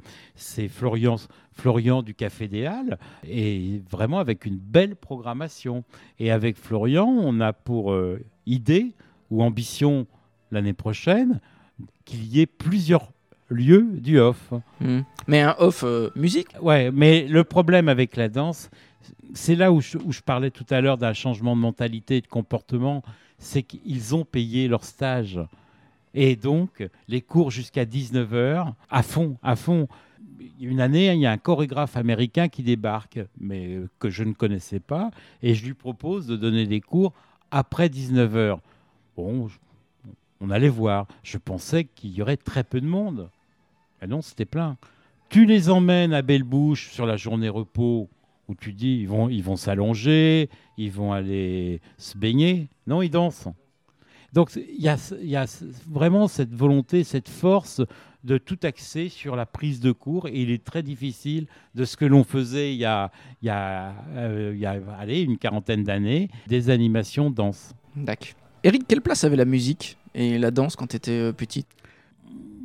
Florian, 0.71 2.03
du 2.03 2.15
Café 2.15 2.49
des 2.49 2.65
Halles. 2.65 2.99
Et 3.29 3.83
vraiment 3.91 4.21
avec 4.21 4.47
une 4.47 4.57
belle 4.57 4.97
programmation. 4.97 5.85
Et 6.19 6.31
avec 6.31 6.57
Florian, 6.57 7.07
on 7.07 7.41
a 7.41 7.53
pour 7.53 7.95
idée 8.47 8.95
ou 9.31 9.43
ambition 9.43 10.07
l'année 10.51 10.73
prochaine 10.73 11.41
qu'il 12.05 12.25
y 12.27 12.41
ait 12.41 12.47
plusieurs 12.47 13.11
lieux 13.49 13.89
du 13.93 14.19
off. 14.19 14.53
Hmm. 14.81 15.01
Mais 15.27 15.41
un 15.41 15.55
off 15.59 15.85
euh, 15.85 16.11
musique 16.17 16.49
Ouais, 16.61 16.91
mais 16.91 17.27
le 17.29 17.45
problème 17.45 17.89
avec 17.89 18.17
la 18.17 18.29
danse, 18.29 18.71
c'est 19.35 19.55
là 19.55 19.73
où 19.73 19.81
je, 19.81 19.99
où 19.99 20.13
je 20.13 20.21
parlais 20.21 20.51
tout 20.51 20.67
à 20.71 20.81
l'heure 20.81 20.99
d'un 20.99 21.13
changement 21.13 21.57
de 21.57 21.61
mentalité 21.61 22.17
et 22.17 22.21
de 22.21 22.27
comportement, 22.27 23.03
c'est 23.39 23.63
qu'ils 23.63 24.15
ont 24.15 24.25
payé 24.25 24.69
leur 24.69 24.85
stage. 24.85 25.41
Et 26.15 26.37
donc, 26.37 26.87
les 27.09 27.23
cours 27.23 27.51
jusqu'à 27.51 27.85
19h, 27.85 28.73
à 28.91 29.03
fond, 29.03 29.37
à 29.43 29.57
fond. 29.57 29.89
Une 30.61 30.81
année, 30.81 31.13
il 31.13 31.21
y 31.21 31.27
a 31.27 31.33
un 31.33 31.39
chorégraphe 31.39 31.97
américain 31.97 32.49
qui 32.49 32.63
débarque, 32.63 33.21
mais 33.41 33.75
euh, 33.75 33.89
que 33.99 34.11
je 34.11 34.25
ne 34.25 34.33
connaissais 34.33 34.81
pas, 34.81 35.11
et 35.43 35.55
je 35.55 35.65
lui 35.65 35.75
propose 35.75 36.27
de 36.27 36.37
donner 36.37 36.67
des 36.67 36.81
cours 36.81 37.13
après 37.51 37.89
19h. 37.89 38.59
Bon, 39.17 39.49
on 40.43 40.51
allait 40.51 40.69
voir. 40.69 41.07
Je 41.23 41.39
pensais 41.39 41.85
qu'il 41.85 42.11
y 42.11 42.21
aurait 42.21 42.37
très 42.37 42.65
peu 42.65 42.81
de 42.81 42.87
monde. 42.87 43.31
Non, 44.07 44.21
c'était 44.21 44.45
plein. 44.45 44.77
Tu 45.29 45.47
les 45.47 45.71
emmènes 45.71 46.13
à 46.13 46.21
Belle-Bouche 46.21 46.91
sur 46.91 47.07
la 47.07 47.17
journée 47.17 47.49
repos, 47.49 48.11
où 48.49 48.55
tu 48.55 48.73
dis 48.73 48.99
ils 49.01 49.09
vont 49.09 49.29
ils 49.29 49.43
vont 49.43 49.57
s'allonger, 49.57 50.51
ils 50.77 50.91
vont 50.91 51.13
aller 51.13 51.81
se 51.97 52.19
baigner. 52.19 52.69
Non, 52.87 53.01
ils 53.01 53.09
dansent. 53.09 53.49
Donc 54.33 54.51
il 54.57 54.83
y 54.83 54.89
a, 54.89 54.97
y 55.23 55.37
a 55.37 55.47
vraiment 55.89 56.27
cette 56.27 56.53
volonté, 56.53 57.05
cette 57.05 57.29
force 57.29 57.81
de 58.25 58.39
tout 58.39 58.59
axer 58.63 59.09
sur 59.09 59.37
la 59.37 59.47
prise 59.47 59.81
de 59.81 59.93
cours. 59.93 60.27
Et 60.27 60.43
il 60.43 60.51
est 60.51 60.65
très 60.65 60.83
difficile 60.83 61.47
de 61.75 61.85
ce 61.85 61.97
que 61.97 62.05
l'on 62.05 62.25
faisait 62.25 62.75
il 62.75 62.81
y 62.81 62.85
a, 62.85 63.13
il 63.43 63.47
y 63.47 63.51
a, 63.51 63.95
euh, 64.17 64.53
il 64.55 64.61
y 64.61 64.67
a 64.67 64.81
allez, 64.99 65.23
une 65.23 65.39
quarantaine 65.39 65.85
d'années, 65.85 66.29
des 66.49 66.71
animations 66.71 67.31
danse. 67.31 67.75
D'accord. 67.95 68.35
Eric, 68.65 68.87
quelle 68.89 69.03
place 69.03 69.25
avait 69.25 69.37
la 69.37 69.45
musique? 69.45 69.97
Et 70.15 70.39
la 70.39 70.51
danse 70.51 70.77
quand 70.77 70.89
tu 70.89 70.97
étais 70.97 71.33
petite 71.33 71.69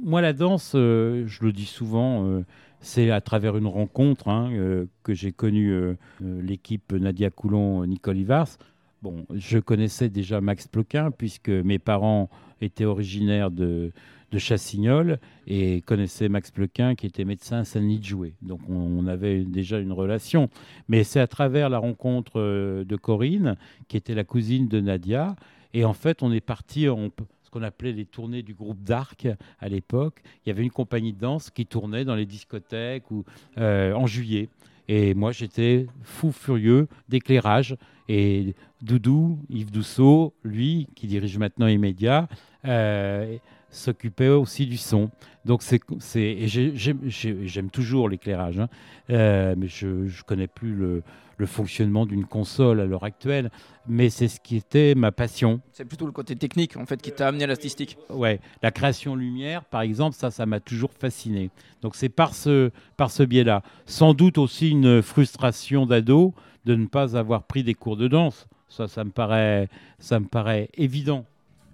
moi, 0.03 0.21
la 0.21 0.33
danse, 0.33 0.73
euh, 0.75 1.25
je 1.27 1.43
le 1.43 1.51
dis 1.51 1.65
souvent, 1.65 2.25
euh, 2.25 2.45
c'est 2.81 3.09
à 3.11 3.19
travers 3.19 3.57
une 3.57 3.67
rencontre 3.67 4.29
hein, 4.29 4.49
euh, 4.53 4.85
que 5.03 5.13
j'ai 5.13 5.31
connu 5.31 5.71
euh, 5.71 5.95
euh, 6.23 6.41
l'équipe 6.41 6.93
Nadia 6.93 7.29
Coulon, 7.29 7.85
Nicole 7.85 8.17
Ivars. 8.17 8.57
Bon, 9.01 9.25
je 9.33 9.57
connaissais 9.57 10.09
déjà 10.09 10.39
Max 10.39 10.67
Ploquin 10.67 11.11
puisque 11.11 11.49
mes 11.49 11.79
parents 11.79 12.29
étaient 12.61 12.85
originaires 12.85 13.51
de, 13.51 13.91
de 14.31 14.37
Chassignol 14.37 15.19
et 15.45 15.81
connaissaient 15.81 16.29
Max 16.29 16.51
Ploquin 16.51 16.95
qui 16.95 17.05
était 17.05 17.25
médecin 17.25 17.59
à 17.59 17.63
Saint-Denis-de-Jouet. 17.63 18.33
Donc 18.41 18.61
on, 18.69 18.75
on 18.75 19.07
avait 19.07 19.43
déjà 19.43 19.79
une 19.79 19.91
relation. 19.91 20.49
Mais 20.87 21.03
c'est 21.03 21.19
à 21.19 21.27
travers 21.27 21.69
la 21.69 21.79
rencontre 21.79 22.39
euh, 22.39 22.83
de 22.85 22.95
Corinne, 22.95 23.55
qui 23.87 23.97
était 23.97 24.15
la 24.15 24.23
cousine 24.23 24.67
de 24.67 24.79
Nadia. 24.79 25.35
Et 25.73 25.85
en 25.85 25.93
fait, 25.93 26.23
on 26.23 26.31
est 26.31 26.41
parti 26.41 26.85
ce 26.85 27.09
qu'on 27.57 27.63
appelait 27.63 27.91
les 27.91 28.05
tournées 28.05 28.43
du 28.43 28.53
groupe 28.53 28.83
d'Arc 28.83 29.27
à 29.59 29.67
l'époque. 29.67 30.21
Il 30.45 30.49
y 30.49 30.51
avait 30.51 30.61
une 30.61 30.71
compagnie 30.71 31.11
de 31.11 31.19
danse 31.19 31.49
qui 31.49 31.65
tournait 31.65 32.05
dans 32.05 32.15
les 32.15 32.27
discothèques 32.27 33.09
ou, 33.09 33.25
euh, 33.57 33.93
en 33.93 34.05
juillet. 34.05 34.49
Et 34.87 35.15
moi, 35.15 35.31
j'étais 35.31 35.87
fou 36.03 36.31
furieux 36.31 36.87
d'éclairage. 37.09 37.75
Et 38.09 38.53
Doudou, 38.81 39.39
Yves 39.49 39.71
Dousseau, 39.71 40.33
lui, 40.43 40.87
qui 40.95 41.07
dirige 41.07 41.37
maintenant 41.37 41.67
Immédiat, 41.67 42.29
euh, 42.65 43.37
s'occupait 43.69 44.29
aussi 44.29 44.65
du 44.65 44.77
son. 44.77 45.09
Donc 45.45 45.61
c'est, 45.61 45.79
c'est 45.99 46.47
j'aime 46.47 47.69
toujours 47.69 48.09
l'éclairage, 48.09 48.59
hein. 48.59 48.67
euh, 49.09 49.55
mais 49.57 49.67
je 49.67 49.87
ne 49.87 50.23
connais 50.25 50.47
plus 50.47 50.73
le, 50.73 51.03
le 51.37 51.45
fonctionnement 51.45 52.05
d'une 52.05 52.25
console 52.25 52.81
à 52.81 52.85
l'heure 52.85 53.03
actuelle, 53.03 53.49
mais 53.87 54.09
c'est 54.09 54.27
ce 54.27 54.39
qui 54.39 54.57
était 54.57 54.93
ma 54.95 55.11
passion. 55.11 55.61
C'est 55.71 55.85
plutôt 55.85 56.05
le 56.05 56.11
côté 56.11 56.35
technique 56.35 56.75
en 56.75 56.85
fait 56.85 57.01
qui 57.01 57.11
t'a 57.11 57.27
amené 57.27 57.45
à 57.45 57.47
l'artistique. 57.47 57.97
Ouais, 58.09 58.41
la 58.61 58.71
création 58.71 59.15
lumière, 59.15 59.63
par 59.63 59.81
exemple, 59.81 60.17
ça, 60.17 60.31
ça 60.31 60.45
m'a 60.45 60.59
toujours 60.59 60.91
fasciné. 60.91 61.49
Donc 61.81 61.95
c'est 61.95 62.09
par 62.09 62.35
ce, 62.35 62.71
par 62.97 63.11
ce 63.11 63.23
biais-là. 63.23 63.63
Sans 63.85 64.13
doute 64.13 64.37
aussi 64.37 64.69
une 64.69 65.01
frustration 65.01 65.85
d'ado 65.85 66.33
de 66.65 66.75
ne 66.75 66.87
pas 66.87 67.15
avoir 67.15 67.43
pris 67.43 67.63
des 67.63 67.73
cours 67.73 67.95
de 67.95 68.09
danse. 68.09 68.47
Ça, 68.67 68.89
ça 68.89 69.05
me 69.05 69.11
paraît, 69.11 69.69
ça 69.99 70.19
me 70.19 70.25
paraît 70.25 70.69
évident. 70.73 71.25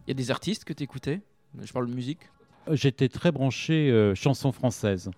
Il 0.05 0.11
y 0.11 0.11
a 0.11 0.15
des 0.15 0.29
artistes 0.29 0.63
que 0.63 0.73
tu 0.73 0.83
écoutais 0.83 1.21
Je 1.61 1.71
parle 1.71 1.87
de 1.89 1.93
musique. 1.93 2.19
J'étais 2.71 3.09
très 3.09 3.31
branché 3.31 3.91
euh, 3.91 4.15
chansons 4.15 4.53
françaises. 4.53 5.11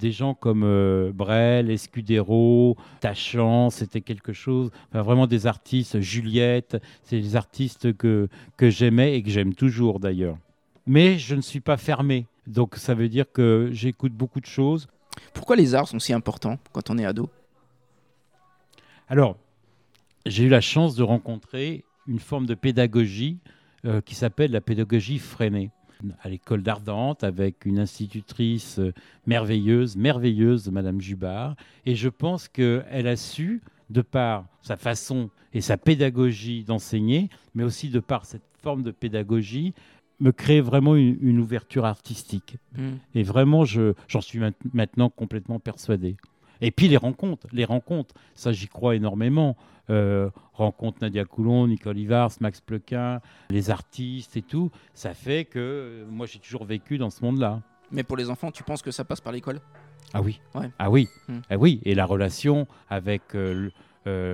Des 0.00 0.10
gens 0.10 0.34
comme 0.34 0.64
euh, 0.64 1.12
Brel, 1.14 1.70
Escudero, 1.70 2.76
Tachant, 3.00 3.70
c'était 3.70 4.00
quelque 4.00 4.32
chose. 4.32 4.70
vraiment 4.92 5.28
des 5.28 5.46
artistes, 5.46 6.00
Juliette, 6.00 6.82
c'est 7.04 7.20
des 7.20 7.36
artistes 7.36 7.96
que, 7.96 8.28
que 8.56 8.68
j'aimais 8.68 9.14
et 9.14 9.22
que 9.22 9.30
j'aime 9.30 9.54
toujours 9.54 10.00
d'ailleurs. 10.00 10.38
Mais 10.86 11.18
je 11.18 11.36
ne 11.36 11.40
suis 11.40 11.60
pas 11.60 11.76
fermé. 11.76 12.26
Donc 12.48 12.76
ça 12.76 12.94
veut 12.94 13.08
dire 13.08 13.30
que 13.30 13.70
j'écoute 13.72 14.12
beaucoup 14.12 14.40
de 14.40 14.46
choses. 14.46 14.88
Pourquoi 15.34 15.54
les 15.54 15.74
arts 15.74 15.88
sont 15.88 15.98
si 15.98 16.12
importants 16.12 16.58
quand 16.72 16.90
on 16.90 16.98
est 16.98 17.04
ado? 17.04 17.30
Alors, 19.08 19.36
j'ai 20.26 20.44
eu 20.44 20.48
la 20.48 20.60
chance 20.60 20.96
de 20.96 21.02
rencontrer 21.02 21.84
une 22.06 22.18
forme 22.18 22.46
de 22.46 22.54
pédagogie 22.54 23.38
euh, 23.84 24.00
qui 24.00 24.14
s'appelle 24.16 24.50
la 24.50 24.60
pédagogie 24.60 25.18
freinée 25.18 25.70
à 26.22 26.28
l'école 26.28 26.62
d'Ardente 26.62 27.24
avec 27.24 27.64
une 27.66 27.78
institutrice 27.78 28.78
euh, 28.78 28.92
merveilleuse, 29.26 29.96
merveilleuse, 29.96 30.70
Madame 30.70 31.00
Jubard. 31.00 31.56
Et 31.86 31.94
je 31.94 32.08
pense 32.08 32.48
qu'elle 32.48 33.06
a 33.06 33.16
su, 33.16 33.62
de 33.90 34.02
par 34.02 34.46
sa 34.62 34.76
façon 34.76 35.30
et 35.54 35.60
sa 35.60 35.76
pédagogie 35.76 36.64
d'enseigner, 36.64 37.30
mais 37.54 37.64
aussi 37.64 37.88
de 37.88 38.00
par 38.00 38.24
cette 38.24 38.42
forme 38.62 38.82
de 38.82 38.90
pédagogie, 38.90 39.72
me 40.20 40.32
créer 40.32 40.60
vraiment 40.60 40.96
une, 40.96 41.38
ouverture 41.38 41.84
artistique. 41.84 42.56
Hmm. 42.76 42.96
Et 43.14 43.22
vraiment, 43.22 43.64
j'en 43.64 44.20
suis 44.20 44.40
maintenant 44.72 45.10
complètement 45.10 45.60
persuadé. 45.60 46.16
Et 46.60 46.70
puis 46.70 46.88
les 46.88 46.96
rencontres, 46.96 47.46
les 47.52 47.64
rencontres, 47.64 48.14
ça 48.34 48.52
j'y 48.52 48.68
crois 48.68 48.96
énormément. 48.96 49.56
Euh, 49.90 50.28
rencontre 50.52 50.98
Nadia 51.00 51.24
Coulon, 51.24 51.66
Nicole 51.66 51.98
Ivars, 51.98 52.32
Max 52.40 52.60
Plequin, 52.60 53.20
les 53.48 53.70
artistes 53.70 54.36
et 54.36 54.42
tout, 54.42 54.70
ça 54.92 55.14
fait 55.14 55.46
que 55.46 55.58
euh, 55.58 56.04
moi 56.10 56.26
j'ai 56.26 56.38
toujours 56.38 56.66
vécu 56.66 56.98
dans 56.98 57.08
ce 57.08 57.24
monde-là. 57.24 57.62
Mais 57.90 58.02
pour 58.02 58.18
les 58.18 58.28
enfants, 58.28 58.50
tu 58.50 58.62
penses 58.62 58.82
que 58.82 58.90
ça 58.90 59.04
passe 59.04 59.22
par 59.22 59.32
l'école? 59.32 59.60
Ah 60.12 60.20
oui. 60.20 60.40
Ah 60.78 60.90
oui. 60.90 61.08
Hmm. 61.28 61.38
Ah 61.48 61.56
oui. 61.56 61.80
Et 61.84 61.94
la 61.94 62.04
relation 62.04 62.66
avec 62.90 63.34
euh, 63.34 63.70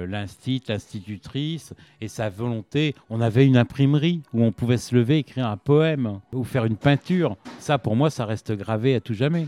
l'instit, 0.06 0.62
l'institutrice 0.68 1.74
et 2.00 2.08
sa 2.08 2.28
volonté. 2.28 2.94
On 3.10 3.20
avait 3.20 3.46
une 3.46 3.56
imprimerie 3.56 4.22
où 4.32 4.42
on 4.42 4.52
pouvait 4.52 4.78
se 4.78 4.94
lever, 4.94 5.18
écrire 5.18 5.48
un 5.48 5.56
poème 5.56 6.20
ou 6.32 6.44
faire 6.44 6.64
une 6.64 6.76
peinture. 6.76 7.36
Ça, 7.58 7.78
pour 7.78 7.96
moi, 7.96 8.10
ça 8.10 8.24
reste 8.24 8.52
gravé 8.52 8.94
à 8.94 9.00
tout 9.00 9.14
jamais. 9.14 9.46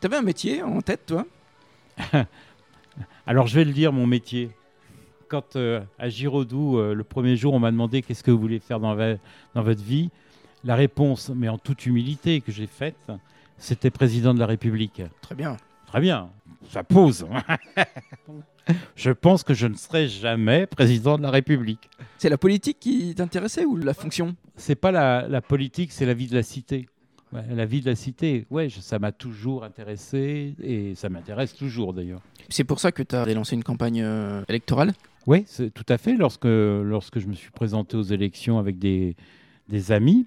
Tu 0.00 0.06
avais 0.06 0.16
un 0.16 0.22
métier 0.22 0.62
en 0.62 0.80
tête, 0.80 1.06
toi? 1.06 1.26
Alors, 3.26 3.46
je 3.46 3.54
vais 3.54 3.64
le 3.64 3.72
dire, 3.72 3.92
mon 3.92 4.06
métier 4.06 4.50
quand 5.32 5.56
euh, 5.56 5.80
à 5.98 6.10
Giraudoux, 6.10 6.76
euh, 6.76 6.92
le 6.92 7.04
premier 7.04 7.36
jour, 7.36 7.54
on 7.54 7.58
m'a 7.58 7.70
demandé 7.70 8.02
qu'est-ce 8.02 8.22
que 8.22 8.30
vous 8.30 8.38
voulez 8.38 8.58
faire 8.58 8.78
dans, 8.78 8.94
dans 8.94 9.62
votre 9.62 9.82
vie, 9.82 10.10
la 10.62 10.74
réponse, 10.76 11.30
mais 11.34 11.48
en 11.48 11.56
toute 11.56 11.86
humilité 11.86 12.42
que 12.42 12.52
j'ai 12.52 12.66
faite, 12.66 13.10
c'était 13.56 13.90
président 13.90 14.34
de 14.34 14.38
la 14.38 14.44
République. 14.44 15.00
Très 15.22 15.34
bien. 15.34 15.56
Très 15.86 16.02
bien. 16.02 16.28
Ça 16.68 16.84
pose. 16.84 17.26
je 18.94 19.10
pense 19.10 19.42
que 19.42 19.54
je 19.54 19.66
ne 19.66 19.74
serai 19.74 20.06
jamais 20.06 20.66
président 20.66 21.16
de 21.16 21.22
la 21.22 21.30
République. 21.30 21.88
C'est 22.18 22.28
la 22.28 22.38
politique 22.38 22.78
qui 22.78 23.14
t'intéressait 23.14 23.64
ou 23.64 23.78
la 23.78 23.94
fonction? 23.94 24.36
C'est 24.56 24.74
pas 24.74 24.92
la, 24.92 25.26
la 25.28 25.40
politique, 25.40 25.92
c'est 25.92 26.04
la 26.04 26.14
vie 26.14 26.26
de 26.26 26.34
la 26.34 26.42
cité. 26.42 26.90
La 27.32 27.64
vie 27.66 27.80
de 27.80 27.88
la 27.88 27.96
cité, 27.96 28.46
ouais, 28.50 28.68
ça 28.68 28.98
m'a 28.98 29.12
toujours 29.12 29.64
intéressé 29.64 30.54
et 30.62 30.94
ça 30.94 31.08
m'intéresse 31.08 31.54
toujours 31.54 31.94
d'ailleurs. 31.94 32.20
C'est 32.48 32.64
pour 32.64 32.80
ça 32.80 32.92
que 32.92 33.02
tu 33.02 33.14
as 33.14 33.24
lancé 33.32 33.54
une 33.56 33.64
campagne 33.64 34.02
euh, 34.02 34.42
électorale? 34.48 34.92
Oui, 35.26 35.46
tout 35.74 35.86
à 35.88 35.98
fait. 35.98 36.16
Lorsque, 36.16 36.44
lorsque 36.44 37.18
je 37.18 37.26
me 37.26 37.34
suis 37.34 37.50
présenté 37.50 37.96
aux 37.96 38.02
élections 38.02 38.58
avec 38.58 38.78
des, 38.78 39.16
des 39.68 39.92
amis, 39.92 40.26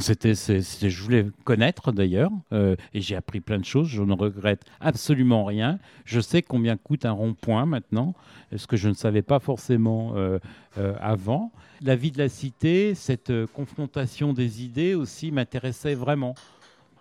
c'était, 0.00 0.34
je 0.34 1.02
voulais 1.02 1.26
connaître 1.44 1.92
d'ailleurs, 1.92 2.30
euh, 2.52 2.76
et 2.94 3.00
j'ai 3.00 3.16
appris 3.16 3.40
plein 3.40 3.58
de 3.58 3.64
choses. 3.64 3.88
Je 3.88 4.02
ne 4.02 4.12
regrette 4.12 4.64
absolument 4.80 5.44
rien. 5.44 5.78
Je 6.04 6.20
sais 6.20 6.42
combien 6.42 6.76
coûte 6.76 7.04
un 7.04 7.12
rond-point 7.12 7.66
maintenant, 7.66 8.14
ce 8.54 8.66
que 8.66 8.76
je 8.76 8.88
ne 8.88 8.94
savais 8.94 9.22
pas 9.22 9.38
forcément 9.38 10.12
euh, 10.16 10.38
euh, 10.78 10.94
avant. 11.00 11.52
La 11.80 11.96
vie 11.96 12.10
de 12.10 12.18
la 12.18 12.28
cité, 12.28 12.94
cette 12.94 13.32
confrontation 13.46 14.32
des 14.32 14.64
idées 14.64 14.94
aussi 14.94 15.30
m'intéressait 15.30 15.94
vraiment. 15.94 16.34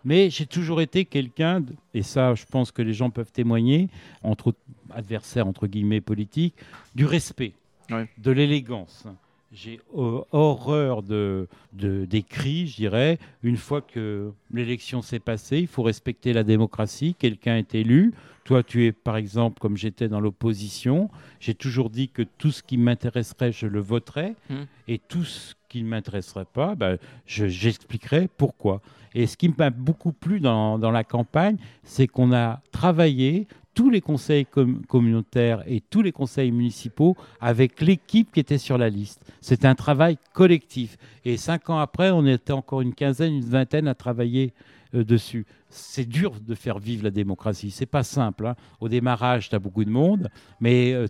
Mais 0.06 0.30
j'ai 0.30 0.46
toujours 0.46 0.80
été 0.80 1.06
quelqu'un, 1.06 1.64
et 1.94 2.04
ça 2.04 2.36
je 2.36 2.46
pense 2.46 2.72
que 2.72 2.82
les 2.82 2.94
gens 2.94 3.10
peuvent 3.10 3.32
témoigner, 3.32 3.90
entre 4.24 4.54
adversaires, 4.92 5.48
entre 5.48 5.68
guillemets, 5.68 6.02
politiques, 6.02 6.56
du 6.96 7.06
respect, 7.06 7.54
de 7.90 8.32
l'élégance. 8.32 9.08
J'ai 9.54 9.80
horreur 9.94 11.04
de, 11.04 11.48
de, 11.72 12.06
des 12.06 12.22
cris, 12.22 12.68
je 12.68 12.76
dirais. 12.76 13.18
Une 13.44 13.56
fois 13.56 13.82
que 13.82 14.32
l'élection 14.52 15.02
s'est 15.02 15.20
passée, 15.20 15.60
il 15.60 15.68
faut 15.68 15.84
respecter 15.84 16.34
la 16.34 16.44
démocratie. 16.44 17.16
Quelqu'un 17.18 17.56
est 17.56 17.74
élu. 17.74 18.14
Toi, 18.44 18.62
tu 18.62 18.86
es, 18.86 18.92
par 18.92 19.16
exemple, 19.16 19.60
comme 19.60 19.78
j'étais 19.78 20.10
dans 20.10 20.20
l'opposition. 20.20 21.10
J'ai 21.40 21.54
toujours 21.54 21.90
dit 21.90 22.10
que 22.10 22.24
tout 22.24 22.52
ce 22.52 22.62
qui 22.62 22.78
m'intéresserait, 22.78 23.54
je 23.54 23.68
le 23.68 23.80
voterais. 23.80 24.36
Hum. 24.50 24.66
Et 24.90 25.00
tout 25.00 25.24
ce 25.24 25.56
qui 25.70 25.82
ne 25.82 25.88
m'intéresserait 25.88 26.46
pas, 26.46 26.76
ben, 26.76 26.98
j'expliquerai 27.26 28.30
pourquoi. 28.38 28.82
Et 29.14 29.28
ce 29.28 29.38
qui 29.38 29.54
m'a 29.58 29.70
beaucoup 29.70 30.12
plu 30.12 30.40
dans, 30.40 30.78
dans 30.78 30.92
la 30.92 31.04
campagne, 31.04 31.58
c'est 31.84 32.08
qu'on 32.08 32.34
a 32.34 32.62
travaillé 32.72 33.48
tous 33.78 33.92
les 33.92 34.02
conseils 34.02 34.48
communautaires 34.88 35.62
et 35.68 35.82
tous 35.82 36.02
les 36.02 36.12
conseils 36.12 36.52
municipaux 36.52 37.16
avec 37.40 37.80
l'équipe 37.80 38.32
qui 38.32 38.40
était 38.40 38.58
sur 38.58 38.76
la 38.76 38.90
liste. 38.90 39.22
C'était 39.40 39.68
un 39.68 39.76
travail 39.76 40.18
collectif. 40.34 40.98
Et 41.24 41.38
cinq 41.38 41.70
ans 41.70 41.78
après, 41.78 42.10
on 42.10 42.26
était 42.26 42.54
encore 42.54 42.82
une 42.82 42.96
quinzaine, 42.96 43.36
une 43.36 43.46
vingtaine 43.46 43.88
à 43.88 43.94
travailler 43.94 44.52
euh, 44.96 45.04
dessus. 45.04 45.46
C'est 45.70 46.10
dur 46.10 46.40
de 46.42 46.56
faire 46.56 46.80
vivre 46.80 47.04
la 47.04 47.12
démocratie. 47.12 47.70
C'est 47.70 47.86
pas 47.86 48.02
simple. 48.02 48.48
Hein. 48.48 48.56
Au 48.80 48.90
démarrage, 48.90 49.50
tu 49.50 49.54
as 49.54 49.60
beaucoup 49.60 49.86
de 49.86 49.92
monde, 49.92 50.32
mais 50.60 50.94
euh, 50.94 51.06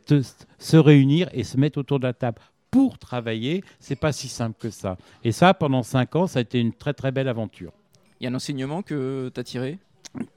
se 0.59 0.75
réunir 0.75 1.29
et 1.31 1.45
se 1.45 1.55
mettre 1.55 1.77
autour 1.77 1.99
de 1.99 2.05
la 2.05 2.13
table 2.13 2.41
pour 2.69 2.97
travailler, 2.97 3.63
c'est 3.79 3.95
pas 3.95 4.11
si 4.11 4.27
simple 4.27 4.57
que 4.59 4.71
ça. 4.71 4.97
Et 5.23 5.31
ça, 5.31 5.53
pendant 5.53 5.83
cinq 5.83 6.17
ans, 6.17 6.27
ça 6.27 6.39
a 6.39 6.41
été 6.41 6.59
une 6.59 6.73
très 6.73 6.93
très 6.93 7.13
belle 7.13 7.29
aventure. 7.29 7.71
Il 8.19 8.25
y 8.25 8.27
a 8.27 8.29
un 8.29 8.35
enseignement 8.35 8.81
que 8.81 9.31
tu 9.33 9.39
as 9.39 9.43
tiré? 9.45 9.79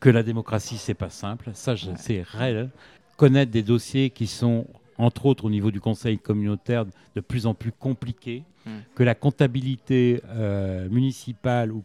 Que 0.00 0.10
la 0.10 0.22
démocratie, 0.22 0.78
c'est 0.78 0.94
pas 0.94 1.10
simple. 1.10 1.50
Ça, 1.54 1.74
c'est 1.96 2.22
réel. 2.22 2.70
Connaître 3.16 3.50
des 3.50 3.62
dossiers 3.62 4.10
qui 4.10 4.26
sont, 4.26 4.66
entre 4.98 5.26
autres, 5.26 5.44
au 5.44 5.50
niveau 5.50 5.70
du 5.70 5.80
conseil 5.80 6.18
communautaire, 6.18 6.86
de 7.14 7.20
plus 7.20 7.46
en 7.46 7.54
plus 7.54 7.72
compliqués. 7.72 8.44
Que 8.94 9.02
la 9.02 9.14
comptabilité 9.14 10.22
euh, 10.28 10.88
municipale 10.90 11.72
ou 11.72 11.82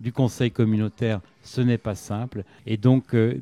du 0.00 0.12
conseil 0.12 0.50
communautaire, 0.50 1.20
ce 1.42 1.60
n'est 1.60 1.78
pas 1.78 1.94
simple. 1.94 2.44
Et 2.64 2.76
donc, 2.76 3.14
euh, 3.14 3.40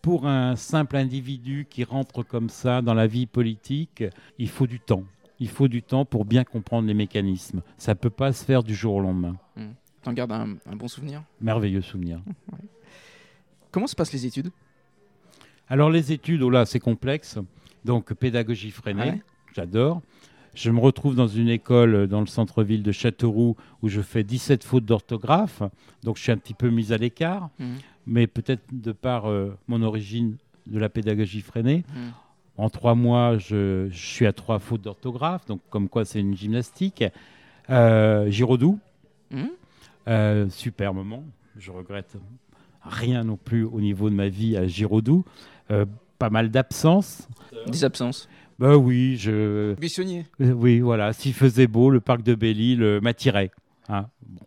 pour 0.00 0.26
un 0.26 0.56
simple 0.56 0.96
individu 0.96 1.66
qui 1.68 1.84
rentre 1.84 2.22
comme 2.22 2.48
ça 2.48 2.82
dans 2.82 2.94
la 2.94 3.06
vie 3.06 3.26
politique, 3.26 4.04
il 4.38 4.48
faut 4.48 4.66
du 4.66 4.80
temps. 4.80 5.04
Il 5.38 5.48
faut 5.48 5.68
du 5.68 5.82
temps 5.82 6.04
pour 6.04 6.24
bien 6.24 6.44
comprendre 6.44 6.86
les 6.86 6.94
mécanismes. 6.94 7.62
Ça 7.78 7.92
ne 7.92 7.98
peut 7.98 8.10
pas 8.10 8.32
se 8.32 8.44
faire 8.44 8.62
du 8.62 8.74
jour 8.74 8.94
au 8.94 9.00
lendemain. 9.00 9.36
Hmm. 9.56 9.72
T'en 10.02 10.12
gardes 10.12 10.32
un, 10.32 10.56
bon 10.76 10.88
souvenir? 10.88 11.22
Merveilleux 11.40 11.82
souvenir. 11.82 12.20
Comment 13.70 13.86
se 13.86 13.94
passent 13.94 14.12
les 14.12 14.26
études? 14.26 14.50
Alors 15.68 15.90
les 15.90 16.12
études, 16.12 16.42
oh 16.42 16.50
là, 16.50 16.66
c'est 16.66 16.80
complexe. 16.80 17.38
Donc 17.84 18.12
pédagogie 18.14 18.70
freinée, 18.70 19.22
j'adore. 19.54 20.02
Je 20.54 20.70
me 20.70 20.80
retrouve 20.80 21.14
dans 21.14 21.28
une 21.28 21.48
école 21.48 22.08
dans 22.08 22.20
le 22.20 22.26
centre-ville 22.26 22.82
de 22.82 22.90
Châteauroux 22.90 23.56
où 23.82 23.88
je 23.88 24.00
fais 24.00 24.24
17 24.24 24.64
fautes 24.64 24.84
d'orthographe. 24.84 25.62
Donc 26.02 26.16
je 26.16 26.22
suis 26.22 26.32
un 26.32 26.36
petit 26.38 26.54
peu 26.54 26.70
mise 26.70 26.92
à 26.92 26.96
l'écart. 26.96 27.50
Mmh. 27.58 27.66
Mais 28.06 28.26
peut-être 28.26 28.62
de 28.72 28.90
par 28.90 29.30
euh, 29.30 29.56
mon 29.68 29.82
origine 29.82 30.36
de 30.66 30.78
la 30.78 30.88
pédagogie 30.88 31.40
freinée. 31.40 31.84
Mmh. 31.88 32.00
En 32.56 32.68
trois 32.68 32.94
mois, 32.96 33.38
je, 33.38 33.88
suis 33.92 34.26
à 34.26 34.32
trois 34.32 34.58
fautes 34.58 34.82
d'orthographe. 34.82 35.46
Donc 35.46 35.60
comme 35.70 35.88
quoi 35.88 36.04
c'est 36.04 36.20
une 36.20 36.36
gymnastique. 36.36 37.04
Euh, 37.70 38.28
Giraudoux, 38.28 38.80
Mmh. 39.30 39.44
Euh, 40.08 40.48
super 40.48 40.94
moment. 40.94 41.24
Je 41.56 41.70
regrette 41.70 42.16
rien 42.82 43.24
non 43.24 43.36
plus 43.36 43.64
au 43.64 43.80
niveau 43.80 44.08
de 44.10 44.14
ma 44.14 44.28
vie 44.28 44.56
à 44.56 44.66
Giraudoux. 44.66 45.24
Euh, 45.70 45.84
pas 46.18 46.30
mal 46.30 46.50
d'absences. 46.50 47.28
Des 47.66 47.84
absences. 47.84 48.28
Bah 48.58 48.76
oui, 48.76 49.16
je. 49.16 49.74
Buissonnier. 49.74 50.26
Euh, 50.40 50.52
Oui, 50.52 50.80
voilà. 50.80 51.12
S'il 51.12 51.32
faisait 51.34 51.66
beau, 51.66 51.90
le 51.90 52.00
parc 52.00 52.22
de 52.22 52.34
Belle-Île 52.34 53.00
m'attirait. 53.02 53.50
Hein. 53.88 54.06
Bon. 54.26 54.42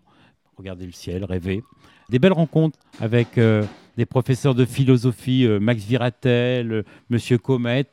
Regarder 0.57 0.85
le 0.85 0.91
ciel, 0.91 1.23
rêver. 1.25 1.63
Des 2.09 2.19
belles 2.19 2.33
rencontres 2.33 2.77
avec 2.99 3.37
euh, 3.39 3.63
des 3.97 4.05
professeurs 4.05 4.53
de 4.53 4.65
philosophie, 4.65 5.45
euh, 5.45 5.59
Max 5.59 5.83
Viratel, 5.83 6.71
euh, 6.71 6.83
Monsieur 7.09 7.37
Comet, 7.39 7.85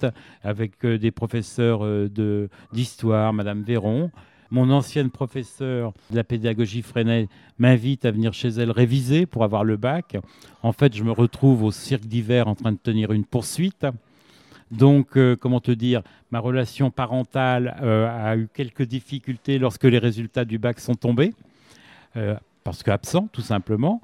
avec 0.42 0.84
euh, 0.84 0.98
des 0.98 1.10
professeurs 1.10 1.84
euh, 1.84 2.08
de- 2.08 2.48
d'histoire, 2.72 3.32
Madame 3.32 3.62
Véron. 3.62 4.10
Mon 4.52 4.70
ancienne 4.70 5.10
professeure 5.10 5.92
de 6.10 6.16
la 6.16 6.24
pédagogie 6.24 6.82
Freinet 6.82 7.28
m'invite 7.58 8.04
à 8.04 8.10
venir 8.10 8.32
chez 8.32 8.48
elle 8.48 8.72
réviser 8.72 9.24
pour 9.24 9.44
avoir 9.44 9.62
le 9.62 9.76
bac. 9.76 10.16
En 10.64 10.72
fait, 10.72 10.96
je 10.96 11.04
me 11.04 11.12
retrouve 11.12 11.62
au 11.62 11.70
cirque 11.70 12.06
d'hiver 12.06 12.48
en 12.48 12.56
train 12.56 12.72
de 12.72 12.78
tenir 12.82 13.12
une 13.12 13.24
poursuite. 13.24 13.86
Donc, 14.72 15.16
euh, 15.16 15.36
comment 15.36 15.60
te 15.60 15.70
dire, 15.70 16.02
ma 16.32 16.40
relation 16.40 16.90
parentale 16.90 17.76
euh, 17.82 18.08
a 18.08 18.36
eu 18.36 18.48
quelques 18.52 18.82
difficultés 18.82 19.58
lorsque 19.58 19.84
les 19.84 19.98
résultats 19.98 20.44
du 20.44 20.58
bac 20.58 20.80
sont 20.80 20.94
tombés, 20.94 21.32
euh, 22.16 22.34
parce 22.64 22.82
que 22.82 22.90
absent, 22.90 23.28
tout 23.32 23.42
simplement. 23.42 24.00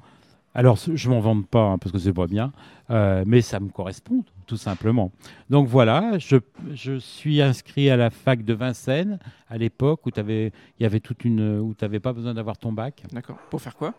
Alors, 0.55 0.77
je 0.77 1.09
m'en 1.09 1.19
vante 1.19 1.45
pas, 1.47 1.61
hein, 1.61 1.77
parce 1.77 1.91
que 1.91 1.99
c'est 1.99 2.13
pas 2.13 2.25
bien, 2.25 2.51
euh, 2.89 3.23
mais 3.27 3.41
ça 3.41 3.59
me 3.59 3.69
correspond, 3.69 4.23
tout 4.47 4.57
simplement. 4.57 5.11
Donc 5.51 5.67
voilà, 5.67 6.17
je, 6.17 6.37
je 6.73 6.97
suis 6.97 7.41
inscrit 7.43 7.91
à 7.91 7.97
la 7.97 8.09
fac 8.09 8.43
de 8.43 8.53
Vincennes 8.55 9.19
à 9.49 9.57
l'époque 9.59 10.05
où 10.07 10.11
t'avais- 10.11 10.51
il 10.79 10.83
y 10.83 10.85
avait 10.87 10.99
toute 10.99 11.23
une, 11.25 11.59
où 11.59 11.75
tu 11.77 11.85
n'avais 11.85 11.99
pas 11.99 12.11
besoin 12.11 12.33
d'avoir 12.33 12.57
ton 12.57 12.71
bac. 12.71 13.03
D'accord. 13.11 13.37
Pour 13.51 13.61
faire 13.61 13.75
quoi? 13.75 13.93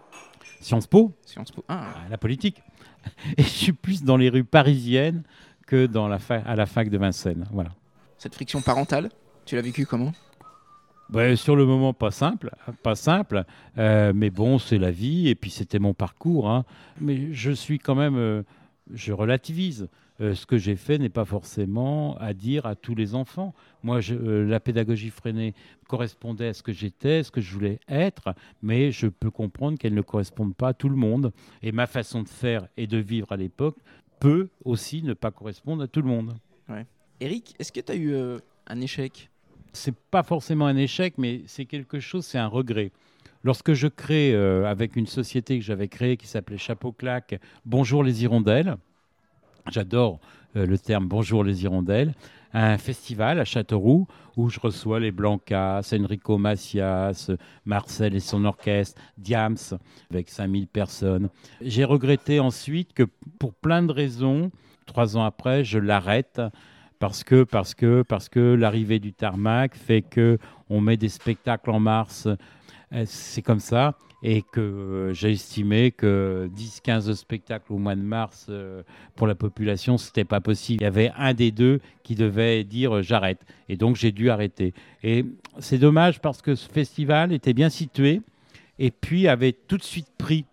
Sciences 0.60 0.88
Po, 0.88 1.12
Sciences 1.24 1.52
Po. 1.52 1.62
Ah, 1.68 1.90
à 2.06 2.08
la 2.08 2.18
politique. 2.18 2.60
Et 3.36 3.42
je 3.44 3.48
suis 3.48 3.72
plus 3.72 4.02
dans 4.02 4.16
les 4.16 4.28
rues 4.28 4.42
parisiennes 4.44 5.22
que 5.66 5.86
dans 5.86 6.08
la 6.08 6.18
fa- 6.18 6.42
à 6.44 6.56
la 6.56 6.66
fac 6.66 6.88
de 6.90 6.98
Vincennes. 6.98 7.46
Voilà. 7.52 7.70
cette 8.16 8.34
friction 8.34 8.60
parentale, 8.62 9.10
tu 9.44 9.54
l'as 9.54 9.62
vécu 9.62 9.86
comment? 9.86 10.10
Sur 11.36 11.56
le 11.56 11.64
moment, 11.64 11.94
pas 11.94 12.10
simple, 12.10 12.50
pas 12.82 12.94
simple, 12.94 13.44
euh, 13.78 14.12
mais 14.14 14.28
bon, 14.30 14.58
c'est 14.58 14.76
la 14.78 14.90
vie, 14.90 15.28
et 15.28 15.34
puis 15.34 15.50
c'était 15.50 15.78
mon 15.78 15.94
parcours. 15.94 16.50
hein. 16.50 16.64
Mais 17.00 17.32
je 17.32 17.50
suis 17.50 17.78
quand 17.78 17.94
même, 17.94 18.16
euh, 18.16 18.42
je 18.92 19.12
relativise. 19.12 19.88
Euh, 20.20 20.34
ce 20.34 20.46
que 20.46 20.58
j'ai 20.58 20.74
fait 20.74 20.98
n'est 20.98 21.08
pas 21.08 21.24
forcément 21.24 22.16
à 22.18 22.34
dire 22.34 22.66
à 22.66 22.74
tous 22.74 22.94
les 22.96 23.14
enfants. 23.14 23.54
Moi, 23.84 24.00
la 24.20 24.58
pédagogie 24.60 25.10
freinée 25.10 25.54
correspondait 25.88 26.48
à 26.48 26.54
ce 26.54 26.62
que 26.62 26.72
j'étais, 26.72 27.22
ce 27.22 27.30
que 27.30 27.40
je 27.40 27.54
voulais 27.54 27.78
être, 27.88 28.34
mais 28.60 28.90
je 28.90 29.06
peux 29.06 29.30
comprendre 29.30 29.78
qu'elle 29.78 29.94
ne 29.94 30.02
corresponde 30.02 30.54
pas 30.56 30.68
à 30.68 30.74
tout 30.74 30.88
le 30.88 30.96
monde. 30.96 31.32
Et 31.62 31.70
ma 31.72 31.86
façon 31.86 32.22
de 32.24 32.28
faire 32.28 32.66
et 32.76 32.86
de 32.88 32.98
vivre 32.98 33.30
à 33.30 33.36
l'époque 33.36 33.76
peut 34.18 34.48
aussi 34.64 35.02
ne 35.04 35.14
pas 35.14 35.30
correspondre 35.30 35.84
à 35.84 35.86
tout 35.86 36.02
le 36.02 36.08
monde. 36.08 36.34
Eric, 37.20 37.54
est-ce 37.60 37.70
que 37.72 37.80
tu 37.80 37.92
as 37.92 37.96
eu 37.96 38.14
un 38.66 38.80
échec? 38.80 39.30
C'est 39.72 39.94
pas 39.94 40.22
forcément 40.22 40.66
un 40.66 40.76
échec, 40.76 41.14
mais 41.18 41.42
c'est 41.46 41.64
quelque 41.64 42.00
chose, 42.00 42.24
c'est 42.24 42.38
un 42.38 42.46
regret. 42.46 42.90
Lorsque 43.44 43.72
je 43.72 43.86
crée, 43.86 44.34
euh, 44.34 44.66
avec 44.66 44.96
une 44.96 45.06
société 45.06 45.58
que 45.58 45.64
j'avais 45.64 45.88
créée 45.88 46.16
qui 46.16 46.26
s'appelait 46.26 46.58
Chapeau 46.58 46.92
Claque, 46.92 47.40
Bonjour 47.64 48.02
les 48.02 48.22
Hirondelles, 48.24 48.76
j'adore 49.70 50.18
euh, 50.56 50.66
le 50.66 50.78
terme 50.78 51.06
Bonjour 51.06 51.44
les 51.44 51.62
Hirondelles, 51.62 52.14
un 52.52 52.78
festival 52.78 53.38
à 53.38 53.44
Châteauroux 53.44 54.06
où 54.36 54.48
je 54.48 54.58
reçois 54.58 55.00
les 55.00 55.10
Blancas, 55.10 55.92
Enrico 55.92 56.38
Macias, 56.38 57.30
Marcel 57.64 58.14
et 58.14 58.20
son 58.20 58.44
orchestre, 58.44 59.00
Diams, 59.18 59.56
avec 60.10 60.28
5000 60.30 60.66
personnes. 60.66 61.28
J'ai 61.60 61.84
regretté 61.84 62.40
ensuite 62.40 62.92
que 62.92 63.04
pour 63.38 63.52
plein 63.54 63.82
de 63.82 63.92
raisons, 63.92 64.50
trois 64.86 65.16
ans 65.16 65.24
après, 65.24 65.64
je 65.64 65.78
l'arrête 65.78 66.40
parce 66.98 67.24
que 67.24 67.44
parce 67.44 67.74
que 67.74 68.02
parce 68.02 68.28
que 68.28 68.54
l'arrivée 68.54 68.98
du 68.98 69.12
tarmac 69.12 69.76
fait 69.76 70.02
que 70.02 70.38
on 70.68 70.80
met 70.80 70.96
des 70.96 71.08
spectacles 71.08 71.70
en 71.70 71.80
mars 71.80 72.28
Euh, 72.94 73.04
c'est 73.06 73.42
comme 73.42 73.60
ça 73.60 73.94
et 74.22 74.42
que 74.42 74.60
euh, 74.60 75.14
j'ai 75.14 75.32
estimé 75.32 75.92
que 75.92 76.48
10 76.52 76.80
15 76.80 77.12
spectacles 77.14 77.72
au 77.72 77.78
mois 77.78 77.94
de 77.94 78.00
mars 78.00 78.46
euh, 78.48 78.82
pour 79.14 79.26
la 79.26 79.34
population 79.34 79.98
c'était 79.98 80.24
pas 80.24 80.40
possible. 80.40 80.82
Il 80.82 80.84
y 80.84 80.88
avait 80.88 81.12
un 81.16 81.34
des 81.34 81.50
deux 81.50 81.80
qui 82.02 82.14
devait 82.14 82.64
dire 82.64 83.02
j'arrête. 83.02 83.40
Et 83.68 83.76
donc 83.76 83.96
j'ai 83.96 84.10
dû 84.10 84.30
arrêter. 84.30 84.72
Et 85.02 85.24
c'est 85.58 85.78
dommage 85.78 86.20
parce 86.20 86.40
que 86.40 86.54
ce 86.54 86.68
festival 86.68 87.32
était 87.32 87.52
bien 87.52 87.68
situé 87.68 88.22
et 88.78 88.90
puis 88.90 89.28
avait 89.28 89.52
tout 89.52 89.76
de 89.76 89.82
suite 89.82 90.08
pris. 90.16 90.46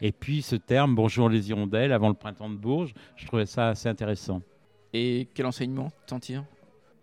Et 0.00 0.12
puis 0.12 0.40
ce 0.42 0.56
terme 0.56 0.94
bonjour 0.94 1.28
les 1.28 1.50
hirondelles 1.50 1.92
avant 1.92 2.08
le 2.08 2.14
printemps 2.14 2.50
de 2.50 2.56
Bourges 2.56 2.94
je 3.16 3.26
trouvais 3.26 3.46
ça 3.46 3.68
assez 3.68 3.88
intéressant 3.88 4.40
Et 4.92 5.28
quel 5.34 5.46
enseignement 5.46 5.90
t'en 6.06 6.20
tires 6.20 6.44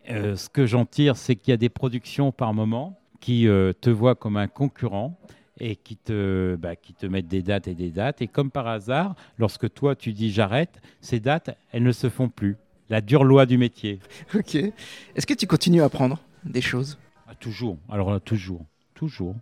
euh, 0.10 0.36
ce 0.36 0.50
que 0.50 0.66
j'en 0.66 0.86
tire, 0.86 1.18
c'est 1.18 1.36
qu'il 1.36 1.52
y 1.52 1.54
a 1.54 1.58
des 1.58 1.70
productions 1.70 2.32
par 2.32 2.54
moment 2.54 3.00
qui 3.20 3.48
euh, 3.48 3.74
te 3.80 3.90
voient 3.92 4.16
comme 4.16 4.38
un 4.38 4.48
concurrent 4.48 5.20
et 5.60 5.76
qui 5.76 5.98
te, 5.98 6.56
bah, 6.56 6.76
qui 6.76 6.94
te 6.94 7.06
mettent 7.06 7.28
des 7.28 7.44
dates 7.44 7.68
et 7.68 7.76
des 7.76 7.92
dates. 7.92 8.22
Et 8.22 8.28
comme 8.28 8.50
par 8.50 8.66
hasard, 8.66 9.16
lorsque 9.38 9.72
toi 9.72 9.96
tu 9.96 10.14
dis 10.14 10.32
j'arrête, 10.32 10.82
ces 11.02 11.20
dates, 11.20 11.56
elles 11.72 11.84
ne 11.84 11.92
se 11.92 12.10
font 12.10 12.30
plus. 12.30 12.58
La 12.90 13.02
dure 13.02 13.24
loi 13.24 13.46
du 13.46 13.58
métier. 13.58 14.00
Ok. 14.34 14.56
Est-ce 14.56 15.28
que 15.28 15.34
tu 15.34 15.46
continues 15.46 15.82
à 15.82 15.86
apprendre 15.86 16.20
des 16.44 16.62
choses? 16.62 16.98
Ah, 17.28 17.36
toujours. 17.36 17.78
Alors 17.90 18.20
toujours. 18.22 18.66
Toujours. 18.96 19.36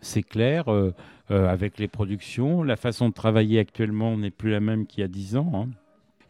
C'est 0.00 0.22
clair, 0.22 0.72
euh, 0.72 0.94
euh, 1.30 1.48
avec 1.48 1.78
les 1.78 1.88
productions, 1.88 2.62
la 2.62 2.76
façon 2.76 3.08
de 3.08 3.14
travailler 3.14 3.58
actuellement 3.58 4.16
n'est 4.16 4.30
plus 4.30 4.50
la 4.50 4.60
même 4.60 4.86
qu'il 4.86 5.00
y 5.00 5.04
a 5.04 5.08
10 5.08 5.36
ans. 5.36 5.50
hein. 5.54 5.68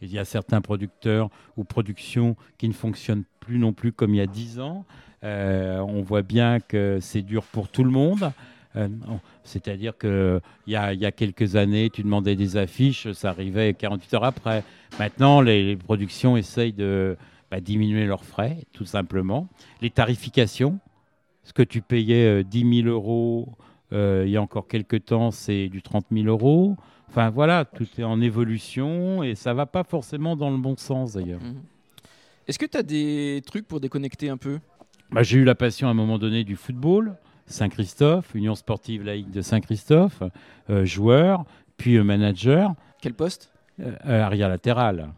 Il 0.01 0.11
y 0.11 0.19
a 0.19 0.25
certains 0.25 0.61
producteurs 0.61 1.29
ou 1.55 1.63
productions 1.63 2.35
qui 2.57 2.67
ne 2.67 2.73
fonctionnent 2.73 3.23
plus 3.39 3.59
non 3.59 3.73
plus 3.73 3.91
comme 3.91 4.13
il 4.13 4.17
y 4.17 4.21
a 4.21 4.27
10 4.27 4.59
ans. 4.59 4.85
Euh, 5.23 5.79
on 5.79 6.01
voit 6.01 6.21
bien 6.21 6.59
que 6.59 6.99
c'est 7.01 7.21
dur 7.21 7.43
pour 7.43 7.69
tout 7.69 7.83
le 7.83 7.89
monde. 7.89 8.31
Euh, 8.75 8.87
C'est-à-dire 9.43 9.97
qu'il 9.97 10.41
y 10.67 10.71
y 10.71 10.75
a 11.05 11.11
quelques 11.11 11.55
années, 11.55 11.89
tu 11.89 12.03
demandais 12.03 12.35
des 12.35 12.57
affiches, 12.57 13.11
ça 13.13 13.29
arrivait 13.29 13.73
48 13.73 14.13
heures 14.15 14.23
après. 14.23 14.63
Maintenant, 14.99 15.41
les, 15.41 15.75
productions 15.75 16.37
essayent 16.37 16.73
de 16.73 17.17
bah, 17.49 17.59
diminuer 17.61 18.05
leurs 18.05 18.25
frais, 18.25 18.57
tout 18.73 18.85
simplement. 18.85 19.47
Les 19.81 19.89
tarifications, 19.89 20.79
ce 21.43 21.53
que 21.53 21.63
tu 21.63 21.81
payais 21.81 22.41
euh, 22.41 22.43
10 22.43 22.83
000 22.83 22.87
euros 22.89 23.47
euh, 23.49 23.63
il 23.91 24.29
y 24.29 24.37
a 24.37 24.41
encore 24.41 24.67
quelques 24.67 25.05
temps, 25.05 25.31
c'est 25.31 25.69
du 25.69 25.81
30 25.81 26.05
000 26.11 26.27
euros. 26.27 26.75
Enfin 27.09 27.29
voilà, 27.29 27.65
tout 27.65 27.87
est 27.97 28.03
en 28.03 28.19
évolution 28.21 29.23
et 29.23 29.35
ça 29.35 29.53
va 29.53 29.65
pas 29.65 29.83
forcément 29.83 30.35
dans 30.35 30.51
le 30.51 30.57
bon 30.57 30.75
sens 30.75 31.13
d'ailleurs. 31.13 31.41
Mhm. 31.41 31.61
Est-ce 32.47 32.59
que 32.59 32.65
tu 32.65 32.77
as 32.77 32.83
des 32.83 33.41
trucs 33.45 33.67
pour 33.67 33.79
déconnecter 33.79 34.29
un 34.29 34.37
peu? 34.37 34.59
Bah, 35.11 35.23
j'ai 35.23 35.37
eu 35.37 35.43
la 35.43 35.55
passion 35.55 35.87
à 35.87 35.91
un 35.91 35.93
moment 35.93 36.17
donné 36.17 36.43
du 36.43 36.55
football, 36.55 37.15
Saint-Christophe, 37.45 38.35
Union 38.35 38.55
sportive 38.55 39.03
laïque 39.03 39.31
de 39.31 39.41
Saint-Christophe, 39.41 40.21
euh, 40.69 40.85
joueur, 40.85 41.45
puis 41.77 41.95
euh, 41.95 42.03
manager, 42.03 42.73
Quel 43.01 43.13
poste? 43.13 43.51
Euh, 43.79 43.91
euh, 44.05 44.21
arrière 44.21 44.49
latéral. 44.49 45.09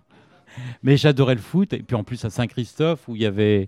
Mais 0.84 0.98
j'adorais 0.98 1.36
le 1.36 1.42
foot 1.42 1.74
et 1.74 1.82
puis 1.82 1.96
en 1.96 2.04
plus 2.04 2.24
à 2.26 2.30
Saint-Christophe 2.30 3.08
où 3.08 3.16
il 3.16 3.22
y 3.22 3.26
avait 3.26 3.68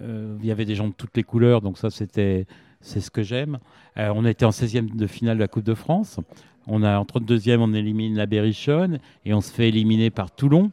euh, 0.00 0.36
il 0.40 0.46
y 0.46 0.50
avait 0.50 0.66
des 0.66 0.74
gens 0.74 0.88
de 0.88 0.92
toutes 0.92 1.16
les 1.16 1.22
couleurs, 1.22 1.62
donc 1.62 1.78
ça 1.78 1.88
c'était 1.90 2.46
c'est 2.86 3.00
ce 3.00 3.10
que 3.10 3.22
j'aime. 3.22 3.58
Euh, 3.98 4.12
on 4.14 4.24
était 4.24 4.44
en 4.44 4.50
16e 4.50 4.94
de 4.94 5.06
finale 5.06 5.36
de 5.36 5.42
la 5.42 5.48
Coupe 5.48 5.64
de 5.64 5.74
France. 5.74 6.20
On 6.66 6.82
a 6.82 6.98
en 6.98 7.04
32e 7.04 7.58
on 7.58 7.74
élimine 7.74 8.16
la 8.16 8.26
Berrichonne 8.26 8.98
et 9.24 9.34
on 9.34 9.40
se 9.40 9.52
fait 9.52 9.68
éliminer 9.68 10.10
par 10.10 10.30
Toulon 10.30 10.70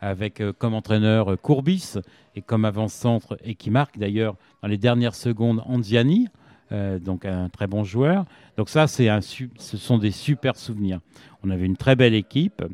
avec 0.00 0.40
euh, 0.40 0.52
comme 0.52 0.74
entraîneur 0.74 1.32
euh, 1.32 1.36
Courbis 1.36 1.94
et 2.36 2.42
comme 2.42 2.66
avant-centre 2.66 3.38
et 3.42 3.54
qui 3.54 3.70
marque 3.70 3.98
d'ailleurs 3.98 4.36
dans 4.62 4.68
les 4.68 4.76
dernières 4.76 5.14
secondes 5.14 5.62
Anziani, 5.66 6.28
donc 6.70 7.24
un 7.24 7.48
très 7.50 7.68
bon 7.68 7.84
joueur. 7.84 8.24
Donc 8.56 8.68
ça 8.68 8.88
c'est 8.88 9.08
un 9.08 9.20
ce 9.20 9.76
sont 9.76 9.96
des 9.96 10.10
super 10.10 10.56
souvenirs. 10.56 10.98
On 11.44 11.50
avait 11.50 11.66
une 11.66 11.76
très 11.76 11.94
belle 11.94 12.14
équipe. 12.14 12.64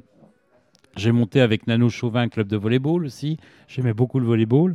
J'ai 0.96 1.12
monté 1.12 1.42
avec 1.42 1.66
Nano 1.66 1.90
Chauvin 1.90 2.22
un 2.22 2.28
club 2.28 2.48
de 2.48 2.56
volleyball 2.56 3.04
aussi. 3.04 3.36
J'aimais 3.68 3.92
beaucoup 3.92 4.18
le 4.18 4.26
volleyball. 4.26 4.74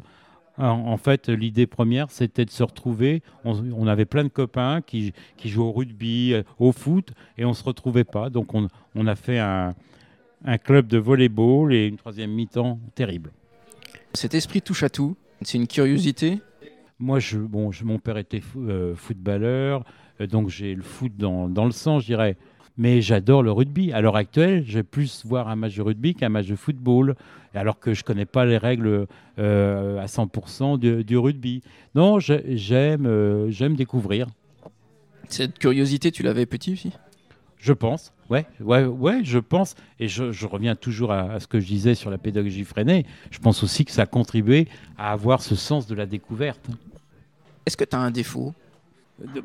En, 0.58 0.96
fait, 0.98 1.28
l'idée 1.28 1.68
première, 1.68 2.10
c'était 2.12 2.46
de 2.46 2.50
se 2.50 2.64
retrouver. 2.64 3.22
On, 3.44 3.54
on 3.74 3.88
avait 3.88 4.06
plein 4.06 4.24
de 4.24 4.30
copains 4.30 4.82
qui, 4.82 5.14
qui 5.36 5.50
jouaient 5.50 5.66
au 5.66 5.72
rugby, 5.74 6.34
euh, 6.34 6.44
au 6.60 6.72
foot, 6.72 7.12
et 7.38 7.44
on 7.44 7.50
ne 7.50 7.54
se 7.54 7.64
retrouvait 7.64 8.06
pas. 8.06 8.30
Donc, 8.30 8.54
on, 8.54 8.68
on 8.96 9.08
a 9.08 9.16
fait 9.16 9.40
un, 9.40 9.76
un 10.46 10.58
club 10.58 10.88
de 10.88 10.98
volleyball 10.98 11.74
et 11.74 11.88
une 11.88 11.98
troisième 11.98 12.32
mi-temps 12.32 12.80
terrible. 12.96 13.32
Cet 14.14 14.34
esprit 14.34 14.62
touche 14.62 14.84
à 14.84 14.90
tout, 14.90 15.18
c'est 15.42 15.58
une 15.58 15.68
curiosité. 15.68 16.40
Moi, 17.00 17.20
je, 17.20 17.38
bon, 17.38 17.72
je- 17.74 17.84
mon 17.84 18.00
père 18.00 18.18
était 18.18 18.42
euh, 18.56 18.96
footballeur, 18.96 19.84
euh, 20.22 20.28
donc 20.28 20.48
j'ai 20.48 20.74
le 20.74 20.84
foot 20.84 21.12
dans, 21.18 21.50
dans 21.50 21.66
le 21.66 21.72
sang, 21.72 22.00
je 22.00 22.06
dirais. 22.06 22.38
Mais 22.78 23.02
j'adore 23.02 23.42
le 23.42 23.52
rugby. 23.52 23.92
À 23.94 24.02
l'heure 24.02 24.16
actuelle, 24.16 24.64
je 24.68 24.80
vais 24.80 24.84
plus 24.84 25.26
voir 25.26 25.48
un 25.48 25.56
match 25.56 25.76
de 25.76 25.82
rugby 25.82 26.14
qu'un 26.14 26.30
match 26.30 26.48
de 26.48 26.56
football, 26.56 27.16
alors 27.54 27.80
que 27.80 27.94
je 27.94 28.02
ne 28.02 28.06
connais 28.06 28.26
pas 28.26 28.46
les 28.46 28.58
règles 28.58 29.08
euh, 29.40 30.00
à 30.00 30.06
100% 30.06 30.78
du, 30.78 31.04
du 31.04 31.18
rugby. 31.18 31.62
Non, 31.94 32.20
j'aime 32.20 33.06
euh, 33.06 33.50
j'aime 33.50 33.76
découvrir. 33.76 34.28
Cette 35.30 35.58
curiosité, 35.58 36.12
tu 36.12 36.22
l'avais 36.24 36.46
petit 36.46 36.74
aussi? 36.74 36.92
Je 37.58 37.74
pense, 37.74 38.14
ouais, 38.30 38.46
ouais, 38.60 38.84
ouais, 38.84 39.22
je 39.24 39.40
pense. 39.40 39.76
Et 40.00 40.08
je, 40.08 40.32
je 40.32 40.46
reviens 40.46 40.76
toujours 40.76 41.12
à, 41.12 41.32
à, 41.32 41.40
ce 41.40 41.48
que 41.48 41.60
je 41.60 41.66
disais 41.66 41.96
sur 41.96 42.12
la 42.12 42.20
pédagogie 42.20 42.64
freinée. 42.64 43.06
Je 43.32 43.40
pense 43.40 43.64
aussi 43.64 43.86
que 43.86 43.92
ça 43.92 44.04
a 44.04 44.06
contribué 44.06 44.68
à 44.98 45.12
avoir 45.12 45.42
ce 45.42 45.56
sens 45.56 45.88
de 45.88 45.96
la 45.96 46.06
découverte. 46.06 46.68
Est-ce 47.66 47.78
que 47.78 47.86
tu 47.86 47.96
as 47.96 48.00
un 48.00 48.12
défaut? 48.12 48.54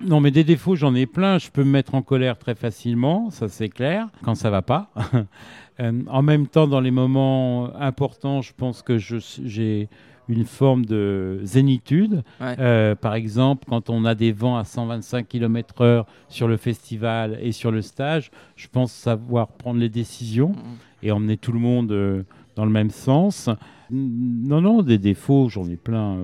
Non, 0.04 0.20
mais 0.20 0.30
des 0.30 0.44
défauts, 0.44 0.74
j'en 0.76 0.94
ai 0.94 1.06
plein. 1.06 1.38
Je 1.38 1.50
peux 1.50 1.62
me 1.64 1.70
mettre 1.70 1.94
en 1.94 2.02
colère 2.02 2.38
très 2.38 2.54
facilement, 2.54 3.30
ça 3.30 3.48
c'est 3.48 3.68
clair, 3.68 4.08
quand 4.24 4.34
ça 4.34 4.50
va 4.50 4.62
pas. 4.62 4.90
euh, 5.80 5.92
en 6.08 6.22
même 6.22 6.46
temps, 6.48 6.66
dans 6.66 6.80
les 6.80 6.90
moments 6.90 7.74
importants, 7.76 8.42
je 8.42 8.52
pense 8.56 8.82
que 8.82 8.98
j'ai 8.98 9.88
une 10.28 10.44
forme 10.44 10.84
de 10.86 11.40
zénitude. 11.42 12.22
Ouais. 12.40 12.54
Euh, 12.60 12.94
par 12.94 13.14
exemple, 13.14 13.64
quand 13.68 13.90
on 13.90 14.04
a 14.04 14.14
des 14.14 14.30
vents 14.32 14.56
à 14.56 14.64
125 14.64 15.26
km/h 15.26 16.04
sur 16.28 16.46
le 16.46 16.56
festival 16.56 17.38
et 17.42 17.50
sur 17.52 17.70
le 17.72 17.82
stage, 17.82 18.30
je 18.56 18.68
pense 18.68 18.92
savoir 18.92 19.48
prendre 19.48 19.80
les 19.80 19.88
décisions 19.88 20.50
Mhm. 20.50 20.76
et 21.02 21.10
emmener 21.12 21.36
tout 21.36 21.52
le 21.52 21.58
monde 21.58 21.90
euh, 21.92 22.22
dans 22.54 22.64
le 22.64 22.70
même 22.70 22.90
sens. 22.90 23.48
Non, 23.90 24.60
non, 24.60 24.82
des 24.82 24.98
défauts, 24.98 25.48
j'en 25.48 25.68
ai 25.68 25.76
plein. 25.76 26.18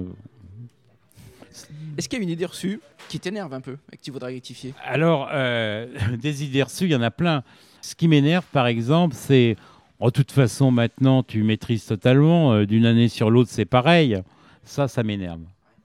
Est-ce 1.97 2.09
qu'il 2.09 2.19
y 2.19 2.21
a 2.21 2.25
une 2.25 2.31
idée 2.31 2.45
reçue 2.47 2.81
qui 3.09 3.19
t'énerve 3.21 3.53
un 3.55 3.61
peu 3.61 3.77
et 3.93 3.97
que 3.97 4.03
tu 4.03 4.11
voudrais 4.11 4.33
rectifier? 4.33 4.75
Alors, 4.85 5.29
euh, 5.33 5.87
des 6.21 6.45
idées 6.45 6.63
reçues, 6.63 6.85
il 6.85 6.93
y 6.93 6.97
en 6.97 7.03
a 7.03 7.11
plein. 7.11 7.43
Ce 7.83 7.95
qui 7.95 8.09
m'énerve, 8.09 8.45
par 8.53 8.67
exemple, 8.67 9.15
c'est. 9.19 9.57
En 9.99 10.11
toute 10.11 10.31
façon, 10.31 10.71
maintenant, 10.71 11.23
tu 11.23 11.43
maîtrises 11.43 11.87
totalement. 11.87 12.53
euh, 12.53 12.67
D'une 12.67 12.85
année 12.85 13.09
sur 13.09 13.31
l'autre, 13.31 13.49
c'est 13.51 13.65
pareil. 13.65 14.21
Ça, 14.63 14.89
ça 14.89 15.03
m'énerve. 15.03 15.41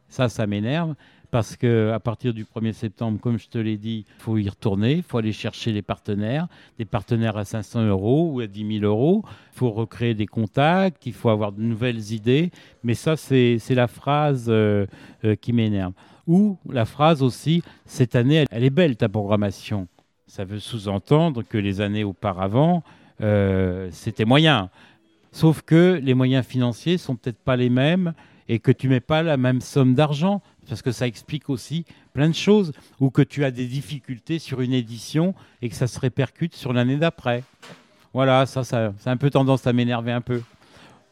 Ça, 0.09 0.27
ça 0.27 0.45
m'énerve. 0.47 0.95
Parce 1.31 1.55
que 1.55 1.91
à 1.93 1.99
partir 2.01 2.33
du 2.33 2.43
1er 2.43 2.73
septembre, 2.73 3.17
comme 3.21 3.39
je 3.39 3.47
te 3.47 3.57
l'ai 3.57 3.77
dit, 3.77 4.05
il 4.05 4.21
faut 4.21 4.37
y 4.37 4.49
retourner, 4.49 4.95
il 4.95 5.03
faut 5.03 5.17
aller 5.17 5.31
chercher 5.31 5.71
les 5.71 5.81
partenaires, 5.81 6.47
des 6.77 6.83
partenaires 6.83 7.37
à 7.37 7.45
500 7.45 7.85
euros 7.85 8.31
ou 8.33 8.41
à 8.41 8.47
10 8.47 8.79
000 8.79 8.85
euros. 8.85 9.23
Il 9.53 9.57
faut 9.57 9.71
recréer 9.71 10.13
des 10.13 10.27
contacts, 10.27 11.05
il 11.05 11.13
faut 11.13 11.29
avoir 11.29 11.53
de 11.53 11.61
nouvelles 11.61 12.11
idées. 12.11 12.51
Mais 12.83 12.95
ça, 12.95 13.15
c'est 13.15 13.59
la 13.69 13.87
phrase 13.87 14.47
euh, 14.49 14.85
euh, 15.23 15.35
qui 15.35 15.53
m'énerve. 15.53 15.93
Ou 16.27 16.57
la 16.69 16.85
phrase 16.85 17.23
aussi, 17.23 17.63
cette 17.85 18.15
année, 18.15 18.35
elle, 18.35 18.47
elle 18.51 18.65
est 18.65 18.69
belle 18.69 18.97
ta 18.97 19.07
programmation. 19.07 19.87
Ça 20.27 20.43
veut 20.43 20.59
sous-entendre 20.59 21.43
que 21.43 21.57
les 21.57 21.79
années 21.79 22.03
auparavant, 22.03 22.83
euh, 23.21 23.87
c'était 23.91 24.25
moyen. 24.25 24.69
Sauf 25.31 25.61
que 25.61 25.97
les 26.03 26.13
moyens 26.13 26.45
financiers 26.45 26.97
sont 26.97 27.15
peut-être 27.15 27.39
pas 27.39 27.55
les 27.55 27.69
mêmes 27.69 28.13
et 28.51 28.59
que 28.59 28.73
tu 28.73 28.89
mets 28.89 28.99
pas 28.99 29.23
la 29.23 29.37
même 29.37 29.61
somme 29.61 29.95
d'argent 29.95 30.41
parce 30.67 30.81
que 30.81 30.91
ça 30.91 31.07
explique 31.07 31.49
aussi 31.49 31.85
plein 32.11 32.27
de 32.27 32.35
choses 32.35 32.73
ou 32.99 33.09
que 33.09 33.21
tu 33.21 33.45
as 33.45 33.51
des 33.51 33.65
difficultés 33.65 34.39
sur 34.39 34.59
une 34.59 34.73
édition 34.73 35.33
et 35.61 35.69
que 35.69 35.75
ça 35.75 35.87
se 35.87 35.97
répercute 35.97 36.53
sur 36.53 36.73
l'année 36.73 36.97
d'après. 36.97 37.45
Voilà, 38.13 38.45
ça, 38.45 38.65
ça, 38.65 38.93
a 39.05 39.09
un 39.09 39.15
peu 39.15 39.29
tendance 39.29 39.67
à 39.67 39.71
m'énerver 39.71 40.11
un 40.11 40.19
peu. 40.19 40.41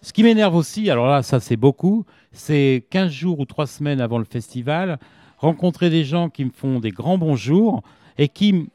Ce 0.02 0.12
qui 0.12 0.22
m'énerve 0.22 0.54
aussi, 0.54 0.90
alors 0.90 1.08
là, 1.08 1.24
ça 1.24 1.40
c'est 1.40 1.56
beaucoup, 1.56 2.06
c'est 2.34 2.86
15 2.90 3.10
jours 3.10 3.40
ou 3.40 3.46
3 3.46 3.68
semaines 3.68 4.02
avant 4.02 4.18
le 4.18 4.26
festival, 4.26 5.00
rencontrer 5.38 5.90
des 5.90 6.04
gens 6.04 6.30
qui 6.30 6.44
me 6.44 6.52
font 6.52 6.82
des 6.82 6.92
grands 6.92 7.18
bonjours 7.18 7.84
et 8.18 8.28
qui 8.28 8.68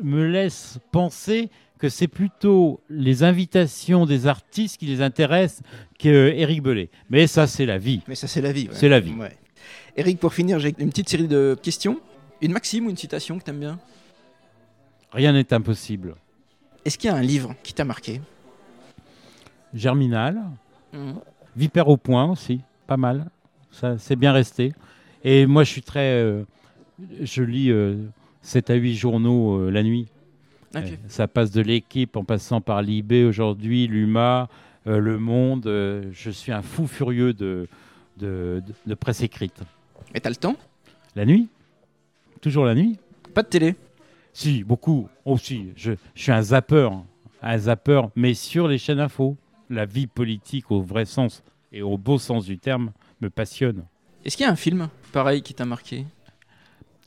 me 0.00 0.24
laissent 0.28 0.78
penser 0.92 1.50
que 1.78 1.88
c'est 1.88 2.08
plutôt 2.08 2.80
les 2.88 3.22
invitations 3.24 4.06
des 4.06 4.26
artistes 4.26 4.78
qui 4.78 4.86
les 4.86 5.02
intéressent 5.02 5.62
qu'Éric 5.98 6.62
Bellet. 6.62 6.88
Mais 7.10 7.26
ça, 7.26 7.46
c'est 7.46 7.66
la 7.66 7.78
vie. 7.78 8.00
Mais 8.08 8.14
ça, 8.14 8.26
c'est 8.28 8.40
la 8.40 8.52
vie. 8.52 8.68
ouais. 8.68 8.74
C'est 8.74 8.88
la 8.88 9.00
vie. 9.00 9.12
Ouais. 9.12 9.36
Eric, 9.96 10.18
pour 10.18 10.32
finir, 10.34 10.58
j'ai 10.60 10.74
une 10.78 10.90
petite 10.90 11.08
série 11.08 11.28
de 11.28 11.56
questions. 11.62 12.00
Une 12.40 12.52
maxime 12.52 12.86
ou 12.86 12.90
une 12.90 12.96
citation 12.96 13.38
que 13.38 13.44
t'aimes 13.44 13.60
bien? 13.60 13.78
Rien 15.12 15.32
n'est 15.32 15.52
impossible. 15.52 16.14
Est-ce 16.84 16.98
qu'il 16.98 17.08
y 17.08 17.12
a 17.12 17.16
un 17.16 17.22
livre 17.22 17.54
qui 17.62 17.72
t'a 17.72 17.84
marqué? 17.84 18.20
Germinal, 19.72 20.40
Mhm. 20.92 21.16
Vipère 21.56 21.88
au 21.88 21.96
point 21.96 22.24
aussi, 22.30 22.60
pas 22.86 22.96
mal. 22.96 23.30
Ça, 23.70 23.96
c'est 23.98 24.16
bien 24.16 24.32
resté. 24.32 24.72
Et 25.24 25.46
moi, 25.46 25.62
je 25.64 25.70
suis 25.70 25.82
très. 25.82 26.20
euh, 26.22 26.44
je 27.22 27.42
lis 27.42 27.70
euh, 27.70 27.96
7 28.42 28.70
à 28.70 28.74
8 28.74 28.94
journaux 28.96 29.58
euh, 29.58 29.70
la 29.70 29.82
nuit. 29.82 30.06
Euh, 30.82 30.96
ça 31.08 31.28
passe 31.28 31.50
de 31.50 31.60
l'équipe 31.60 32.16
en 32.16 32.24
passant 32.24 32.60
par 32.60 32.82
l'IB 32.82 33.12
aujourd'hui, 33.28 33.86
l'UMA, 33.86 34.48
euh, 34.86 34.98
Le 34.98 35.18
Monde. 35.18 35.66
euh, 35.66 36.04
je 36.12 36.30
suis 36.30 36.52
un 36.52 36.62
fou 36.62 36.86
furieux 36.86 37.32
de, 37.32 37.68
de, 38.16 38.62
de- 38.66 38.74
de 38.86 38.94
presse 38.94 39.22
écrite. 39.22 39.60
Et 40.14 40.20
t'as 40.20 40.30
le 40.30 40.36
temps? 40.36 40.56
La 41.16 41.24
nuit? 41.24 41.48
Toujours 42.40 42.64
la 42.64 42.74
nuit? 42.74 42.98
Pas 43.34 43.42
de 43.42 43.48
télé? 43.48 43.74
Si, 44.32 44.64
beaucoup. 44.64 45.08
Aussi. 45.24 45.68
Je, 45.76 45.92
je 46.14 46.22
suis 46.22 46.32
un 46.32 46.42
zappeur. 46.42 46.92
hein. 46.92 47.04
Un 47.42 47.58
zappeur, 47.58 48.10
mais 48.16 48.34
sur 48.34 48.68
les 48.68 48.78
chaînes 48.78 49.00
info. 49.00 49.36
La 49.70 49.86
vie 49.86 50.06
politique 50.06 50.70
au 50.70 50.82
vrai 50.82 51.04
sens 51.06 51.42
et 51.72 51.80
au 51.82 51.96
beau 51.96 52.18
sens 52.18 52.44
du 52.44 52.58
terme 52.58 52.92
me 53.20 53.30
passionne. 53.30 53.84
Est-ce 54.24 54.36
qu'il 54.36 54.44
y 54.44 54.48
a 54.48 54.52
un 54.52 54.56
film 54.56 54.88
pareil 55.12 55.40
qui 55.42 55.54
t'a 55.54 55.64
marqué? 55.64 56.04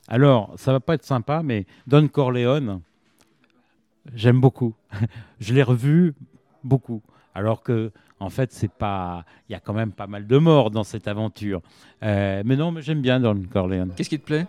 Alors, 0.08 0.52
ça 0.56 0.72
va 0.72 0.80
pas 0.80 0.94
être 0.94 1.04
sympa, 1.04 1.42
mais 1.42 1.66
Don 1.86 2.08
Corleone, 2.08 2.80
j'aime 4.14 4.40
beaucoup. 4.40 4.74
Je 5.40 5.54
l'ai 5.54 5.62
revu 5.62 6.14
beaucoup. 6.64 7.02
Alors 7.34 7.62
que, 7.62 7.92
en 8.20 8.30
fait, 8.30 8.52
c'est 8.52 8.70
pas. 8.72 9.24
Il 9.48 9.52
y 9.52 9.54
a 9.54 9.60
quand 9.60 9.74
même 9.74 9.92
pas 9.92 10.06
mal 10.06 10.26
de 10.26 10.38
morts 10.38 10.70
dans 10.70 10.84
cette 10.84 11.06
aventure. 11.08 11.60
Euh, 12.02 12.42
mais 12.44 12.56
non, 12.56 12.72
mais 12.72 12.82
j'aime 12.82 13.00
bien 13.00 13.20
Don 13.20 13.40
Corleone. 13.50 13.92
Qu'est-ce 13.96 14.08
qui 14.10 14.18
te 14.18 14.24
plaît? 14.24 14.46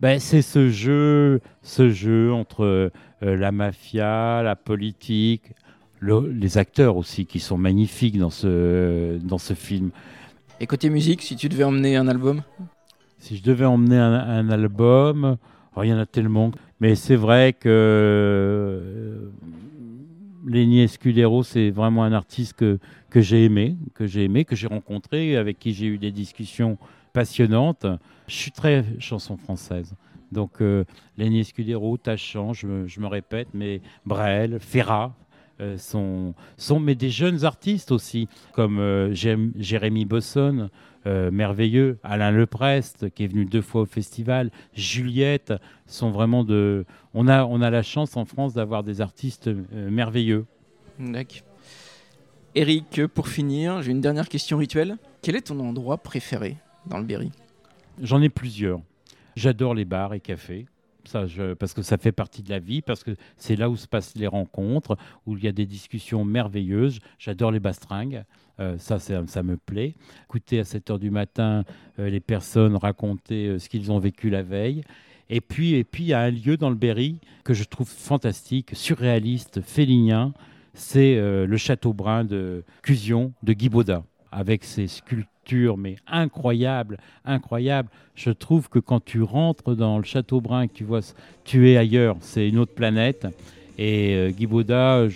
Ben, 0.00 0.18
c'est 0.18 0.42
ce 0.42 0.68
jeu, 0.70 1.40
ce 1.62 1.90
jeu 1.90 2.32
entre 2.32 2.64
euh, 2.64 2.90
la 3.22 3.52
mafia, 3.52 4.42
la 4.42 4.56
politique, 4.56 5.52
le- 6.00 6.28
les 6.28 6.58
acteurs 6.58 6.96
aussi 6.96 7.24
qui 7.26 7.38
sont 7.38 7.56
magnifiques 7.56 8.18
dans 8.18 8.30
ce, 8.30 9.16
dans 9.18 9.38
ce 9.38 9.54
film. 9.54 9.90
Et 10.58 10.66
côté 10.66 10.90
musique, 10.90 11.22
si 11.22 11.36
tu 11.36 11.48
devais 11.48 11.64
emmener 11.64 11.96
un 11.96 12.08
album? 12.08 12.42
Si 13.18 13.36
je 13.36 13.42
devais 13.44 13.64
emmener 13.64 13.96
un, 13.98 14.12
un 14.12 14.50
album, 14.50 15.36
oh, 15.76 15.82
il 15.84 15.88
y 15.90 15.92
en 15.94 15.98
a 15.98 16.06
tellement. 16.06 16.50
Mais 16.84 16.96
c'est 16.96 17.16
vrai 17.16 17.54
que 17.54 17.66
euh, 17.66 19.30
Lenny 20.46 20.82
Escudero, 20.82 21.42
c'est 21.42 21.70
vraiment 21.70 22.04
un 22.04 22.12
artiste 22.12 22.52
que, 22.52 22.78
que 23.08 23.22
j'ai 23.22 23.46
aimé, 23.46 23.78
que 23.94 24.06
j'ai 24.06 24.24
aimé, 24.24 24.44
que 24.44 24.54
j'ai 24.54 24.66
rencontré, 24.66 25.38
avec 25.38 25.58
qui 25.58 25.72
j'ai 25.72 25.86
eu 25.86 25.96
des 25.96 26.10
discussions 26.10 26.76
passionnantes. 27.14 27.86
Je 28.28 28.34
suis 28.34 28.50
très 28.50 28.84
chanson 28.98 29.38
française. 29.38 29.94
Donc 30.30 30.60
euh, 30.60 30.84
Lenny 31.16 31.40
Escudero, 31.40 31.96
Tachant, 31.96 32.52
je, 32.52 32.86
je 32.86 33.00
me 33.00 33.06
répète, 33.06 33.48
mais 33.54 33.80
Brel, 34.04 34.58
Ferrat. 34.60 35.14
euh, 35.60 35.78
sont, 35.78 36.34
sont 36.56 36.80
mais 36.80 36.94
des 36.94 37.10
jeunes 37.10 37.44
artistes 37.44 37.92
aussi, 37.92 38.28
comme 38.52 38.78
euh, 38.78 39.14
Jérémy 39.14 40.04
Bosson, 40.04 40.68
euh, 41.06 41.30
merveilleux. 41.30 41.98
Alain 42.02 42.30
Leprest, 42.30 43.10
qui 43.10 43.24
est 43.24 43.28
venu 43.28 43.44
deux 43.44 43.62
fois 43.62 43.82
au 43.82 43.86
festival. 43.86 44.50
Juliette, 44.74 45.52
sont 45.86 46.10
vraiment 46.10 46.44
de. 46.44 46.84
On 47.12 47.28
a, 47.28 47.44
on 47.44 47.60
a 47.60 47.70
la 47.70 47.82
chance 47.82 48.16
en 48.16 48.24
France 48.24 48.54
d'avoir 48.54 48.82
des 48.82 49.00
artistes 49.00 49.48
euh, 49.48 49.90
merveilleux. 49.90 50.46
D'accord. 50.98 51.42
Eric, 52.54 53.06
pour 53.08 53.28
finir, 53.28 53.82
j'ai 53.82 53.90
une 53.90 54.00
dernière 54.00 54.28
question 54.28 54.58
rituelle. 54.58 54.96
Quel 55.22 55.36
est 55.36 55.48
ton 55.48 55.58
endroit 55.60 55.98
préféré 55.98 56.56
dans 56.86 56.98
le 56.98 57.04
Berry? 57.04 57.32
J'en 58.00 58.22
ai 58.22 58.28
plusieurs. 58.28 58.80
J'adore 59.36 59.74
les 59.74 59.84
bars 59.84 60.14
et 60.14 60.20
cafés. 60.20 60.66
Ça, 61.04 61.26
je- 61.26 61.52
parce 61.54 61.74
que 61.74 61.82
ça 61.82 61.98
fait 61.98 62.12
partie 62.12 62.42
de 62.42 62.50
la 62.50 62.60
vie, 62.60 62.80
parce 62.80 63.02
que 63.04 63.10
c'est 63.36 63.56
là 63.56 63.68
où 63.68 63.76
se 63.76 63.86
passent 63.86 64.14
les 64.16 64.26
rencontres, 64.28 64.96
où 65.26 65.36
il 65.36 65.44
y 65.44 65.48
a 65.48 65.52
des 65.52 65.66
discussions 65.66 66.24
merveilleuses. 66.24 67.00
J'adore 67.18 67.50
les 67.50 67.60
bastringues, 67.60 68.24
Euh, 68.60 68.76
ça, 68.78 68.98
ça 68.98 69.42
me 69.42 69.56
plaît. 69.56 69.94
Écouter 70.24 70.60
à 70.60 70.64
7 70.64 70.90
heures 70.90 70.98
du 70.98 71.10
matin 71.10 71.64
euh, 71.98 72.08
les 72.08 72.20
personnes 72.20 72.76
raconter 72.76 73.48
euh, 73.48 73.58
ce 73.58 73.68
qu'ils 73.68 73.90
ont 73.90 73.98
vécu 73.98 74.30
la 74.30 74.42
veille. 74.42 74.82
Et 75.28 75.40
puis, 75.40 75.74
et 75.74 75.84
puis, 75.84 76.04
il 76.04 76.08
y 76.08 76.12
a 76.12 76.20
un 76.20 76.30
lieu 76.30 76.56
dans 76.56 76.68
le 76.68 76.76
Berry 76.76 77.18
que 77.42 77.54
je 77.54 77.64
trouve 77.64 77.88
fantastique, 77.88 78.70
surréaliste, 78.74 79.60
félinien. 79.62 80.32
C'est 80.74 81.14
le 81.14 81.56
Château 81.56 81.92
Brun 81.92 82.24
de 82.24 82.64
Cusion 82.82 83.32
de 83.44 83.52
Guy 83.52 83.68
Baudin, 83.68 84.04
avec 84.32 84.64
ses 84.64 84.88
sculptures, 84.88 85.78
mais 85.78 85.96
incroyables, 86.08 86.98
incroyables. 87.24 87.88
Je 88.16 88.30
trouve 88.30 88.68
que 88.68 88.80
quand 88.80 89.02
tu 89.02 89.22
rentres 89.22 89.76
dans 89.76 89.98
le 89.98 90.04
Château 90.04 90.40
Brun 90.40 90.62
et 90.62 90.68
que 90.68 90.74
tu 90.74 90.84
vois, 90.84 91.00
tu 91.44 91.70
es 91.70 91.76
ailleurs, 91.76 92.16
c'est 92.20 92.48
une 92.48 92.58
autre 92.58 92.74
planète. 92.74 93.26
Et 93.78 94.34
Guy 94.36 94.46
Baudin, 94.46 95.08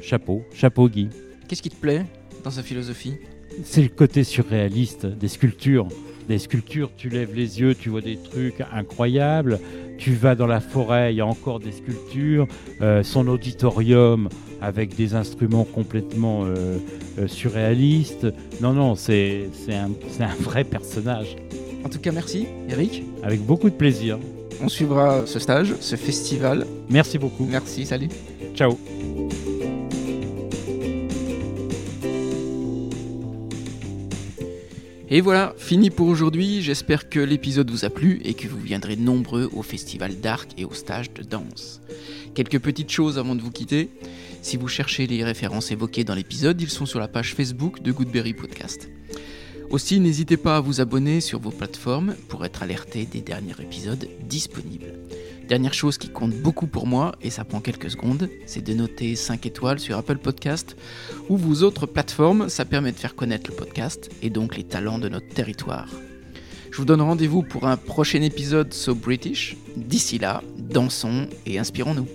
chapeau, 0.00 0.44
chapeau 0.54 0.88
Guy. 0.88 1.08
Qu'est-ce 1.48 1.62
qui 1.62 1.70
te 1.70 1.76
plaît? 1.76 2.04
Dans 2.46 2.52
sa 2.52 2.62
philosophie 2.62 3.14
C'est 3.64 3.82
le 3.82 3.88
côté 3.88 4.22
surréaliste 4.22 5.04
des 5.04 5.26
sculptures. 5.26 5.88
Des 6.28 6.38
sculptures, 6.38 6.92
tu 6.96 7.08
lèves 7.08 7.34
les 7.34 7.60
yeux, 7.60 7.74
tu 7.74 7.88
vois 7.88 8.02
des 8.02 8.16
trucs 8.16 8.62
incroyables. 8.72 9.58
Tu 9.98 10.12
vas 10.12 10.36
dans 10.36 10.46
la 10.46 10.60
forêt, 10.60 11.12
il 11.12 11.16
y 11.16 11.20
a 11.20 11.26
encore 11.26 11.58
des 11.58 11.72
sculptures. 11.72 12.46
Euh, 12.82 13.02
son 13.02 13.26
auditorium 13.26 14.28
avec 14.60 14.94
des 14.94 15.14
instruments 15.14 15.64
complètement 15.64 16.44
euh, 16.44 16.78
euh, 17.18 17.26
surréalistes. 17.26 18.28
Non, 18.60 18.72
non, 18.72 18.94
c'est 18.94 19.48
c'est 19.52 19.74
un, 19.74 19.90
c'est 20.08 20.22
un 20.22 20.36
vrai 20.40 20.62
personnage. 20.62 21.34
En 21.84 21.88
tout 21.88 21.98
cas, 21.98 22.12
merci, 22.12 22.46
Eric. 22.68 23.02
Avec 23.24 23.40
beaucoup 23.40 23.70
de 23.70 23.74
plaisir. 23.74 24.20
On 24.62 24.68
suivra 24.68 25.26
ce 25.26 25.40
stage, 25.40 25.74
ce 25.80 25.96
festival. 25.96 26.64
Merci 26.88 27.18
beaucoup. 27.18 27.46
Merci, 27.50 27.86
salut. 27.86 28.08
Ciao. 28.54 28.78
Et 35.08 35.20
voilà, 35.20 35.54
fini 35.56 35.90
pour 35.90 36.08
aujourd'hui. 36.08 36.62
J'espère 36.62 37.08
que 37.08 37.20
l'épisode 37.20 37.70
vous 37.70 37.84
a 37.84 37.90
plu 37.90 38.20
et 38.24 38.34
que 38.34 38.48
vous 38.48 38.58
viendrez 38.58 38.96
nombreux 38.96 39.48
au 39.52 39.62
festival 39.62 40.16
d'arc 40.16 40.50
et 40.58 40.64
au 40.64 40.72
stage 40.72 41.12
de 41.12 41.22
danse. 41.22 41.80
Quelques 42.34 42.58
petites 42.58 42.90
choses 42.90 43.16
avant 43.16 43.36
de 43.36 43.40
vous 43.40 43.52
quitter. 43.52 43.88
Si 44.42 44.56
vous 44.56 44.66
cherchez 44.66 45.06
les 45.06 45.22
références 45.22 45.70
évoquées 45.70 46.02
dans 46.02 46.16
l'épisode, 46.16 46.60
ils 46.60 46.70
sont 46.70 46.86
sur 46.86 46.98
la 46.98 47.06
page 47.06 47.34
Facebook 47.34 47.82
de 47.82 47.92
Goodberry 47.92 48.34
Podcast. 48.34 48.88
Aussi, 49.70 49.98
n'hésitez 50.00 50.36
pas 50.36 50.56
à 50.56 50.60
vous 50.60 50.80
abonner 50.80 51.20
sur 51.20 51.40
vos 51.40 51.50
plateformes 51.50 52.14
pour 52.28 52.44
être 52.44 52.62
alerté 52.62 53.04
des 53.04 53.20
derniers 53.20 53.60
épisodes 53.60 54.08
disponibles. 54.20 54.94
Dernière 55.48 55.74
chose 55.74 55.98
qui 55.98 56.08
compte 56.08 56.34
beaucoup 56.34 56.66
pour 56.66 56.86
moi, 56.86 57.14
et 57.20 57.30
ça 57.30 57.44
prend 57.44 57.60
quelques 57.60 57.90
secondes, 57.90 58.28
c'est 58.46 58.64
de 58.64 58.74
noter 58.74 59.14
5 59.14 59.46
étoiles 59.46 59.78
sur 59.78 59.96
Apple 59.96 60.18
Podcast 60.18 60.76
ou 61.28 61.36
vos 61.36 61.62
autres 61.62 61.86
plateformes, 61.86 62.48
ça 62.48 62.64
permet 62.64 62.92
de 62.92 62.98
faire 62.98 63.14
connaître 63.14 63.50
le 63.50 63.56
podcast 63.56 64.10
et 64.22 64.30
donc 64.30 64.56
les 64.56 64.64
talents 64.64 64.98
de 64.98 65.08
notre 65.08 65.28
territoire. 65.28 65.88
Je 66.70 66.78
vous 66.78 66.84
donne 66.84 67.00
rendez-vous 67.00 67.42
pour 67.42 67.66
un 67.66 67.76
prochain 67.76 68.22
épisode 68.22 68.74
So 68.74 68.94
British. 68.94 69.56
D'ici 69.76 70.18
là, 70.18 70.42
dansons 70.58 71.28
et 71.46 71.58
inspirons-nous. 71.58 72.06